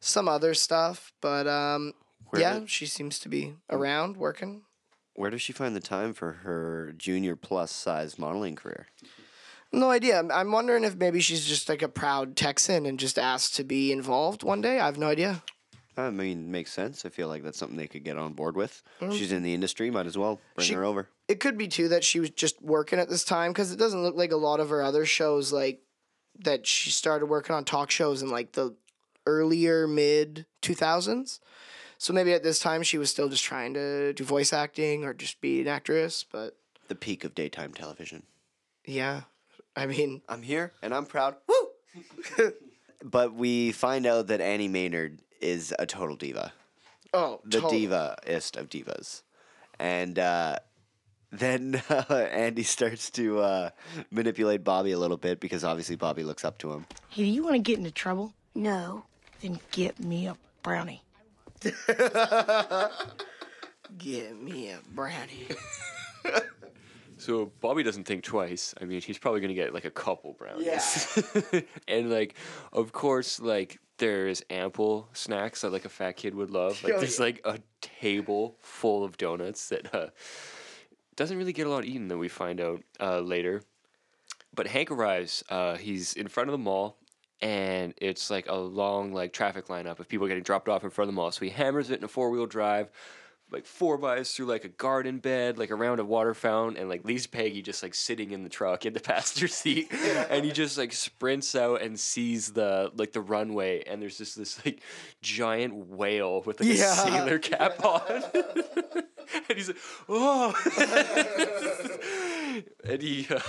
some 0.00 0.28
other 0.28 0.54
stuff, 0.54 1.12
but 1.20 1.46
um, 1.46 1.92
Where 2.34 2.42
yeah, 2.42 2.58
did- 2.58 2.70
she 2.70 2.86
seems 2.86 3.20
to 3.20 3.28
be 3.28 3.54
oh. 3.70 3.76
around 3.76 4.16
working. 4.16 4.62
Where 5.14 5.30
does 5.30 5.40
she 5.40 5.52
find 5.52 5.76
the 5.76 5.80
time 5.80 6.12
for 6.12 6.32
her 6.32 6.92
junior 6.96 7.36
plus 7.36 7.70
size 7.70 8.18
modeling 8.18 8.56
career? 8.56 8.88
No 9.72 9.90
idea. 9.90 10.20
I'm- 10.20 10.50
wondering 10.50 10.82
if 10.82 10.96
maybe 10.96 11.20
she's 11.20 11.46
just 11.46 11.68
like 11.68 11.82
a 11.82 11.88
proud 11.88 12.36
Texan 12.36 12.86
and 12.86 12.98
just 12.98 13.18
asked 13.18 13.54
to 13.56 13.64
be 13.64 13.92
involved 13.92 14.42
one 14.42 14.60
day. 14.60 14.80
I 14.80 14.86
have 14.86 14.98
no 14.98 15.06
idea. 15.06 15.44
I 15.96 16.10
mean, 16.10 16.50
makes 16.50 16.72
sense. 16.72 17.04
I 17.04 17.08
feel 17.08 17.28
like 17.28 17.44
that's 17.44 17.56
something 17.56 17.76
they 17.76 17.86
could 17.86 18.02
get 18.02 18.18
on 18.18 18.32
board 18.32 18.56
with. 18.56 18.82
Mm. 19.00 19.16
She's 19.16 19.30
in 19.30 19.44
the 19.44 19.54
industry, 19.54 19.92
might 19.92 20.06
as 20.06 20.18
well 20.18 20.40
bring 20.56 20.66
She- 20.66 20.74
her 20.74 20.84
over. 20.84 21.08
It 21.28 21.38
could 21.38 21.56
be 21.56 21.68
too 21.68 21.88
that 21.88 22.02
she 22.02 22.18
was 22.18 22.30
just 22.30 22.60
working 22.60 22.98
at 22.98 23.08
this 23.08 23.24
time 23.24 23.52
because 23.52 23.70
it 23.70 23.78
doesn't 23.78 24.02
look 24.02 24.16
like 24.16 24.32
a 24.32 24.36
lot 24.36 24.58
of 24.58 24.70
her 24.70 24.82
other 24.82 25.06
shows 25.06 25.52
like 25.52 25.80
that 26.40 26.66
she 26.66 26.90
started 26.90 27.26
working 27.26 27.54
on 27.54 27.64
talk 27.64 27.90
shows 27.92 28.20
in 28.20 28.28
like 28.28 28.52
the 28.52 28.74
earlier 29.26 29.86
mid 29.86 30.46
2000s. 30.62 31.38
So 31.98 32.12
maybe 32.12 32.32
at 32.32 32.42
this 32.42 32.58
time 32.58 32.82
she 32.82 32.98
was 32.98 33.10
still 33.10 33.28
just 33.28 33.44
trying 33.44 33.74
to 33.74 34.12
do 34.12 34.24
voice 34.24 34.52
acting 34.52 35.04
or 35.04 35.14
just 35.14 35.40
be 35.40 35.60
an 35.60 35.68
actress. 35.68 36.24
But 36.30 36.56
The 36.88 36.94
peak 36.94 37.24
of 37.24 37.34
daytime 37.34 37.72
television. 37.72 38.24
yeah, 38.86 39.22
I 39.76 39.86
mean, 39.86 40.22
I'm 40.28 40.42
here 40.42 40.72
and 40.82 40.94
I'm 40.94 41.06
proud. 41.06 41.36
Woo! 41.48 42.52
but 43.02 43.34
we 43.34 43.72
find 43.72 44.06
out 44.06 44.26
that 44.28 44.40
Annie 44.40 44.68
Maynard 44.68 45.20
is 45.40 45.74
a 45.78 45.86
total 45.86 46.16
diva. 46.16 46.52
oh, 47.12 47.40
the 47.44 47.60
tot- 47.60 47.70
diva-ist 47.70 48.56
of 48.56 48.68
divas. 48.68 49.22
And 49.78 50.18
uh, 50.18 50.58
then 51.32 51.82
uh, 51.90 52.04
Andy 52.14 52.62
starts 52.62 53.10
to 53.12 53.40
uh, 53.40 53.70
manipulate 54.10 54.62
Bobby 54.64 54.92
a 54.92 54.98
little 54.98 55.16
bit 55.16 55.40
because 55.40 55.64
obviously 55.64 55.96
Bobby 55.96 56.22
looks 56.24 56.44
up 56.44 56.58
to 56.58 56.72
him. 56.72 56.86
Hey, 57.08 57.24
do 57.24 57.28
you 57.30 57.42
want 57.42 57.54
to 57.56 57.60
get 57.60 57.78
into 57.78 57.90
trouble? 57.90 58.32
No. 58.54 59.04
Then 59.40 59.58
get 59.72 59.98
me 60.00 60.26
a 60.26 60.36
brownie. 60.62 61.02
Give 63.98 64.36
me 64.40 64.70
a 64.70 64.78
brownie. 64.94 65.48
So 67.16 67.52
Bobby 67.60 67.82
doesn't 67.82 68.04
think 68.04 68.22
twice. 68.22 68.74
I 68.82 68.84
mean, 68.84 69.00
he's 69.00 69.16
probably 69.18 69.40
gonna 69.40 69.54
get 69.54 69.72
like 69.72 69.86
a 69.86 69.90
couple 69.90 70.34
brownies. 70.34 70.66
Yeah. 71.52 71.60
and 71.88 72.10
like, 72.10 72.34
of 72.72 72.92
course, 72.92 73.40
like 73.40 73.78
there's 73.96 74.42
ample 74.50 75.08
snacks 75.14 75.62
that 75.62 75.72
like 75.72 75.86
a 75.86 75.88
fat 75.88 76.16
kid 76.16 76.34
would 76.34 76.50
love. 76.50 76.82
Like 76.84 76.94
Oh, 76.94 76.98
there's 76.98 77.18
yeah. 77.18 77.24
like 77.24 77.40
a 77.44 77.60
table 77.80 78.56
full 78.60 79.04
of 79.04 79.16
donuts 79.16 79.68
that 79.70 79.94
uh, 79.94 80.08
doesn't 81.16 81.38
really 81.38 81.54
get 81.54 81.66
a 81.66 81.70
lot 81.70 81.86
eaten. 81.86 82.08
That 82.08 82.18
we 82.18 82.28
find 82.28 82.60
out 82.60 82.82
uh, 83.00 83.20
later. 83.20 83.62
But 84.54 84.66
Hank 84.66 84.90
arrives. 84.90 85.42
Uh, 85.48 85.76
he's 85.76 86.12
in 86.14 86.28
front 86.28 86.50
of 86.50 86.52
the 86.52 86.58
mall. 86.58 86.98
And 87.44 87.92
it's 87.98 88.30
like 88.30 88.46
a 88.48 88.54
long 88.56 89.12
like 89.12 89.34
traffic 89.34 89.66
lineup 89.66 89.98
of 89.98 90.08
people 90.08 90.26
getting 90.28 90.42
dropped 90.42 90.66
off 90.68 90.82
in 90.82 90.88
front 90.88 91.10
of 91.10 91.14
the 91.14 91.16
mall. 91.20 91.30
So 91.30 91.44
he 91.44 91.50
hammers 91.50 91.90
it 91.90 91.98
in 91.98 92.04
a 92.04 92.08
four 92.08 92.30
wheel 92.30 92.46
drive, 92.46 92.88
like 93.50 93.66
four 93.66 93.98
bys 93.98 94.32
through 94.34 94.46
like 94.46 94.64
a 94.64 94.68
garden 94.68 95.18
bed, 95.18 95.58
like 95.58 95.70
around 95.70 96.00
a 96.00 96.04
water 96.06 96.32
fountain, 96.32 96.78
and 96.80 96.88
like 96.88 97.04
leaves 97.04 97.26
Peggy 97.26 97.60
just 97.60 97.82
like 97.82 97.94
sitting 97.94 98.30
in 98.30 98.44
the 98.44 98.48
truck 98.48 98.86
in 98.86 98.94
the 98.94 99.00
passenger 99.12 99.46
seat, 99.48 99.92
and 100.30 100.42
he 100.46 100.52
just 100.52 100.78
like 100.78 100.94
sprints 100.94 101.54
out 101.54 101.82
and 101.82 102.00
sees 102.00 102.52
the 102.54 102.90
like 102.96 103.12
the 103.12 103.20
runway, 103.20 103.82
and 103.86 104.00
there's 104.00 104.16
just 104.16 104.38
this 104.38 104.64
like 104.64 104.80
giant 105.20 105.74
whale 105.74 106.40
with 106.46 106.60
like 106.60 106.70
Yeah. 106.78 106.92
a 106.92 106.96
sailor 106.96 107.38
cap 107.38 107.84
on, 107.84 108.00
and 108.34 109.54
he's 109.54 109.68
like, 109.68 109.76
oh, 110.08 110.54
and 112.84 113.02
he. 113.02 113.26
Uh, 113.28 113.40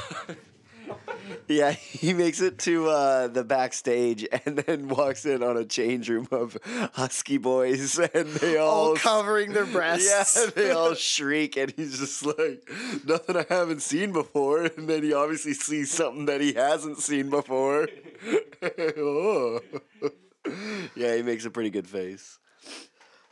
Yeah, 1.48 1.72
he 1.72 2.14
makes 2.14 2.42
it 2.42 2.58
to 2.60 2.88
uh, 2.90 3.28
the 3.28 3.44
backstage 3.44 4.28
and 4.46 4.58
then 4.58 4.88
walks 4.88 5.26
in 5.26 5.44
on 5.44 5.58
a 5.58 5.66
change 5.66 6.10
room 6.10 6.28
of 6.32 6.58
husky 6.94 7.38
boys, 7.38 8.00
and 8.14 8.28
they 8.30 8.58
all, 8.58 8.90
All 8.90 8.96
covering 8.96 9.54
their 9.54 9.66
breasts. 9.66 10.38
Yeah, 10.38 10.52
they 10.56 10.72
all 10.72 10.96
shriek, 10.96 11.56
and 11.58 11.72
he's 11.76 12.00
just 12.00 12.26
like, 12.26 12.68
nothing 13.06 13.38
I 13.38 13.46
haven't 13.50 13.82
seen 13.82 14.12
before. 14.12 14.66
And 14.66 14.88
then 14.88 15.04
he 15.04 15.14
obviously 15.14 15.54
sees 15.54 15.92
something 15.92 16.26
that 16.26 16.42
he 16.42 16.54
hasn't 16.54 16.98
seen 17.00 17.30
before. 17.30 17.88
oh. 18.98 19.62
Yeah, 20.96 21.16
he 21.16 21.22
makes 21.22 21.46
a 21.46 21.50
pretty 21.52 21.70
good 21.70 21.88
face. 21.88 22.40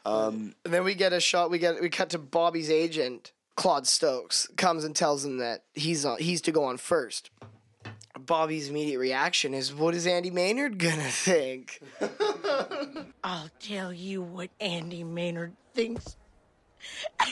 Um, 0.05 0.53
And 0.65 0.73
then 0.73 0.83
we 0.83 0.93
get 0.95 1.13
a 1.13 1.19
shot. 1.19 1.49
We 1.49 1.59
get 1.59 1.81
we 1.81 1.89
cut 1.89 2.09
to 2.11 2.19
Bobby's 2.19 2.69
agent, 2.69 3.31
Claude 3.55 3.87
Stokes, 3.87 4.49
comes 4.57 4.83
and 4.83 4.95
tells 4.95 5.23
him 5.25 5.37
that 5.37 5.63
he's 5.73 6.05
on. 6.05 6.17
He's 6.19 6.41
to 6.41 6.51
go 6.51 6.63
on 6.65 6.77
first. 6.77 7.29
Bobby's 8.19 8.69
immediate 8.69 8.99
reaction 8.99 9.53
is, 9.53 9.73
"What 9.73 9.95
is 9.95 10.05
Andy 10.05 10.29
Maynard 10.29 10.77
gonna 10.77 11.09
think?" 11.09 11.81
I'll 13.23 13.49
tell 13.59 13.91
you 13.91 14.21
what 14.21 14.49
Andy 14.59 15.03
Maynard 15.03 15.53
thinks. 15.73 16.15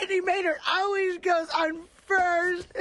Andy 0.00 0.20
Maynard 0.20 0.58
always 0.68 1.18
goes 1.18 1.48
on 1.50 1.82
first. 2.06 2.68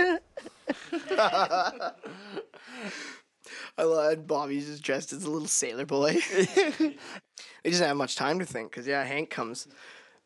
I 3.80 3.84
love 3.84 4.26
Bobby's 4.28 4.68
just 4.68 4.84
dressed 4.84 5.14
as 5.14 5.24
a 5.24 5.30
little 5.30 5.48
sailor 5.48 5.86
boy. 5.86 6.14
he 6.14 7.70
doesn't 7.70 7.88
have 7.88 7.98
much 7.98 8.16
time 8.16 8.40
to 8.40 8.46
think 8.46 8.72
because 8.72 8.88
yeah, 8.88 9.04
Hank 9.04 9.30
comes 9.30 9.68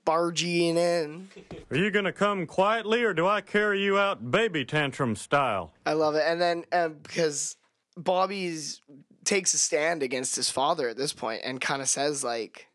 barging 0.06 0.78
in. 0.78 1.30
Are 1.70 1.78
you 1.78 1.92
going 1.92 2.06
to 2.06 2.12
come 2.12 2.46
quietly 2.46 3.04
or 3.04 3.14
do 3.14 3.28
I 3.28 3.42
carry 3.42 3.82
you 3.84 3.98
out 3.98 4.32
baby 4.32 4.66
tantrum 4.66 5.16
style? 5.16 5.74
I 5.86 5.94
love 5.94 6.16
it, 6.16 6.24
and 6.26 6.42
then 6.42 6.66
uh, 6.72 6.90
because 6.90 7.56
Bobby's 7.98 8.82
takes 9.24 9.54
a 9.54 9.58
stand 9.58 10.04
against 10.04 10.36
his 10.36 10.50
father 10.50 10.90
at 10.90 10.98
this 10.98 11.14
point 11.14 11.42
and 11.44 11.62
kind 11.62 11.82
of 11.82 11.90
says 11.90 12.24
like, 12.24 12.68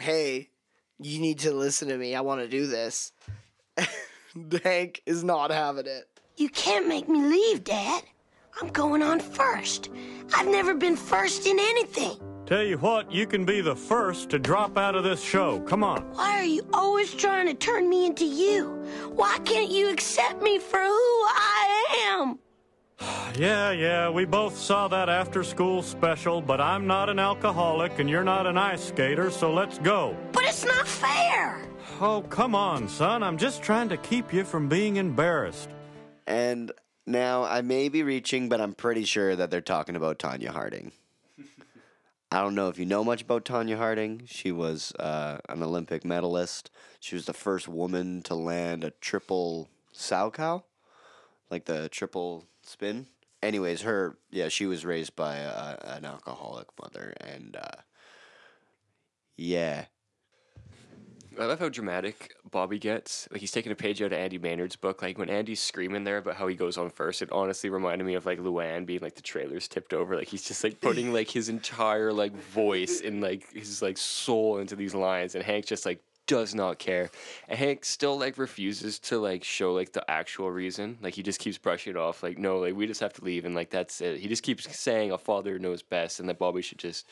"Hey, 0.00 0.50
you 0.98 1.20
need 1.20 1.40
to 1.40 1.52
listen 1.52 1.88
to 1.88 1.96
me. 1.96 2.14
I 2.14 2.20
want 2.20 2.40
to 2.40 2.48
do 2.48 2.66
this." 2.66 3.12
Hank 4.64 5.02
is 5.06 5.24
not 5.24 5.50
having 5.50 5.86
it. 5.86 6.08
You 6.36 6.48
can't 6.48 6.86
make 6.86 7.08
me 7.08 7.20
leave, 7.20 7.64
Dad. 7.64 8.02
I'm 8.60 8.68
going 8.68 9.02
on 9.02 9.20
first. 9.20 9.90
I've 10.34 10.48
never 10.48 10.74
been 10.74 10.96
first 10.96 11.46
in 11.46 11.58
anything. 11.58 12.18
Tell 12.48 12.62
you 12.62 12.78
what, 12.78 13.12
you 13.12 13.26
can 13.26 13.44
be 13.44 13.60
the 13.60 13.76
first 13.76 14.30
to 14.30 14.38
drop 14.38 14.78
out 14.78 14.94
of 14.94 15.04
this 15.04 15.22
show. 15.22 15.60
Come 15.60 15.84
on. 15.84 16.00
Why 16.14 16.38
are 16.38 16.44
you 16.46 16.66
always 16.72 17.12
trying 17.12 17.46
to 17.46 17.52
turn 17.52 17.90
me 17.90 18.06
into 18.06 18.24
you? 18.24 18.68
Why 19.12 19.36
can't 19.44 19.70
you 19.70 19.90
accept 19.90 20.40
me 20.40 20.58
for 20.58 20.78
who 20.78 20.88
I 20.88 22.06
am? 22.08 22.38
Yeah, 23.38 23.70
yeah, 23.72 24.08
we 24.08 24.24
both 24.24 24.56
saw 24.56 24.88
that 24.88 25.10
after 25.10 25.44
school 25.44 25.82
special, 25.82 26.40
but 26.40 26.58
I'm 26.58 26.86
not 26.86 27.10
an 27.10 27.18
alcoholic 27.18 27.98
and 27.98 28.08
you're 28.08 28.24
not 28.24 28.46
an 28.46 28.56
ice 28.56 28.82
skater, 28.82 29.30
so 29.30 29.52
let's 29.52 29.78
go. 29.80 30.16
But 30.32 30.44
it's 30.44 30.64
not 30.64 30.88
fair. 30.88 31.68
Oh, 32.00 32.24
come 32.30 32.54
on, 32.54 32.88
son. 32.88 33.22
I'm 33.22 33.36
just 33.36 33.62
trying 33.62 33.90
to 33.90 33.98
keep 33.98 34.32
you 34.32 34.42
from 34.42 34.70
being 34.70 34.96
embarrassed. 34.96 35.68
And 36.26 36.72
now 37.06 37.44
I 37.44 37.60
may 37.60 37.90
be 37.90 38.02
reaching, 38.02 38.48
but 38.48 38.58
I'm 38.58 38.72
pretty 38.72 39.04
sure 39.04 39.36
that 39.36 39.50
they're 39.50 39.60
talking 39.60 39.96
about 39.96 40.18
Tonya 40.18 40.48
Harding. 40.48 40.92
I 42.30 42.42
don't 42.42 42.54
know 42.54 42.68
if 42.68 42.78
you 42.78 42.84
know 42.84 43.02
much 43.04 43.22
about 43.22 43.46
Tonya 43.46 43.78
Harding. 43.78 44.22
She 44.26 44.52
was 44.52 44.92
uh, 44.98 45.38
an 45.48 45.62
Olympic 45.62 46.04
medalist. 46.04 46.70
She 47.00 47.14
was 47.14 47.24
the 47.24 47.32
first 47.32 47.68
woman 47.68 48.22
to 48.22 48.34
land 48.34 48.84
a 48.84 48.90
triple 48.90 49.68
Salchow, 49.94 50.64
like 51.50 51.64
the 51.64 51.88
triple 51.88 52.44
spin. 52.62 53.06
Anyways, 53.42 53.82
her 53.82 54.18
yeah, 54.30 54.48
she 54.48 54.66
was 54.66 54.84
raised 54.84 55.16
by 55.16 55.36
a, 55.36 55.78
an 55.84 56.04
alcoholic 56.04 56.66
mother, 56.82 57.14
and 57.18 57.56
uh, 57.56 57.82
yeah, 59.36 59.86
I 61.38 61.46
love 61.46 61.60
how 61.60 61.68
dramatic 61.68 62.34
Bobby 62.50 62.78
gets. 62.78 63.28
Like 63.30 63.40
he's 63.40 63.52
taking 63.52 63.70
a 63.70 63.76
page 63.76 64.02
out 64.02 64.12
of 64.12 64.18
Andy 64.18 64.38
Maynard's 64.38 64.76
book. 64.76 65.02
Like 65.02 65.18
when 65.18 65.30
Andy's 65.30 65.60
screaming 65.60 66.04
there 66.04 66.18
about 66.18 66.36
how 66.36 66.48
he 66.48 66.56
goes 66.56 66.76
on 66.76 66.90
first, 66.90 67.22
it 67.22 67.30
honestly 67.30 67.70
reminded 67.70 68.04
me 68.04 68.14
of 68.14 68.26
like 68.26 68.40
Luann 68.40 68.86
being 68.86 69.00
like 69.00 69.14
the 69.14 69.22
trailers 69.22 69.68
tipped 69.68 69.92
over. 69.94 70.16
Like 70.16 70.28
he's 70.28 70.42
just 70.42 70.64
like 70.64 70.80
putting 70.80 71.12
like 71.12 71.30
his 71.30 71.48
entire 71.48 72.12
like 72.12 72.34
voice 72.34 73.00
and 73.00 73.20
like 73.20 73.52
his 73.52 73.82
like 73.82 73.98
soul 73.98 74.58
into 74.58 74.74
these 74.74 74.94
lines, 74.94 75.34
and 75.34 75.44
Hank 75.44 75.66
just 75.66 75.86
like 75.86 76.02
does 76.26 76.54
not 76.54 76.78
care. 76.78 77.10
And 77.48 77.58
Hank 77.58 77.84
still 77.84 78.18
like 78.18 78.36
refuses 78.38 78.98
to 79.00 79.18
like 79.18 79.44
show 79.44 79.72
like 79.72 79.92
the 79.92 80.08
actual 80.10 80.50
reason. 80.50 80.98
Like 81.00 81.14
he 81.14 81.22
just 81.22 81.40
keeps 81.40 81.58
brushing 81.58 81.92
it 81.92 81.96
off. 81.96 82.22
Like 82.22 82.38
no, 82.38 82.58
like 82.58 82.74
we 82.74 82.86
just 82.86 83.00
have 83.00 83.14
to 83.14 83.24
leave, 83.24 83.44
and 83.44 83.54
like 83.54 83.70
that's 83.70 84.00
it. 84.00 84.20
He 84.20 84.28
just 84.28 84.42
keeps 84.42 84.76
saying 84.76 85.12
a 85.12 85.18
father 85.18 85.58
knows 85.58 85.82
best, 85.82 86.20
and 86.20 86.28
that 86.28 86.38
Bobby 86.38 86.62
should 86.62 86.78
just 86.78 87.08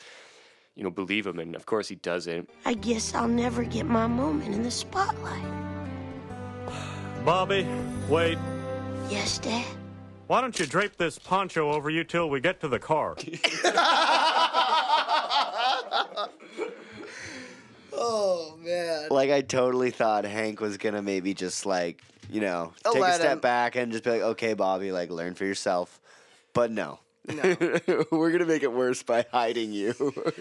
you 0.77 0.83
know 0.83 0.91
believe 0.91 1.27
him. 1.27 1.39
And 1.39 1.55
of 1.55 1.65
course 1.65 1.87
he 1.89 1.95
doesn't. 1.95 2.49
I 2.65 2.75
guess 2.75 3.13
I'll 3.13 3.27
never 3.27 3.63
get 3.63 3.85
my 3.85 4.07
moment 4.07 4.53
in 4.55 4.63
the 4.63 4.71
spotlight. 4.71 5.43
Bobby, 7.25 7.67
wait. 8.07 8.37
Yes, 9.09 9.39
Dad? 9.39 9.65
Why 10.27 10.41
don't 10.41 10.57
you 10.59 10.65
drape 10.65 10.97
this 10.97 11.17
poncho 11.17 11.71
over 11.71 11.89
you 11.89 12.03
till 12.03 12.29
we 12.29 12.39
get 12.39 12.61
to 12.61 12.67
the 12.67 12.79
car? 12.79 13.15
Oh 17.99 18.55
man. 18.63 19.07
like 19.09 19.31
I 19.31 19.41
totally 19.41 19.89
thought 19.89 20.23
Hank 20.23 20.61
was 20.61 20.77
gonna 20.77 21.01
maybe 21.01 21.33
just 21.33 21.65
like 21.65 22.01
you 22.29 22.41
know 22.41 22.73
take 22.83 23.01
a 23.01 23.13
step 23.13 23.41
back 23.41 23.75
and 23.75 23.91
just 23.91 24.03
be 24.03 24.11
like, 24.11 24.21
okay, 24.21 24.53
Bobby, 24.53 24.91
like 24.91 25.09
learn 25.09 25.33
for 25.33 25.45
yourself. 25.45 25.99
But 26.53 26.71
no, 26.71 26.99
No. 27.27 28.05
we're 28.11 28.31
gonna 28.31 28.45
make 28.45 28.63
it 28.63 28.71
worse 28.71 29.03
by 29.03 29.25
hiding 29.31 29.73
you. 29.73 29.93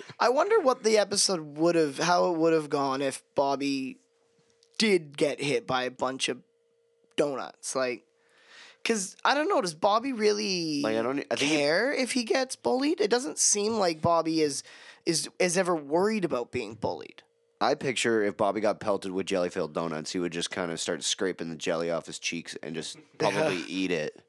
I 0.20 0.28
wonder 0.28 0.61
what 0.61 0.82
the 0.84 0.99
episode 0.99 1.41
would 1.59 1.74
have, 1.74 1.99
how 1.99 2.32
it 2.32 2.39
would 2.39 2.53
have 2.53 2.70
gone 2.70 3.03
if 3.03 3.22
Bobby 3.34 3.99
did 4.78 5.16
get 5.16 5.41
hit 5.41 5.66
by 5.66 5.84
a 5.84 5.91
bunch 5.91 6.28
of 6.28 6.39
donuts. 7.16 7.74
Like, 7.74 8.05
because 8.82 9.16
I 9.24 9.34
don't 9.34 9.49
know, 9.49 9.61
does 9.61 9.74
Bobby 9.74 10.12
really 10.12 10.82
Like, 10.82 10.97
I 10.97 11.03
don't- 11.03 11.26
I 11.30 11.34
care 11.34 11.93
if 11.93 12.12
he 12.12 12.24
gets 12.24 12.55
bullied? 12.57 13.01
It 13.01 13.11
doesn't 13.11 13.39
seem 13.39 13.74
like 13.78 14.01
Bobby 14.01 14.41
is 14.43 14.62
is 15.05 15.28
is 15.39 15.57
ever 15.57 15.74
worried 15.74 16.24
about 16.24 16.51
being 16.51 16.74
bullied. 16.74 17.22
I 17.61 17.74
picture 17.74 18.22
if 18.22 18.37
Bobby 18.37 18.61
got 18.61 18.80
pelted 18.80 19.12
with 19.12 19.26
jelly 19.26 19.49
filled 19.49 19.72
donuts, 19.72 20.12
he 20.12 20.18
would 20.18 20.32
just 20.32 20.51
kind 20.51 20.70
of 20.70 20.78
start 20.78 21.03
scraping 21.03 21.49
the 21.49 21.57
jelly 21.57 21.91
off 21.91 22.07
his 22.07 22.18
cheeks 22.18 22.57
and 22.62 22.74
just 22.74 22.99
probably 23.18 23.62
eat 23.66 23.91
it 23.91 24.20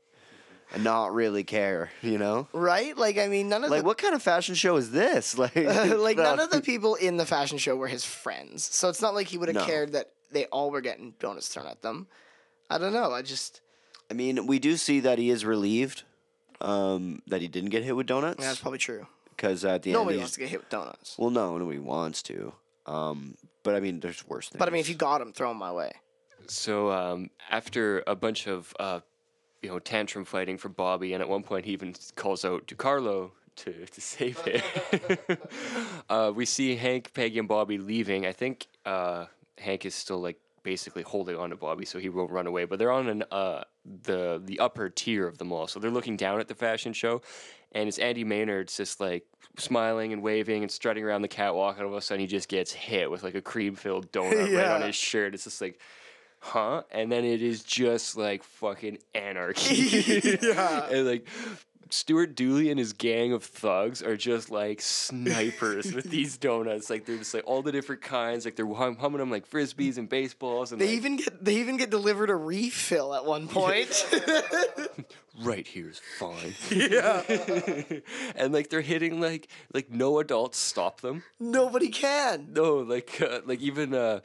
and 0.74 0.84
not 0.84 1.14
really 1.14 1.44
care, 1.44 1.92
you 2.02 2.18
know? 2.18 2.48
Right? 2.54 2.98
Like, 2.98 3.18
I 3.18 3.28
mean, 3.28 3.50
none 3.50 3.64
of 3.64 3.70
Like, 3.70 3.82
the 3.82 3.86
what 3.88 3.98
kind 3.98 4.14
of 4.16 4.22
fashion 4.22 4.56
show 4.56 4.76
is 4.78 4.92
this? 4.92 5.38
Like, 5.38 5.56
like 5.56 6.18
none 6.18 6.40
of 6.40 6.50
the 6.52 6.62
people 6.72 6.96
in 6.96 7.18
the 7.18 7.26
fashion 7.26 7.58
show 7.58 7.76
were 7.76 7.88
his 7.88 8.04
friends. 8.06 8.64
So 8.66 8.90
it's 8.90 9.02
not 9.02 9.14
like 9.16 9.28
he 9.28 9.38
would 9.38 9.48
have 9.50 9.56
No. 9.56 9.66
cared 9.66 9.94
that 9.94 10.12
they 10.32 10.46
all 10.46 10.72
were 10.72 10.82
getting 10.82 11.14
donuts 11.20 11.48
thrown 11.48 11.68
at 11.68 11.82
them. 11.82 12.08
I 12.70 12.78
don't 12.78 12.94
know. 12.94 13.12
I 13.12 13.22
just 13.22 13.62
I 14.12 14.14
mean, 14.14 14.46
we 14.48 14.60
do 14.60 14.78
see 14.78 15.00
that 15.02 15.18
he 15.20 15.30
is 15.30 15.44
relieved 15.46 16.04
um, 16.62 17.22
that 17.28 17.42
he 17.42 17.48
didn't 17.48 17.70
get 17.70 17.84
hit 17.84 17.96
with 17.96 18.08
donuts. 18.08 18.40
yeah, 18.42 18.48
that's 18.48 18.60
probably 18.62 18.80
true. 18.80 19.08
Because 19.30 19.64
at 19.64 19.84
the 19.84 19.92
Nobody 19.94 20.16
end, 20.16 20.22
wants 20.22 20.34
to 20.34 20.40
get 20.40 20.50
hit 20.50 20.62
with 20.62 20.70
donuts. 20.70 21.16
Well, 21.18 21.30
no, 21.30 21.58
nobody 21.58 21.78
wants 21.80 22.24
to. 22.24 22.54
Um, 22.88 23.36
but 23.64 23.76
I 23.76 23.80
mean, 23.80 24.00
there's 24.00 24.28
worse 24.28 24.50
things. 24.50 24.58
But 24.60 24.68
I 24.68 24.72
mean, 24.72 24.80
if 24.80 24.90
you 24.90 24.96
got 24.96 25.22
him, 25.22 25.32
throw 25.34 25.52
him 25.52 25.58
my 25.58 25.72
way. 25.72 25.92
So 26.48 26.92
um, 26.92 27.30
after 27.52 28.04
a 28.08 28.16
bunch 28.16 28.48
of 28.48 28.74
uh, 28.80 29.02
you 29.62 29.70
know 29.70 29.80
tantrum 29.80 30.26
fighting 30.26 30.58
for 30.58 30.70
Bobby, 30.70 31.14
and 31.14 31.22
at 31.22 31.30
one 31.30 31.44
point 31.44 31.66
he 31.66 31.72
even 31.72 31.94
calls 32.16 32.46
out 32.46 32.68
to 32.68 32.76
Carlo 32.76 33.32
to, 33.58 33.86
to 33.86 34.02
save 34.02 34.40
him. 34.42 34.62
uh, 36.10 36.32
we 36.34 36.46
see 36.46 36.76
Hank, 36.76 37.14
Peggy, 37.14 37.40
and 37.40 37.48
Bobby 37.48 37.78
leaving. 37.78 38.26
I 38.26 38.32
think 38.32 38.68
uh, 38.86 39.26
Hank 39.58 39.86
is 39.86 39.96
still 39.96 40.20
like 40.20 40.40
basically 40.64 41.04
holding 41.04 41.38
on 41.38 41.50
to 41.50 41.56
Bobby, 41.56 41.86
so 41.86 42.00
he 42.00 42.10
won't 42.10 42.32
run 42.32 42.48
away. 42.48 42.66
But 42.66 42.80
they're 42.80 42.92
on 42.92 43.08
an 43.08 43.24
uh, 43.32 43.64
the 44.04 44.42
the 44.44 44.60
upper 44.60 44.90
tier 44.90 45.28
of 45.28 45.38
the 45.38 45.46
mall, 45.46 45.68
so 45.68 45.80
they're 45.80 45.92
looking 45.92 46.18
down 46.18 46.40
at 46.40 46.48
the 46.48 46.56
fashion 46.56 46.94
show, 46.94 47.22
and 47.72 47.88
it's 47.88 47.98
Andy 48.00 48.24
Maynard's 48.24 48.78
just 48.78 49.00
like 49.00 49.26
smiling 49.58 50.14
and 50.14 50.22
waving 50.22 50.64
and 50.64 50.72
strutting 50.72 51.04
around 51.04 51.22
the 51.22 51.28
catwalk, 51.28 51.78
and 51.78 51.86
all 51.86 51.94
of 51.94 51.98
a 51.98 52.02
sudden 52.02 52.22
he 52.22 52.28
just 52.28 52.50
gets 52.50 52.72
hit 52.72 53.10
with 53.10 53.24
like 53.24 53.36
a 53.36 53.42
cream 53.42 53.76
filled 53.76 54.12
donut 54.12 54.54
right 54.58 54.68
on 54.68 54.82
his 54.82 54.96
shirt. 54.96 55.34
It's 55.34 55.46
just 55.46 55.62
like 55.62 55.80
huh? 56.48 56.84
And 56.92 57.12
then 57.12 57.24
it 57.26 57.42
is 57.42 57.64
just 57.64 58.18
like 58.18 58.44
fucking 58.44 58.98
anarchy. 59.14 60.38
Yeah. 60.42 60.88
and 60.92 61.06
like 61.08 61.28
Stuart 61.90 62.36
Dooley 62.36 62.70
and 62.70 62.78
his 62.78 62.92
gang 62.92 63.32
of 63.32 63.44
thugs 63.46 64.02
are 64.04 64.18
just 64.18 64.50
like 64.50 64.82
snipers 64.82 65.94
with 65.94 66.06
these 66.10 66.38
donuts. 66.38 66.90
Like 66.90 67.06
they're 67.06 67.18
just 67.18 67.34
like 67.34 67.44
all 67.46 67.62
the 67.62 67.72
different 67.72 68.02
kinds. 68.02 68.44
Like 68.44 68.56
they're 68.58 68.68
hum- 68.68 68.98
humming 68.98 69.20
them 69.20 69.32
like 69.32 69.50
frisbees 69.50 69.98
and 69.98 70.10
baseballs. 70.10 70.72
And 70.74 70.82
They 70.82 70.88
like, 70.88 70.96
even 70.96 71.16
get 71.18 71.44
they 71.46 71.56
even 71.56 71.78
get 71.78 71.90
delivered 71.90 72.30
a 72.30 72.36
refill 72.36 73.14
at 73.16 73.24
one 73.26 73.48
point. 73.48 73.90
right 75.42 75.66
here's 75.68 76.02
fine. 76.20 76.56
Yeah. 76.72 77.24
and 78.36 78.54
like 78.54 78.70
they're 78.70 78.82
hitting 78.82 79.22
like 79.22 79.48
like 79.74 79.90
no 79.90 80.20
adults 80.20 80.58
stop 80.58 81.00
them. 81.02 81.24
Nobody 81.40 81.88
can. 81.90 82.50
No, 82.54 82.78
like 82.80 83.22
uh, 83.22 83.42
like 83.46 83.62
even 83.62 83.94
uh, 83.94 84.20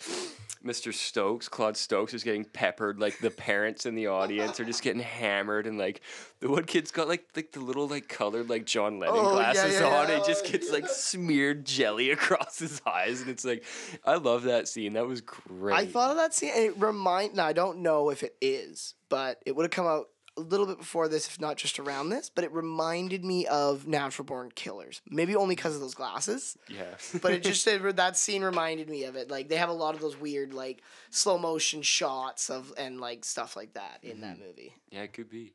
Mr. 0.65 0.93
Stokes, 0.95 1.49
Claude 1.49 1.77
Stokes, 1.77 2.15
is 2.15 2.23
getting 2.23 2.45
peppered. 2.45 2.99
Like 3.01 3.19
the 3.19 3.31
parents 3.31 3.87
in 3.87 3.95
the 3.95 4.07
audience 4.07 4.61
are 4.61 4.65
just 4.65 4.83
getting 4.83 5.03
hammered, 5.03 5.67
and 5.67 5.79
like 5.79 6.01
the 6.41 6.49
one 6.49 6.65
kid's 6.65 6.91
got 6.91 7.09
like 7.09 7.27
like 7.37 7.53
the 7.53 7.61
little 7.61 7.89
like 7.89 8.09
colored 8.09 8.49
like 8.49 8.65
John 8.67 8.99
Lennon 8.99 9.17
Oh, 9.19 9.33
glasses 9.33 9.79
yeah, 9.81 9.87
on. 9.87 10.09
yeah. 10.09 10.19
It 10.19 10.27
just 10.27 10.45
gets 10.45 10.71
like 10.73 10.89
smeared 10.89 11.65
jelly 11.65 12.11
across 12.13 12.59
his 12.59 12.81
eyes, 12.87 13.21
and 13.21 13.31
it's 13.31 13.45
like 13.45 13.65
I 14.05 14.15
love 14.17 14.45
that 14.45 14.69
scene. 14.69 14.93
That 14.95 15.07
was 15.07 15.21
great. 15.21 15.77
I 15.77 15.87
thought 15.87 16.11
of 16.11 16.17
that 16.17 16.35
scene. 16.35 16.53
And 16.55 16.65
it 16.65 16.79
remind. 16.79 17.35
Now 17.35 17.47
I 17.47 17.53
don't 17.53 17.79
know 17.79 18.11
if 18.11 18.23
it 18.23 18.37
is, 18.41 18.95
but 19.09 19.43
it 19.47 19.57
would 19.57 19.65
have 19.65 19.71
come 19.71 19.87
out 19.87 20.09
little 20.43 20.67
bit 20.67 20.79
before 20.79 21.09
this, 21.09 21.27
if 21.27 21.41
not 21.41 21.57
just 21.57 21.79
around 21.79 22.11
this. 22.11 22.31
But 22.31 22.45
it 22.45 22.53
reminded 22.53 23.25
me 23.25 23.47
of 23.47 23.87
Natural 23.87 24.25
Born 24.25 24.51
Killers. 24.55 25.01
Maybe 25.11 25.35
only 25.35 25.55
because 25.55 25.75
of 25.75 25.81
those 25.81 25.95
glasses. 25.95 26.57
yeah, 26.69 26.85
But 27.21 27.33
it 27.33 27.43
just 27.43 27.67
it, 27.67 27.97
that 27.97 28.17
scene 28.17 28.43
reminded 28.43 28.89
me 28.89 29.05
of 29.05 29.17
it. 29.17 29.31
Like 29.31 29.49
they 29.49 29.57
have 29.57 29.69
a 29.69 29.73
lot 29.75 29.95
of 29.95 30.01
those 30.01 30.19
weird 30.19 30.53
like 30.55 30.83
slow 31.11 31.39
motion 31.39 31.83
shots 31.83 32.51
of 32.51 32.73
and 32.77 33.01
like 33.01 33.25
stuff 33.25 33.57
like 33.57 33.75
that 33.75 33.99
in 34.03 34.21
that 34.21 34.39
movie. 34.39 34.75
yeah, 34.91 35.03
it 35.03 35.13
could 35.13 35.31
be. 35.31 35.53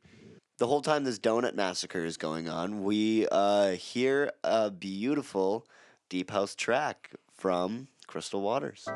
the 0.58 0.66
whole 0.66 0.82
time 0.82 1.04
this 1.04 1.18
donut 1.18 1.54
massacre 1.54 2.04
is 2.04 2.16
going 2.16 2.48
on, 2.48 2.82
we 2.82 3.26
uh, 3.30 3.70
hear 3.72 4.32
a 4.42 4.70
beautiful 4.70 5.66
deep 6.08 6.30
house 6.30 6.54
track 6.54 7.10
from 7.32 7.88
Crystal 8.06 8.40
Waters. 8.40 8.86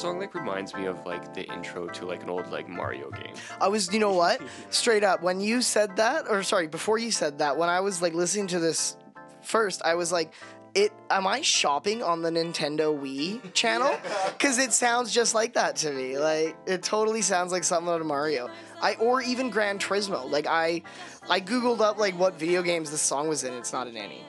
Song 0.00 0.18
like 0.18 0.34
reminds 0.34 0.74
me 0.74 0.86
of 0.86 1.04
like 1.04 1.34
the 1.34 1.44
intro 1.52 1.86
to 1.86 2.06
like 2.06 2.22
an 2.22 2.30
old 2.30 2.50
like 2.50 2.68
Mario 2.68 3.10
game. 3.10 3.34
I 3.60 3.68
was, 3.68 3.92
you 3.92 4.00
know 4.00 4.14
what? 4.14 4.40
Straight 4.70 5.04
up, 5.04 5.22
when 5.22 5.40
you 5.40 5.60
said 5.60 5.96
that, 5.96 6.24
or 6.28 6.42
sorry, 6.42 6.68
before 6.68 6.96
you 6.96 7.10
said 7.10 7.38
that, 7.38 7.58
when 7.58 7.68
I 7.68 7.80
was 7.80 8.00
like 8.00 8.14
listening 8.14 8.46
to 8.48 8.58
this 8.58 8.96
first, 9.42 9.82
I 9.84 9.94
was 9.94 10.10
like, 10.10 10.32
"It 10.74 10.90
am 11.10 11.26
I 11.26 11.42
shopping 11.42 12.02
on 12.02 12.22
the 12.22 12.30
Nintendo 12.30 12.98
Wii 12.98 13.52
channel?" 13.52 13.94
Because 14.32 14.56
it 14.56 14.72
sounds 14.72 15.12
just 15.12 15.34
like 15.34 15.52
that 15.52 15.76
to 15.76 15.90
me. 15.92 16.18
Like 16.18 16.56
it 16.66 16.82
totally 16.82 17.20
sounds 17.20 17.52
like 17.52 17.62
something 17.62 17.92
out 17.92 18.00
of 18.00 18.06
Mario. 18.06 18.48
I 18.80 18.94
or 18.94 19.20
even 19.20 19.50
Gran 19.50 19.78
Turismo. 19.78 20.30
Like 20.30 20.46
I, 20.46 20.80
I 21.28 21.42
googled 21.42 21.80
up 21.80 21.98
like 21.98 22.18
what 22.18 22.38
video 22.38 22.62
games 22.62 22.90
this 22.90 23.02
song 23.02 23.28
was 23.28 23.44
in. 23.44 23.52
It's 23.52 23.74
not 23.74 23.86
in 23.86 23.98
any. 23.98 24.24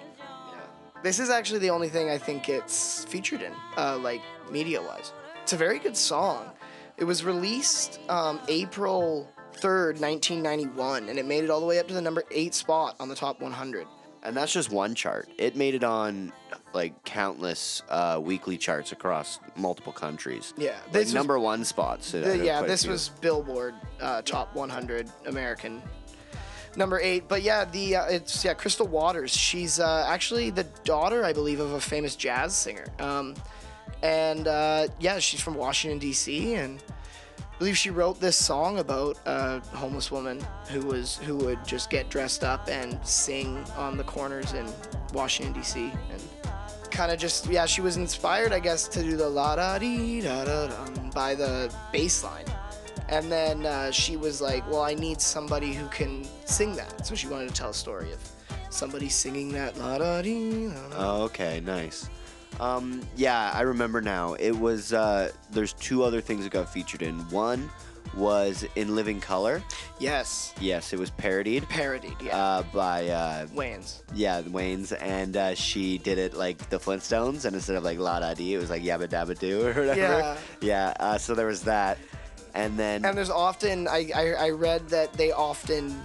This 1.01 1.17
is 1.17 1.30
actually 1.30 1.59
the 1.59 1.69
only 1.69 1.88
thing 1.88 2.09
I 2.09 2.17
think 2.17 2.49
it's 2.49 3.05
featured 3.05 3.41
in, 3.41 3.53
uh, 3.78 3.97
like 3.97 4.22
media 4.51 4.82
wise. 4.82 5.13
It's 5.51 5.55
a 5.61 5.65
very 5.65 5.79
good 5.79 5.97
song. 5.97 6.49
It 6.95 7.03
was 7.03 7.25
released 7.25 7.99
um, 8.07 8.39
April 8.47 9.27
3rd, 9.55 9.99
1991, 9.99 11.09
and 11.09 11.19
it 11.19 11.25
made 11.25 11.43
it 11.43 11.49
all 11.49 11.59
the 11.59 11.65
way 11.65 11.77
up 11.77 11.89
to 11.89 11.93
the 11.93 11.99
number 11.99 12.23
eight 12.31 12.53
spot 12.55 12.95
on 13.01 13.09
the 13.09 13.15
top 13.15 13.41
100. 13.41 13.85
And 14.23 14.33
that's 14.33 14.53
just 14.53 14.71
one 14.71 14.95
chart. 14.95 15.27
It 15.37 15.57
made 15.57 15.75
it 15.75 15.83
on 15.83 16.31
like 16.73 17.03
countless 17.03 17.83
uh, 17.89 18.21
weekly 18.23 18.57
charts 18.57 18.93
across 18.93 19.41
multiple 19.57 19.91
countries. 19.91 20.53
Yeah, 20.55 20.77
Like, 20.93 21.03
was- 21.03 21.13
number 21.13 21.37
one 21.37 21.65
spots. 21.65 22.13
The- 22.13 22.37
yeah, 22.41 22.61
this 22.61 22.87
was 22.87 23.09
Billboard 23.19 23.75
uh, 23.99 24.21
top 24.21 24.55
100 24.55 25.11
American. 25.25 25.81
Number 26.77 26.97
eight, 27.01 27.27
but 27.27 27.41
yeah, 27.41 27.65
the 27.65 27.97
uh, 27.97 28.05
it's 28.05 28.45
yeah 28.45 28.53
Crystal 28.53 28.87
Waters. 28.87 29.35
She's 29.35 29.81
uh, 29.81 30.05
actually 30.07 30.49
the 30.49 30.63
daughter, 30.85 31.25
I 31.25 31.33
believe, 31.33 31.59
of 31.59 31.73
a 31.73 31.81
famous 31.81 32.15
jazz 32.15 32.55
singer. 32.55 32.85
Um, 32.99 33.35
and 34.03 34.47
uh, 34.47 34.87
yeah, 34.99 35.19
she's 35.19 35.41
from 35.41 35.55
Washington 35.55 35.99
D.C. 35.99 36.55
and 36.55 36.81
I 37.39 37.57
believe 37.59 37.77
she 37.77 37.91
wrote 37.91 38.19
this 38.19 38.35
song 38.35 38.79
about 38.79 39.19
a 39.25 39.59
homeless 39.75 40.11
woman 40.11 40.43
who 40.69 40.81
was 40.81 41.17
who 41.17 41.37
would 41.37 41.63
just 41.65 41.89
get 41.89 42.09
dressed 42.09 42.43
up 42.43 42.67
and 42.67 42.99
sing 43.05 43.63
on 43.77 43.97
the 43.97 44.03
corners 44.03 44.53
in 44.53 44.67
Washington 45.13 45.53
D.C. 45.53 45.91
and 46.11 46.21
kind 46.89 47.11
of 47.11 47.19
just 47.19 47.47
yeah 47.47 47.65
she 47.65 47.79
was 47.79 47.95
inspired 47.95 48.51
I 48.51 48.59
guess 48.59 48.87
to 48.89 49.01
do 49.01 49.15
the 49.15 49.29
la 49.29 49.55
da 49.55 49.77
dee 49.77 50.21
da 50.21 50.43
da 50.43 50.67
by 51.13 51.35
the 51.35 51.73
bass 51.91 52.23
line. 52.23 52.45
And 53.09 53.29
then 53.29 53.65
uh, 53.65 53.91
she 53.91 54.15
was 54.15 54.39
like, 54.39 54.65
"Well, 54.71 54.83
I 54.83 54.93
need 54.93 55.19
somebody 55.19 55.73
who 55.73 55.87
can 55.89 56.25
sing 56.45 56.75
that." 56.77 57.05
So 57.05 57.13
she 57.13 57.27
wanted 57.27 57.49
to 57.49 57.53
tell 57.53 57.71
a 57.71 57.73
story 57.73 58.09
of 58.13 58.19
somebody 58.69 59.09
singing 59.09 59.49
that 59.49 59.77
la 59.77 59.97
da 59.97 60.21
dee. 60.21 60.71
Oh, 60.95 61.23
okay, 61.23 61.61
nice. 61.65 62.09
Um, 62.59 63.01
yeah, 63.15 63.51
I 63.53 63.61
remember 63.61 64.01
now. 64.01 64.33
It 64.33 64.51
was 64.51 64.93
uh, 64.93 65.31
there's 65.51 65.73
two 65.73 66.03
other 66.03 66.21
things 66.21 66.43
that 66.43 66.51
got 66.53 66.71
featured 66.71 67.01
in. 67.01 67.19
One 67.29 67.69
was 68.15 68.65
in 68.75 68.93
Living 68.95 69.21
Color. 69.21 69.63
Yes, 69.99 70.53
Yes, 70.59 70.91
it 70.93 70.99
was 70.99 71.09
parodied 71.11 71.63
parodied. 71.69 72.21
Yeah, 72.21 72.37
uh, 72.37 72.63
by 72.73 73.07
uh, 73.07 73.45
Wayans. 73.47 74.01
yeah 74.13 74.41
Wayans, 74.41 74.91
and 75.01 75.37
uh, 75.37 75.55
she 75.55 75.97
did 75.97 76.17
it 76.17 76.33
like 76.33 76.69
the 76.69 76.77
Flintstones, 76.77 77.45
and 77.45 77.55
instead 77.55 77.75
of 77.77 77.83
like 77.83 77.99
la 77.99 78.19
da 78.19 78.33
dee, 78.33 78.53
it 78.53 78.57
was 78.57 78.69
like 78.69 78.83
yabba 78.83 79.07
dabba 79.07 79.37
doo 79.39 79.61
or 79.61 79.73
whatever. 79.73 79.95
Yeah. 79.95 80.37
Yeah. 80.61 80.93
Uh, 80.99 81.17
so 81.17 81.35
there 81.35 81.47
was 81.47 81.63
that, 81.63 81.97
and 82.53 82.77
then 82.77 83.05
And 83.05 83.17
there's 83.17 83.29
often 83.29 83.87
I, 83.87 84.09
I 84.15 84.33
I 84.33 84.49
read 84.49 84.89
that 84.89 85.13
they 85.13 85.31
often 85.31 85.95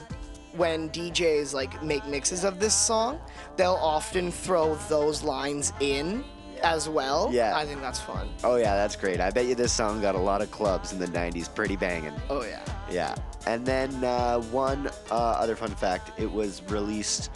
when 0.53 0.89
DJs 0.91 1.53
like 1.55 1.83
make 1.83 2.07
mixes 2.07 2.45
of 2.45 2.61
this 2.61 2.75
song, 2.75 3.19
they'll 3.57 3.73
often 3.83 4.31
throw 4.31 4.77
those 4.89 5.23
lines 5.23 5.73
in 5.81 6.25
as 6.63 6.89
well. 6.89 7.31
Yeah. 7.33 7.57
I 7.57 7.65
think 7.65 7.81
that's 7.81 8.01
fun. 8.01 8.29
oh 8.45 8.57
yeah, 8.57 8.75
that's 8.75 8.97
great. 8.97 9.21
I 9.21 9.31
bet 9.31 9.47
you 9.47 9.55
this 9.55 9.73
song 9.73 10.01
got 10.01 10.15
a 10.15 10.19
lot 10.19 10.43
of 10.43 10.51
clubs 10.51 10.93
in 10.93 10.99
the 10.99 11.07
'90s, 11.07 11.53
pretty 11.55 11.77
banging. 11.77 12.13
Oh 12.31 12.43
yeah. 12.45 12.65
Yeah. 12.91 13.15
And 13.47 13.65
then 13.67 13.93
uh, 14.05 14.41
one 14.51 14.89
uh, 15.11 15.15
other 15.15 15.57
fun 15.57 15.71
fact: 15.71 16.19
it 16.19 16.31
was 16.31 16.63
released. 16.69 17.31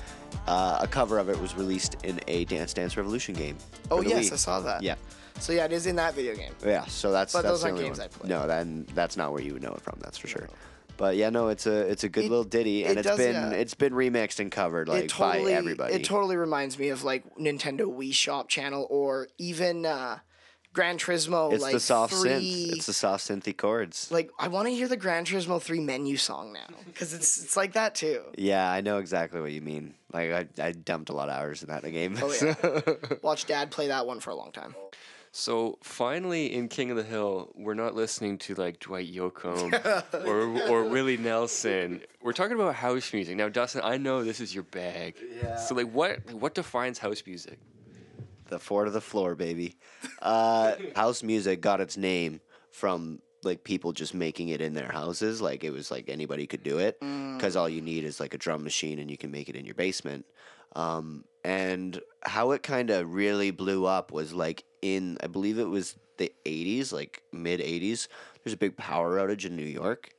Uh, 0.47 0.79
a 0.81 0.87
cover 0.87 1.19
of 1.19 1.29
it 1.29 1.39
was 1.41 1.57
released 1.57 1.97
in 2.05 2.21
a 2.29 2.45
Dance 2.47 2.73
Dance 2.73 2.97
Revolution 2.97 3.35
game. 3.35 3.57
Oh 3.91 4.01
yes, 4.01 4.31
Wii. 4.31 4.33
I 4.33 4.37
saw 4.37 4.61
that. 4.61 4.83
Yeah. 4.83 4.95
So 5.39 5.53
yeah, 5.53 5.65
it 5.65 5.73
is 5.73 5.87
in 5.87 5.97
that 5.97 6.15
video 6.15 6.35
game. 6.35 6.53
Yeah. 6.65 6.85
So 6.87 7.11
that's 7.13 7.33
But 7.33 7.43
that's 7.43 7.53
those 7.55 7.63
the 7.63 7.69
aren't 7.69 7.81
games 7.81 7.99
one. 7.99 8.05
I 8.05 8.09
play. 8.09 8.29
No, 8.29 8.47
then 8.47 8.87
that's 8.95 9.17
not 9.17 9.33
where 9.33 9.43
you 9.43 9.55
would 9.55 9.63
know 9.63 9.73
it 9.73 9.81
from. 9.81 9.99
That's 10.01 10.19
for 10.19 10.29
sure. 10.29 10.49
But 11.01 11.17
yeah, 11.17 11.31
no, 11.31 11.49
it's 11.49 11.67
a 11.67 11.79
it's 11.91 12.05
a 12.05 12.09
good 12.11 12.25
It- 12.27 12.31
little 12.31 12.45
ditty, 12.45 12.85
and 12.85 12.93
it 12.93 12.99
it's 12.99 13.09
does, 13.09 13.17
been 13.19 13.53
it's 13.55 13.75
been 13.75 13.95
remixed 13.95 14.39
and 14.39 14.53
covered 14.53 14.87
like 14.87 15.09
totally, 15.09 15.47
by 15.53 15.57
everybody. 15.57 15.95
It 15.95 16.05
totally 16.05 16.37
reminds 16.37 16.79
me 16.79 16.91
of 16.91 17.03
like 17.05 17.25
Nintendo 17.37 17.87
Wii 17.87 18.13
Shop 18.13 18.49
channel 18.51 18.87
or 18.91 19.29
even 19.39 19.87
uh, 19.87 20.19
Gran 20.75 20.99
Turismo. 20.99 21.53
it's 21.55 21.63
like 21.63 21.73
the 21.73 21.81
soft 21.81 22.13
three, 22.13 22.31
synth. 22.31 22.73
It's 22.77 22.87
the 22.87 22.93
soft 22.93 23.27
synthy 23.27 23.57
chords. 23.57 24.11
like 24.13 24.31
I 24.39 24.49
want 24.49 24.69
to 24.69 24.75
hear 24.75 24.89
the 24.89 24.97
Gran 24.99 25.25
Turismo 25.25 25.61
three 25.61 25.81
menu 25.81 26.19
song 26.19 26.53
now 26.53 26.69
because 26.87 27.15
it's 27.15 27.43
it's 27.43 27.57
like 27.57 27.73
that 27.73 27.95
too. 27.95 28.21
yeah, 28.37 28.71
I 28.71 28.83
know 28.83 28.99
exactly 28.99 29.41
what 29.41 29.53
you 29.53 29.63
mean. 29.63 29.95
Like 30.13 30.31
I, 30.33 30.63
I 30.63 30.73
dumped 30.73 31.09
a 31.09 31.15
lot 31.15 31.31
of 31.31 31.35
hours 31.35 31.63
in 31.63 31.71
that 31.71 31.83
game. 31.85 32.19
Oh 32.23 32.31
yeah, 32.43 32.95
watch 33.23 33.47
Dad 33.47 33.71
play 33.71 33.87
that 33.89 34.07
one 34.07 34.21
for 34.21 34.31
a 34.31 34.35
long 34.37 34.53
time. 34.53 34.75
So 35.33 35.79
finally, 35.83 36.53
in 36.53 36.69
King 36.69 36.91
of 36.91 36.97
the 36.97 37.05
Hill, 37.05 37.53
we're 37.55 37.75
not 37.75 37.95
listening 37.95 38.39
to 38.39 38.55
like 38.55 38.81
Dwight 38.81 39.13
Yoakam 39.13 39.73
or 40.27 40.69
or 40.69 40.85
Willie 40.85 41.17
Nelson. 41.17 42.01
We're 42.21 42.33
talking 42.33 42.57
about 42.57 42.75
house 42.75 43.13
music 43.13 43.37
now, 43.37 43.49
Dustin. 43.49 43.83
I 43.85 43.97
know 43.97 44.25
this 44.25 44.41
is 44.41 44.53
your 44.53 44.65
bag. 44.65 45.15
Yeah. 45.43 45.57
So 45.57 45.75
like, 45.75 45.91
what 45.93 46.33
what 46.33 46.55
defines 46.55 46.99
house 46.99 47.23
music? 47.27 47.59
the 48.51 48.59
four 48.59 48.85
to 48.85 48.91
the 48.91 49.01
floor, 49.01 49.35
baby. 49.35 49.77
Uh, 50.21 50.75
house 50.97 51.23
music 51.23 51.61
got 51.61 51.81
its 51.81 51.97
name 51.97 52.41
from 52.73 53.21
like 53.43 53.65
people 53.65 53.93
just 53.93 54.13
making 54.13 54.49
it 54.49 54.61
in 54.61 54.75
their 54.75 54.91
houses. 54.93 55.41
Like 55.41 55.65
it 55.65 55.71
was 55.71 55.91
like 55.91 56.09
anybody 56.09 56.47
could 56.47 56.63
do 56.63 56.79
it 56.79 57.01
because 57.01 57.57
all 57.57 57.69
you 57.69 57.81
need 57.81 58.05
is 58.05 58.21
like 58.21 58.35
a 58.35 58.39
drum 58.39 58.63
machine 58.63 58.99
and 58.99 59.11
you 59.11 59.17
can 59.17 59.31
make 59.31 59.49
it 59.49 59.57
in 59.57 59.65
your 59.65 59.75
basement. 59.75 60.27
Um, 60.77 61.25
and 61.45 62.01
how 62.23 62.51
it 62.53 62.63
kind 62.63 62.91
of 62.91 63.13
really 63.13 63.51
blew 63.51 63.87
up 63.87 64.13
was 64.13 64.33
like 64.33 64.65
in 64.83 65.17
I 65.23 65.27
believe 65.27 65.59
it 65.59 65.69
was 65.69 65.97
the 66.19 66.33
80s, 66.45 66.93
like 66.93 67.23
mid 67.33 67.61
80s. 67.61 68.09
There's 68.43 68.55
a 68.55 68.59
big 68.59 68.77
power 68.77 69.19
outage 69.19 69.45
in 69.45 69.57
New 69.57 69.63
York 69.63 70.11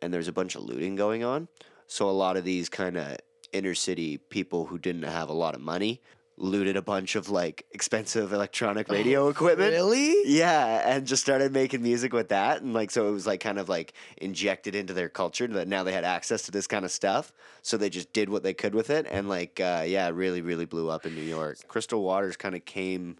and 0.00 0.12
there's 0.12 0.28
a 0.28 0.32
bunch 0.32 0.54
of 0.54 0.62
looting 0.62 0.96
going 0.96 1.24
on. 1.24 1.48
So 1.86 2.08
a 2.08 2.10
lot 2.10 2.36
of 2.36 2.44
these 2.44 2.68
kind 2.68 2.96
of 2.96 3.18
inner 3.52 3.74
city 3.74 4.16
people 4.16 4.66
who 4.66 4.78
didn't 4.78 5.02
have 5.02 5.28
a 5.28 5.34
lot 5.34 5.54
of 5.54 5.60
money 5.60 6.00
looted 6.42 6.76
a 6.76 6.82
bunch 6.82 7.14
of 7.14 7.30
like 7.30 7.64
expensive 7.70 8.32
electronic 8.32 8.88
radio 8.90 9.28
equipment. 9.28 9.72
Really? 9.72 10.14
Yeah, 10.24 10.82
and 10.84 11.06
just 11.06 11.22
started 11.22 11.52
making 11.52 11.82
music 11.82 12.12
with 12.12 12.28
that, 12.30 12.62
and 12.62 12.74
like 12.74 12.90
so 12.90 13.08
it 13.08 13.12
was 13.12 13.26
like 13.26 13.40
kind 13.40 13.58
of 13.58 13.68
like 13.68 13.94
injected 14.18 14.74
into 14.74 14.92
their 14.92 15.08
culture 15.08 15.46
that 15.46 15.68
now 15.68 15.84
they 15.84 15.92
had 15.92 16.04
access 16.04 16.42
to 16.42 16.50
this 16.50 16.66
kind 16.66 16.84
of 16.84 16.90
stuff. 16.90 17.32
So 17.62 17.76
they 17.76 17.88
just 17.88 18.12
did 18.12 18.28
what 18.28 18.42
they 18.42 18.54
could 18.54 18.74
with 18.74 18.90
it, 18.90 19.06
and 19.08 19.28
like 19.28 19.60
uh, 19.60 19.84
yeah, 19.86 20.06
it 20.08 20.10
really 20.10 20.42
really 20.42 20.66
blew 20.66 20.90
up 20.90 21.06
in 21.06 21.14
New 21.14 21.22
York. 21.22 21.58
Crystal 21.68 22.02
Waters 22.02 22.36
kind 22.36 22.54
of 22.54 22.64
came 22.64 23.18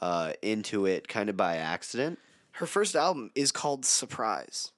uh, 0.00 0.34
into 0.42 0.86
it 0.86 1.08
kind 1.08 1.30
of 1.30 1.36
by 1.36 1.56
accident. 1.56 2.18
Her 2.52 2.66
first 2.66 2.94
album 2.94 3.30
is 3.34 3.50
called 3.50 3.84
Surprise. 3.84 4.70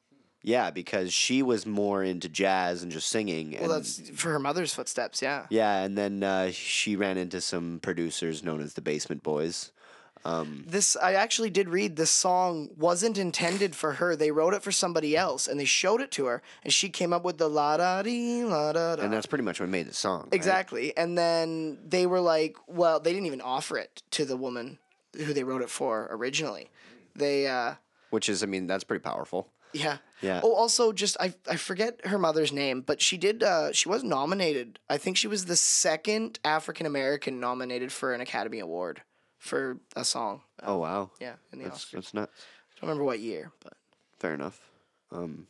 Yeah, 0.46 0.70
because 0.70 1.12
she 1.12 1.42
was 1.42 1.66
more 1.66 2.04
into 2.04 2.28
jazz 2.28 2.84
and 2.84 2.92
just 2.92 3.08
singing. 3.08 3.56
Well, 3.60 3.68
that's 3.68 4.08
for 4.10 4.30
her 4.30 4.38
mother's 4.38 4.72
footsteps. 4.72 5.20
Yeah. 5.20 5.46
yeah, 5.50 5.82
and 5.82 5.98
then 5.98 6.22
uh, 6.22 6.52
she 6.52 6.94
ran 6.94 7.18
into 7.18 7.40
some 7.40 7.80
producers 7.82 8.44
known 8.44 8.60
as 8.60 8.74
the 8.74 8.80
Basement 8.80 9.24
Boys. 9.24 9.72
This 10.66 10.96
I 10.96 11.14
actually 11.14 11.50
did 11.50 11.68
read. 11.68 11.96
This 11.96 12.10
song 12.10 12.70
wasn't 12.76 13.16
intended 13.18 13.74
for 13.76 13.94
her. 13.94 14.16
They 14.16 14.30
wrote 14.32 14.54
it 14.54 14.62
for 14.62 14.72
somebody 14.72 15.16
else, 15.16 15.46
and 15.46 15.58
they 15.58 15.64
showed 15.64 16.00
it 16.00 16.10
to 16.12 16.26
her, 16.26 16.42
and 16.64 16.72
she 16.72 16.88
came 16.88 17.12
up 17.12 17.24
with 17.24 17.38
the 17.38 17.48
la 17.48 17.76
da 17.76 18.02
dee 18.02 18.42
la 18.44 18.72
da 18.72 18.96
da. 18.96 19.02
And 19.02 19.12
that's 19.12 19.26
pretty 19.26 19.44
much 19.44 19.60
what 19.60 19.68
made 19.68 19.86
the 19.86 19.94
song. 19.94 20.22
right? 20.22 20.32
Exactly. 20.34 20.96
And 20.96 21.16
then 21.16 21.78
they 21.86 22.06
were 22.06 22.20
like, 22.20 22.56
well, 22.66 22.98
they 22.98 23.12
didn't 23.12 23.26
even 23.26 23.40
offer 23.40 23.78
it 23.78 24.02
to 24.12 24.24
the 24.24 24.36
woman 24.36 24.78
who 25.16 25.32
they 25.32 25.44
wrote 25.44 25.62
it 25.62 25.70
for 25.70 26.08
originally. 26.10 26.70
They, 27.14 27.46
uh, 27.46 27.74
Which 28.10 28.28
is, 28.28 28.42
I 28.42 28.46
mean, 28.46 28.66
that's 28.66 28.84
pretty 28.84 29.02
powerful. 29.02 29.48
yeah. 29.72 29.98
Yeah. 30.22 30.40
Oh, 30.42 30.54
also, 30.54 30.92
just 30.92 31.16
I 31.20 31.34
I 31.48 31.56
forget 31.56 32.04
her 32.06 32.18
mother's 32.18 32.52
name, 32.52 32.80
but 32.80 33.02
she 33.02 33.16
did. 33.18 33.42
Uh, 33.42 33.72
she 33.72 33.88
was 33.88 34.02
nominated. 34.02 34.78
I 34.88 34.96
think 34.98 35.16
she 35.16 35.28
was 35.28 35.44
the 35.44 35.56
second 35.56 36.38
African 36.44 36.86
American 36.86 37.38
nominated 37.40 37.92
for 37.92 38.14
an 38.14 38.20
Academy 38.20 38.58
Award 38.60 39.02
for 39.38 39.78
a 39.94 40.04
song. 40.04 40.40
Uh, 40.62 40.66
Oh 40.68 40.78
wow. 40.78 41.10
yeah, 41.20 41.34
in 41.52 41.58
the 41.58 41.64
That's 41.66 41.84
Oscars. 41.84 41.90
that's 41.92 42.14
not 42.14 42.30
don't 42.80 42.88
remember 42.88 43.04
what 43.04 43.20
year, 43.20 43.52
but 43.62 43.74
fair 44.18 44.34
enough. 44.34 44.58
Um, 45.12 45.46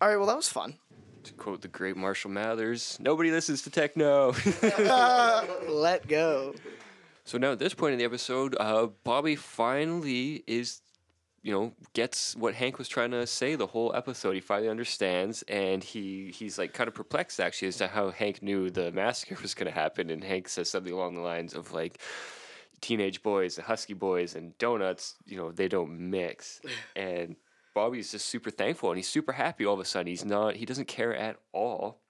all 0.00 0.08
right. 0.08 0.16
Well, 0.16 0.26
that 0.26 0.36
was 0.36 0.48
fun. 0.48 0.78
To 1.24 1.32
quote 1.34 1.62
the 1.62 1.68
great 1.68 1.96
Marshall 1.96 2.30
Mathers, 2.32 2.98
nobody 3.00 3.30
listens 3.30 3.62
to 3.62 3.70
techno. 3.70 4.34
Let 5.68 6.06
go. 6.06 6.54
So 7.24 7.38
now 7.38 7.52
at 7.52 7.58
this 7.58 7.72
point 7.74 7.92
in 7.94 7.98
the 7.98 8.04
episode, 8.04 8.54
uh, 8.60 8.88
Bobby 9.04 9.34
finally 9.34 10.44
is, 10.46 10.82
you 11.44 11.52
know, 11.52 11.74
gets 11.92 12.34
what 12.36 12.54
Hank 12.54 12.78
was 12.78 12.88
trying 12.88 13.10
to 13.10 13.26
say 13.26 13.54
the 13.54 13.66
whole 13.66 13.94
episode. 13.94 14.32
He 14.32 14.40
finally 14.40 14.70
understands, 14.70 15.42
and 15.42 15.84
he 15.84 16.32
he's 16.34 16.58
like 16.58 16.72
kind 16.72 16.88
of 16.88 16.94
perplexed 16.94 17.38
actually 17.38 17.68
as 17.68 17.76
to 17.76 17.86
how 17.86 18.10
Hank 18.10 18.42
knew 18.42 18.70
the 18.70 18.90
massacre 18.92 19.36
was 19.42 19.52
going 19.52 19.70
to 19.70 19.78
happen. 19.78 20.08
And 20.08 20.24
Hank 20.24 20.48
says 20.48 20.70
something 20.70 20.92
along 20.92 21.16
the 21.16 21.20
lines 21.20 21.52
of 21.52 21.74
like, 21.74 22.00
"Teenage 22.80 23.22
boys, 23.22 23.56
the 23.56 23.62
husky 23.62 23.92
boys, 23.92 24.34
and 24.34 24.56
donuts, 24.56 25.16
you 25.26 25.36
know, 25.36 25.52
they 25.52 25.68
don't 25.68 26.10
mix." 26.10 26.62
and 26.96 27.36
Bobby's 27.74 28.12
just 28.12 28.26
super 28.26 28.50
thankful, 28.50 28.90
and 28.90 28.96
he's 28.96 29.08
super 29.08 29.32
happy. 29.32 29.66
All 29.66 29.74
of 29.74 29.80
a 29.80 29.84
sudden, 29.84 30.06
he's 30.06 30.24
not. 30.24 30.56
He 30.56 30.64
doesn't 30.64 30.88
care 30.88 31.14
at 31.14 31.36
all. 31.52 32.00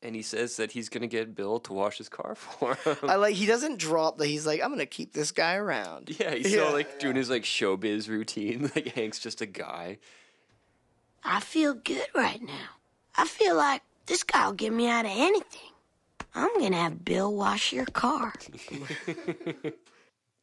And 0.00 0.14
he 0.14 0.22
says 0.22 0.56
that 0.58 0.70
he's 0.72 0.88
gonna 0.88 1.08
get 1.08 1.34
Bill 1.34 1.58
to 1.60 1.72
wash 1.72 1.98
his 1.98 2.08
car 2.08 2.34
for 2.36 2.74
him. 2.76 2.96
I 3.02 3.16
like. 3.16 3.34
He 3.34 3.46
doesn't 3.46 3.78
drop 3.78 4.18
that 4.18 4.26
He's 4.26 4.46
like, 4.46 4.62
I'm 4.62 4.70
gonna 4.70 4.86
keep 4.86 5.12
this 5.12 5.32
guy 5.32 5.54
around. 5.56 6.16
Yeah, 6.20 6.34
he's 6.34 6.52
Yeah, 6.52 6.62
still 6.62 6.72
like 6.72 6.98
doing 7.00 7.16
his 7.16 7.28
like 7.30 7.42
showbiz 7.42 8.08
routine. 8.08 8.70
Like 8.76 8.88
Hank's 8.94 9.18
just 9.18 9.40
a 9.40 9.46
guy. 9.46 9.98
I 11.24 11.40
feel 11.40 11.74
good 11.74 12.06
right 12.14 12.40
now. 12.40 12.68
I 13.16 13.26
feel 13.26 13.56
like 13.56 13.82
this 14.06 14.22
guy'll 14.22 14.52
get 14.52 14.72
me 14.72 14.88
out 14.88 15.04
of 15.04 15.10
anything. 15.12 15.60
I'm 16.34 16.56
gonna 16.60 16.76
have 16.76 17.04
Bill 17.04 17.34
wash 17.34 17.72
your 17.72 17.86
car. 17.86 18.32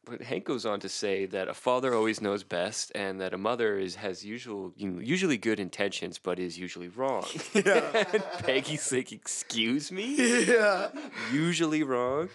But 0.06 0.22
Hank 0.22 0.44
goes 0.44 0.64
on 0.64 0.78
to 0.80 0.88
say 0.88 1.26
that 1.26 1.48
a 1.48 1.54
father 1.54 1.92
always 1.92 2.20
knows 2.20 2.44
best, 2.44 2.92
and 2.94 3.20
that 3.20 3.34
a 3.34 3.38
mother 3.38 3.76
is 3.76 3.96
has 3.96 4.24
usual 4.24 4.72
you 4.76 4.88
know, 4.88 5.00
usually 5.00 5.36
good 5.36 5.58
intentions, 5.58 6.18
but 6.18 6.38
is 6.38 6.56
usually 6.56 6.88
wrong. 6.88 7.26
Yeah. 7.54 8.04
Peggy's 8.38 8.92
like, 8.92 9.10
"Excuse 9.12 9.90
me? 9.90 10.44
Yeah. 10.46 10.88
Usually 11.32 11.82
wrong." 11.82 12.28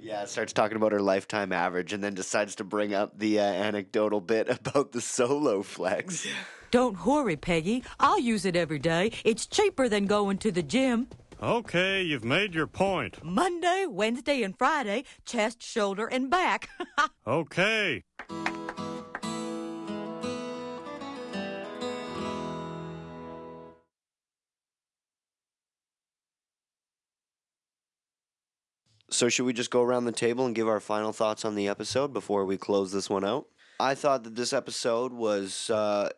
Yeah, 0.00 0.24
starts 0.24 0.52
talking 0.52 0.76
about 0.76 0.92
her 0.92 1.00
lifetime 1.00 1.52
average 1.52 1.92
and 1.92 2.02
then 2.02 2.14
decides 2.14 2.54
to 2.56 2.64
bring 2.64 2.94
up 2.94 3.18
the 3.18 3.40
uh, 3.40 3.42
anecdotal 3.42 4.20
bit 4.20 4.48
about 4.58 4.92
the 4.92 5.00
Soloflex. 5.00 6.26
Don't 6.70 7.04
worry, 7.04 7.36
Peggy. 7.36 7.84
I'll 8.00 8.18
use 8.18 8.46
it 8.46 8.56
every 8.56 8.78
day. 8.78 9.12
It's 9.24 9.46
cheaper 9.46 9.88
than 9.88 10.06
going 10.06 10.38
to 10.38 10.50
the 10.50 10.62
gym. 10.62 11.08
Okay, 11.42 12.04
you've 12.04 12.24
made 12.24 12.54
your 12.54 12.68
point. 12.68 13.18
Monday, 13.24 13.84
Wednesday, 13.88 14.44
and 14.44 14.56
Friday, 14.56 15.02
chest, 15.24 15.60
shoulder, 15.60 16.06
and 16.06 16.30
back. 16.30 16.68
Okay. 17.26 18.04
So, 29.10 29.28
should 29.28 29.44
we 29.44 29.52
just 29.52 29.70
go 29.70 29.82
around 29.82 30.04
the 30.04 30.12
table 30.12 30.46
and 30.46 30.54
give 30.54 30.68
our 30.68 30.80
final 30.80 31.12
thoughts 31.12 31.44
on 31.44 31.56
the 31.56 31.68
episode 31.68 32.12
before 32.12 32.44
we 32.44 32.56
close 32.56 32.92
this 32.92 33.10
one 33.10 33.24
out? 33.24 33.46
I 33.80 33.96
thought 33.96 34.22
that 34.24 34.36
this 34.36 34.52
episode 34.52 35.12
was 35.12 35.70
uh, 35.70 36.10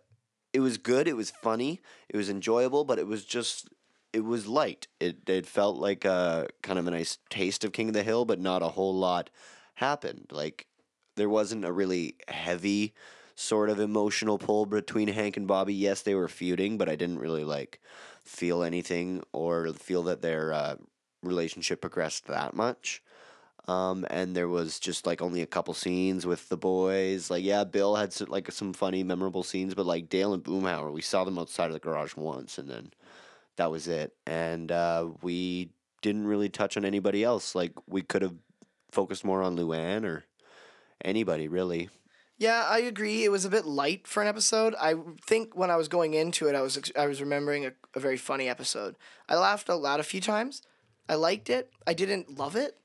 it 0.53 0.61
was 0.61 0.77
good, 0.77 1.09
it 1.09 1.17
was 1.17 1.31
funny, 1.31 1.81
it 2.11 2.17
was 2.17 2.29
enjoyable, 2.29 2.85
but 2.85 2.99
it 2.99 3.07
was 3.07 3.25
just 3.25 3.69
it 4.15 4.25
was 4.25 4.47
light. 4.47 4.87
It 5.01 5.29
it 5.29 5.45
felt 5.47 5.77
like 5.77 6.05
a 6.05 6.47
kind 6.63 6.79
of 6.79 6.87
a 6.87 6.93
nice 6.93 7.19
taste 7.31 7.65
of 7.65 7.73
King 7.73 7.89
of 7.89 7.95
the 7.95 8.05
Hill, 8.05 8.25
but 8.25 8.41
not 8.41 8.63
a 8.63 8.69
whole 8.69 8.95
lot 8.95 9.29
happened. 9.75 10.29
Like 10.31 10.67
there 11.17 11.29
wasn't 11.29 11.65
a 11.65 11.73
really 11.73 12.17
heavy 12.29 12.95
sort 13.35 13.69
of 13.71 13.81
emotional 13.81 14.39
pull 14.39 14.67
between 14.67 15.09
Hank 15.09 15.37
and 15.37 15.49
Bobby. 15.49 15.75
Yes, 15.75 16.03
they 16.03 16.15
were 16.15 16.29
feuding, 16.29 16.79
but 16.79 16.89
I 16.89 16.95
didn't 16.95 17.19
really 17.19 17.45
like 17.45 17.81
feel 18.23 18.63
anything 18.63 19.23
or 19.33 19.73
feel 19.75 20.05
that 20.05 20.23
their 20.23 20.53
uh, 20.53 20.77
relationship 21.23 21.81
progressed 21.81 22.27
that 22.27 22.55
much. 22.55 23.03
Um, 23.67 24.07
and 24.11 24.37
there 24.37 24.49
was 24.49 24.79
just 24.79 25.07
like 25.07 25.23
only 25.23 25.41
a 25.43 25.47
couple 25.47 25.75
scenes 25.75 26.27
with 26.27 26.49
the 26.51 26.57
boys. 26.57 27.31
Like, 27.31 27.43
yeah, 27.43 27.65
Bill 27.65 27.97
had 27.97 28.13
some, 28.13 28.29
like 28.29 28.53
some 28.53 28.75
funny, 28.75 29.03
memorable 29.03 29.43
scenes, 29.43 29.75
but 29.75 29.87
like 29.87 30.09
Dale 30.09 30.35
and 30.35 30.45
Boomhauer, 30.45 30.93
we 30.93 31.01
saw 31.01 31.25
them 31.25 31.39
outside 31.39 31.67
of 31.67 31.73
the 31.73 31.79
garage 31.81 32.15
once, 32.15 32.59
and 32.59 32.69
then 32.69 32.93
that 33.57 33.71
was 33.71 33.89
it. 33.89 34.15
And 34.27 34.71
uh, 34.71 35.09
we 35.23 35.71
didn't 36.03 36.27
really 36.27 36.49
touch 36.49 36.77
on 36.77 36.85
anybody 36.85 37.25
else. 37.25 37.55
Like, 37.55 37.73
we 37.87 38.03
could 38.03 38.23
have 38.23 38.35
focused 38.93 39.25
more 39.25 39.43
on 39.43 39.57
Luann 39.57 40.05
or 40.05 40.25
anybody 41.05 41.49
really. 41.49 41.91
Yeah, 42.37 42.65
I 42.69 42.81
agree. 42.81 43.25
It 43.25 43.31
was 43.31 43.45
a 43.45 43.51
bit 43.51 43.65
light 43.65 44.07
for 44.09 44.21
an 44.23 44.29
episode. 44.29 44.75
I 44.81 44.95
think 45.25 45.57
when 45.57 45.71
I 45.71 45.77
was 45.77 45.89
going 45.89 46.15
into 46.15 46.49
it, 46.49 46.57
I 46.57 46.63
was 46.63 46.81
I 46.97 47.07
was 47.07 47.21
remembering 47.21 47.65
a, 47.65 47.73
a 47.95 48.01
very 48.01 48.17
funny 48.17 48.49
episode. 48.49 48.97
I 49.29 49.37
laughed 49.37 49.71
out 49.71 49.81
loud 49.81 50.01
a 50.01 50.05
few 50.05 50.21
times. 50.21 50.63
I 51.09 51.15
liked 51.15 51.49
it. 51.49 51.71
I 51.87 51.95
didn't 51.95 52.37
love 52.37 52.57
it. 52.57 52.77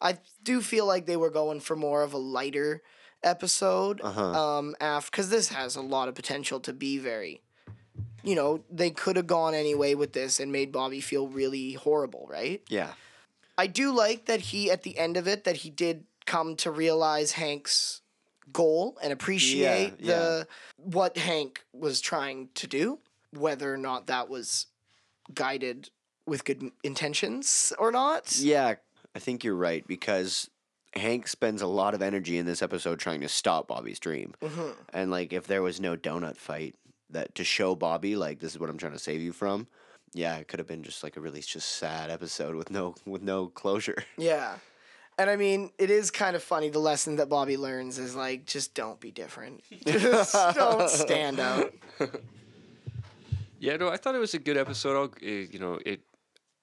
I 0.00 0.18
do 0.42 0.60
feel 0.60 0.86
like 0.86 1.06
they 1.06 1.16
were 1.16 1.30
going 1.30 1.60
for 1.60 1.76
more 1.76 2.02
of 2.02 2.14
a 2.14 2.18
lighter 2.18 2.82
episode. 3.22 4.00
Uh-huh. 4.02 4.58
Um, 4.58 4.74
after 4.80 5.10
because 5.10 5.28
this 5.28 5.48
has 5.48 5.76
a 5.76 5.82
lot 5.82 6.08
of 6.08 6.14
potential 6.14 6.60
to 6.60 6.72
be 6.72 6.98
very. 6.98 7.42
You 8.24 8.34
know, 8.34 8.64
they 8.70 8.90
could 8.90 9.16
have 9.16 9.26
gone 9.26 9.54
anyway 9.54 9.94
with 9.94 10.12
this 10.12 10.40
and 10.40 10.50
made 10.50 10.72
Bobby 10.72 11.00
feel 11.00 11.28
really 11.28 11.74
horrible, 11.74 12.26
right? 12.28 12.62
Yeah. 12.68 12.92
I 13.56 13.66
do 13.66 13.92
like 13.92 14.26
that 14.26 14.40
he 14.40 14.70
at 14.70 14.82
the 14.82 14.98
end 14.98 15.16
of 15.16 15.28
it 15.28 15.44
that 15.44 15.58
he 15.58 15.70
did 15.70 16.04
come 16.26 16.56
to 16.56 16.70
realize 16.70 17.32
Hank's 17.32 18.00
goal 18.52 18.98
and 19.02 19.12
appreciate 19.12 19.94
Yeah, 19.98 20.14
the 20.14 20.48
what 20.76 21.16
Hank 21.16 21.64
was 21.72 22.00
trying 22.00 22.48
to 22.54 22.66
do, 22.66 22.98
whether 23.30 23.72
or 23.72 23.76
not 23.76 24.06
that 24.08 24.28
was 24.28 24.66
guided 25.32 25.90
with 26.26 26.44
good 26.44 26.70
intentions 26.82 27.72
or 27.78 27.92
not. 27.92 28.36
Yeah, 28.38 28.74
I 29.14 29.18
think 29.18 29.44
you're 29.44 29.54
right 29.54 29.86
because 29.86 30.50
Hank 30.94 31.28
spends 31.28 31.62
a 31.62 31.66
lot 31.66 31.94
of 31.94 32.02
energy 32.02 32.38
in 32.38 32.46
this 32.46 32.62
episode 32.62 32.98
trying 32.98 33.20
to 33.20 33.28
stop 33.28 33.68
Bobby's 33.68 33.98
dream. 33.98 34.34
Mm-hmm. 34.42 34.70
And 34.92 35.10
like 35.10 35.32
if 35.32 35.46
there 35.46 35.62
was 35.62 35.80
no 35.80 35.96
donut 35.96 36.36
fight 36.36 36.74
that 37.14 37.34
to 37.36 37.44
show 37.44 37.74
Bobby 37.74 38.14
like 38.16 38.38
this 38.40 38.52
is 38.52 38.58
what 38.58 38.70
I'm 38.70 38.78
trying 38.78 38.92
to 38.92 38.98
save 38.98 39.20
you 39.20 39.32
from, 39.32 39.66
yeah, 40.12 40.36
it 40.36 40.46
could 40.46 40.60
have 40.60 40.68
been 40.68 40.82
just 40.82 41.02
like 41.02 41.16
a 41.16 41.20
really 41.20 41.40
just 41.40 41.68
sad 41.76 42.10
episode 42.10 42.54
with 42.54 42.70
no 42.70 42.94
with 43.04 43.22
no 43.22 43.48
closure. 43.48 44.04
Yeah. 44.16 44.56
And 45.16 45.30
I 45.30 45.36
mean, 45.36 45.70
it 45.78 45.90
is 45.90 46.10
kind 46.10 46.34
of 46.34 46.42
funny. 46.42 46.70
The 46.70 46.80
lesson 46.80 47.16
that 47.16 47.28
Bobby 47.28 47.56
learns 47.56 47.98
is 48.00 48.16
like, 48.16 48.46
just 48.46 48.74
don't 48.74 48.98
be 48.98 49.12
different. 49.12 49.62
Just 49.86 50.34
don't 50.56 50.90
stand 50.90 51.38
out. 51.38 51.72
Yeah, 53.60 53.76
no, 53.76 53.88
I 53.88 53.96
thought 53.96 54.16
it 54.16 54.18
was 54.18 54.34
a 54.34 54.40
good 54.40 54.56
episode. 54.56 54.96
I'll, 54.96 55.04
uh, 55.04 55.30
you 55.30 55.60
know, 55.60 55.78
it 55.86 56.00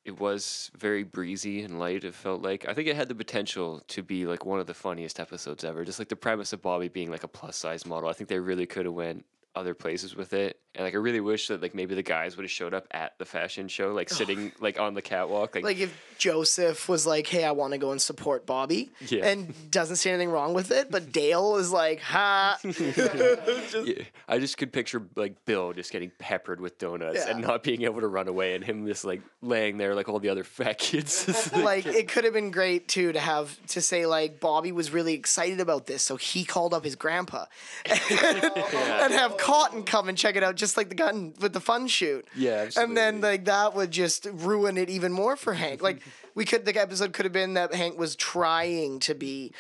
it 0.03 0.19
was 0.19 0.69
very 0.77 1.03
breezy 1.03 1.61
and 1.61 1.79
light. 1.79 2.03
It 2.03 2.13
felt 2.13 2.41
like 2.41 2.67
I 2.67 2.73
think 2.73 2.89
it 2.89 2.95
had 2.95 3.07
the 3.07 3.15
potential 3.15 3.81
to 3.87 4.03
be 4.03 4.25
like 4.25 4.45
one 4.45 4.59
of 4.59 4.67
the 4.67 4.73
funniest 4.73 5.19
episodes 5.19 5.63
ever. 5.63 5.85
Just 5.85 5.99
like 5.99 6.09
the 6.09 6.15
premise 6.15 6.51
of 6.51 6.61
Bobby 6.61 6.89
being 6.89 7.09
like 7.09 7.23
a 7.23 7.27
plus 7.29 7.55
size 7.55 7.85
model. 7.85 8.09
I 8.09 8.13
think 8.13 8.29
they 8.29 8.39
really 8.39 8.65
could 8.65 8.85
have 8.85 8.93
went 8.93 9.25
other 9.55 9.73
places 9.73 10.15
with 10.15 10.33
it. 10.33 10.57
And 10.73 10.85
like 10.85 10.93
I 10.93 10.97
really 10.97 11.19
wish 11.19 11.49
that 11.49 11.61
like 11.61 11.75
maybe 11.75 11.95
the 11.95 12.01
guys 12.03 12.37
would 12.37 12.43
have 12.43 12.51
showed 12.51 12.73
up 12.73 12.87
at 12.91 13.17
the 13.17 13.25
fashion 13.25 13.67
show, 13.67 13.91
like 13.91 14.09
sitting 14.09 14.53
like 14.61 14.79
on 14.79 14.93
the 14.93 15.01
catwalk. 15.01 15.53
Like, 15.55 15.65
Like 15.65 15.79
if 15.79 15.93
Joseph 16.17 16.87
was 16.87 17.05
like, 17.05 17.27
"Hey, 17.27 17.43
I 17.43 17.51
want 17.51 17.73
to 17.73 17.77
go 17.77 17.91
and 17.91 18.01
support 18.01 18.45
Bobby," 18.45 18.89
Yeah. 19.09 19.25
and 19.25 19.53
doesn't 19.69 19.97
see 19.97 20.09
anything 20.09 20.29
wrong 20.29 20.53
with 20.53 20.71
it, 20.71 20.89
but 20.89 21.11
Dale 21.11 21.57
is 21.57 21.73
like, 21.73 21.99
"Ha." 21.99 22.57
yeah, 22.63 24.03
I 24.29 24.39
just 24.39 24.57
could 24.57 24.71
picture 24.71 25.03
like 25.17 25.43
Bill 25.43 25.73
just 25.73 25.91
getting 25.91 26.09
peppered 26.19 26.61
with 26.61 26.77
donuts 26.77 27.25
and 27.25 27.41
not 27.41 27.63
being 27.63 27.81
able 27.81 27.99
to 27.99 28.07
run 28.07 28.29
away, 28.29 28.55
and 28.55 28.63
him 28.63 28.87
just 28.87 29.03
like 29.03 29.21
laying 29.41 29.75
there 29.77 29.93
like 29.93 30.07
all 30.07 30.19
the 30.19 30.29
other 30.29 30.45
fat 30.45 30.77
kids. 30.77 31.51
like 31.57 31.85
it 31.85 32.07
could 32.07 32.23
have 32.23 32.33
been 32.33 32.51
great 32.51 32.87
too 32.87 33.11
to 33.11 33.19
have 33.19 33.59
to 33.67 33.81
say 33.81 34.05
like 34.05 34.39
Bobby 34.39 34.71
was 34.71 34.91
really 34.91 35.15
excited 35.15 35.59
about 35.59 35.85
this, 35.85 36.01
so 36.01 36.15
he 36.15 36.45
called 36.45 36.73
up 36.73 36.85
his 36.85 36.95
grandpa 36.95 37.43
and 37.85 39.13
have 39.13 39.35
Cotton 39.41 39.83
come 39.83 40.07
and 40.07 40.17
check 40.17 40.35
it 40.35 40.43
out, 40.43 40.55
just 40.55 40.77
like 40.77 40.89
the 40.89 40.95
gun 40.95 41.33
with 41.41 41.53
the 41.53 41.59
fun 41.59 41.87
shoot. 41.87 42.25
Yeah, 42.35 42.63
absolutely. 42.65 42.89
and 42.89 42.97
then 42.97 43.21
like 43.21 43.45
that 43.45 43.73
would 43.75 43.91
just 43.91 44.27
ruin 44.31 44.77
it 44.77 44.89
even 44.89 45.11
more 45.11 45.35
for 45.35 45.53
Hank. 45.53 45.81
Like 45.81 46.01
we 46.35 46.45
could, 46.45 46.63
the 46.65 46.79
episode 46.79 47.13
could 47.13 47.25
have 47.25 47.33
been 47.33 47.55
that 47.55 47.73
Hank 47.73 47.97
was 47.97 48.15
trying 48.15 48.99
to 49.01 49.15
be 49.15 49.51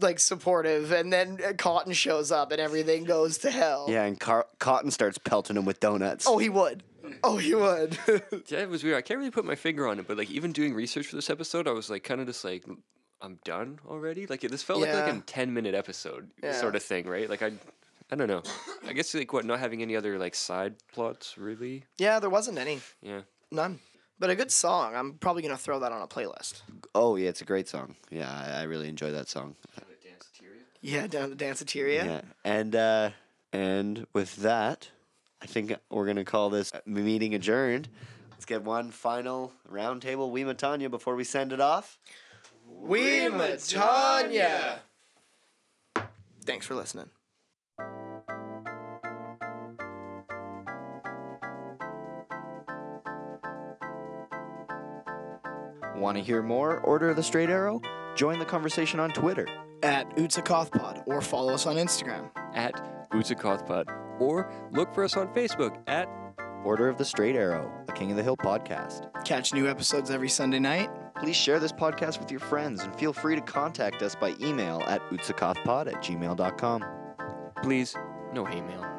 like 0.00 0.18
supportive, 0.18 0.90
and 0.90 1.12
then 1.12 1.38
uh, 1.46 1.52
Cotton 1.52 1.92
shows 1.92 2.32
up 2.32 2.50
and 2.50 2.60
everything 2.60 3.04
goes 3.04 3.38
to 3.38 3.50
hell. 3.50 3.86
Yeah, 3.88 4.04
and 4.04 4.18
Car- 4.18 4.46
Cotton 4.58 4.90
starts 4.90 5.18
pelting 5.18 5.56
him 5.56 5.64
with 5.64 5.78
donuts. 5.80 6.26
Oh, 6.26 6.38
he 6.38 6.48
would. 6.48 6.82
Oh, 7.22 7.36
he 7.36 7.54
would. 7.54 7.96
Yeah, 8.48 8.60
it 8.60 8.68
was 8.68 8.82
weird. 8.82 8.96
I 8.96 9.00
can't 9.02 9.18
really 9.18 9.30
put 9.30 9.44
my 9.44 9.54
finger 9.54 9.86
on 9.86 9.98
it, 10.00 10.08
but 10.08 10.16
like 10.16 10.30
even 10.30 10.50
doing 10.52 10.74
research 10.74 11.06
for 11.06 11.14
this 11.16 11.30
episode, 11.30 11.68
I 11.68 11.72
was 11.72 11.88
like 11.90 12.02
kind 12.02 12.20
of 12.20 12.26
just 12.26 12.44
like, 12.44 12.64
I'm 13.20 13.38
done 13.44 13.78
already. 13.86 14.26
Like 14.26 14.40
this 14.40 14.62
felt 14.62 14.80
like 14.80 14.92
like 14.92 15.14
a 15.14 15.20
ten 15.20 15.54
minute 15.54 15.74
episode 15.74 16.30
Yeah. 16.42 16.52
sort 16.52 16.74
of 16.74 16.82
thing, 16.82 17.06
right? 17.06 17.30
Like 17.30 17.42
I, 17.42 17.52
I 18.10 18.16
don't 18.16 18.28
know. 18.28 18.42
I 18.86 18.92
guess 18.92 19.14
like 19.14 19.32
what 19.32 19.44
not 19.44 19.58
having 19.58 19.82
any 19.82 19.96
other 19.96 20.18
like 20.18 20.34
side 20.34 20.74
plots 20.92 21.36
really. 21.36 21.84
yeah, 21.98 22.20
there 22.20 22.30
wasn't 22.30 22.58
any. 22.58 22.80
Yeah. 23.02 23.22
None. 23.50 23.80
But 24.18 24.30
a 24.30 24.34
good 24.34 24.50
song. 24.50 24.94
I'm 24.94 25.14
probably 25.14 25.42
gonna 25.42 25.56
throw 25.56 25.80
that 25.80 25.92
on 25.92 26.00
a 26.00 26.06
playlist. 26.06 26.62
Oh, 26.94 27.16
yeah, 27.16 27.28
it's 27.28 27.42
a 27.42 27.44
great 27.44 27.68
song. 27.68 27.96
Yeah, 28.10 28.30
I, 28.30 28.60
I 28.60 28.62
really 28.62 28.88
enjoy 28.88 29.12
that 29.12 29.28
song. 29.28 29.56
Yeah, 30.80 31.06
down 31.08 31.30
the 31.30 31.36
Danceteria. 31.36 32.04
Yeah. 32.04 32.20
And 32.44 32.76
uh 32.76 33.10
and 33.52 34.06
with 34.12 34.36
that, 34.36 34.90
I 35.42 35.46
think 35.46 35.74
we're 35.90 36.06
gonna 36.06 36.24
call 36.24 36.50
this 36.50 36.72
meeting 36.84 37.34
adjourned. 37.34 37.88
Let's 38.30 38.44
get 38.44 38.62
one 38.62 38.90
final 38.90 39.52
roundtable 39.70 40.30
we 40.30 40.44
Tanya 40.54 40.88
before 40.88 41.16
we 41.16 41.24
send 41.24 41.52
it 41.52 41.60
off. 41.60 41.98
Wematanye. 42.84 44.78
Thanks 46.44 46.66
for 46.66 46.74
listening. 46.74 47.10
Want 55.96 56.18
to 56.18 56.22
hear 56.22 56.42
more 56.42 56.80
Order 56.80 57.10
of 57.10 57.16
the 57.16 57.22
Straight 57.22 57.48
Arrow? 57.48 57.80
Join 58.16 58.38
the 58.38 58.44
conversation 58.44 59.00
on 59.00 59.10
Twitter. 59.10 59.46
At 59.82 60.08
Utsakothpod 60.16 61.06
or 61.06 61.20
follow 61.20 61.54
us 61.54 61.66
on 61.66 61.76
Instagram. 61.76 62.30
At 62.54 62.74
Utsakothpod, 63.12 64.20
or 64.20 64.50
look 64.72 64.94
for 64.94 65.04
us 65.04 65.16
on 65.16 65.28
Facebook 65.34 65.82
at 65.86 66.08
Order 66.64 66.88
of 66.88 66.98
the 66.98 67.04
Straight 67.04 67.36
Arrow, 67.36 67.70
a 67.88 67.92
King 67.92 68.10
of 68.10 68.16
the 68.16 68.22
Hill 68.22 68.36
podcast. 68.36 69.08
Catch 69.24 69.54
new 69.54 69.68
episodes 69.68 70.10
every 70.10 70.28
Sunday 70.28 70.58
night. 70.58 70.90
Please 71.16 71.36
share 71.36 71.58
this 71.60 71.72
podcast 71.72 72.18
with 72.18 72.30
your 72.30 72.40
friends 72.40 72.82
and 72.82 72.94
feel 72.96 73.12
free 73.12 73.34
to 73.36 73.40
contact 73.40 74.02
us 74.02 74.14
by 74.14 74.34
email 74.40 74.82
at 74.86 75.00
utsakothpod 75.10 75.86
at 75.86 76.02
gmail.com. 76.02 76.84
please 77.62 77.94
no 78.32 78.44
hate 78.44 78.64
mail. 78.66 78.95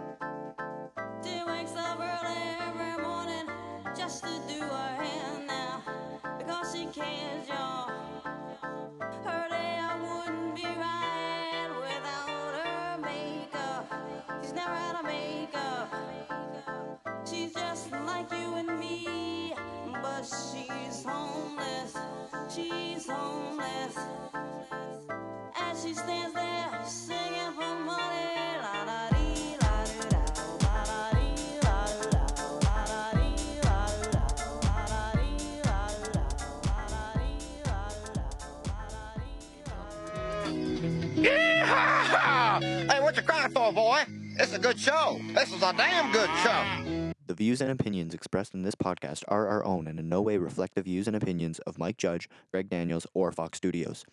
Expressed 48.28 48.54
in 48.54 48.64
this 48.64 48.76
podcast 48.76 49.24
are 49.30 49.48
our 49.48 49.64
own 49.64 49.88
and 49.88 49.98
in 50.02 50.10
no 50.10 50.22
way 50.22 50.38
reflect 50.38 50.76
the 50.76 50.82
views 50.82 51.08
and 51.08 51.16
opinions 51.16 51.60
of 51.60 51.80
Mike 51.80 51.96
Judge, 51.96 52.28
Greg 52.52 52.70
Daniels, 52.70 53.08
or 53.14 53.32
Fox 53.32 53.58
Studios. 53.58 54.04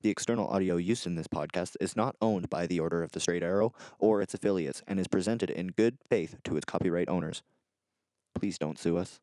The 0.00 0.10
external 0.10 0.48
audio 0.48 0.78
used 0.78 1.06
in 1.06 1.14
this 1.14 1.28
podcast 1.28 1.76
is 1.80 1.94
not 1.94 2.16
owned 2.20 2.50
by 2.50 2.66
the 2.66 2.80
Order 2.80 3.04
of 3.04 3.12
the 3.12 3.20
Straight 3.20 3.44
Arrow 3.44 3.72
or 4.00 4.20
its 4.20 4.34
affiliates 4.34 4.82
and 4.88 4.98
is 4.98 5.06
presented 5.06 5.48
in 5.48 5.68
good 5.68 5.98
faith 6.10 6.38
to 6.42 6.56
its 6.56 6.64
copyright 6.64 7.08
owners. 7.08 7.44
Please 8.34 8.58
don't 8.58 8.80
sue 8.80 8.96
us. 8.96 9.20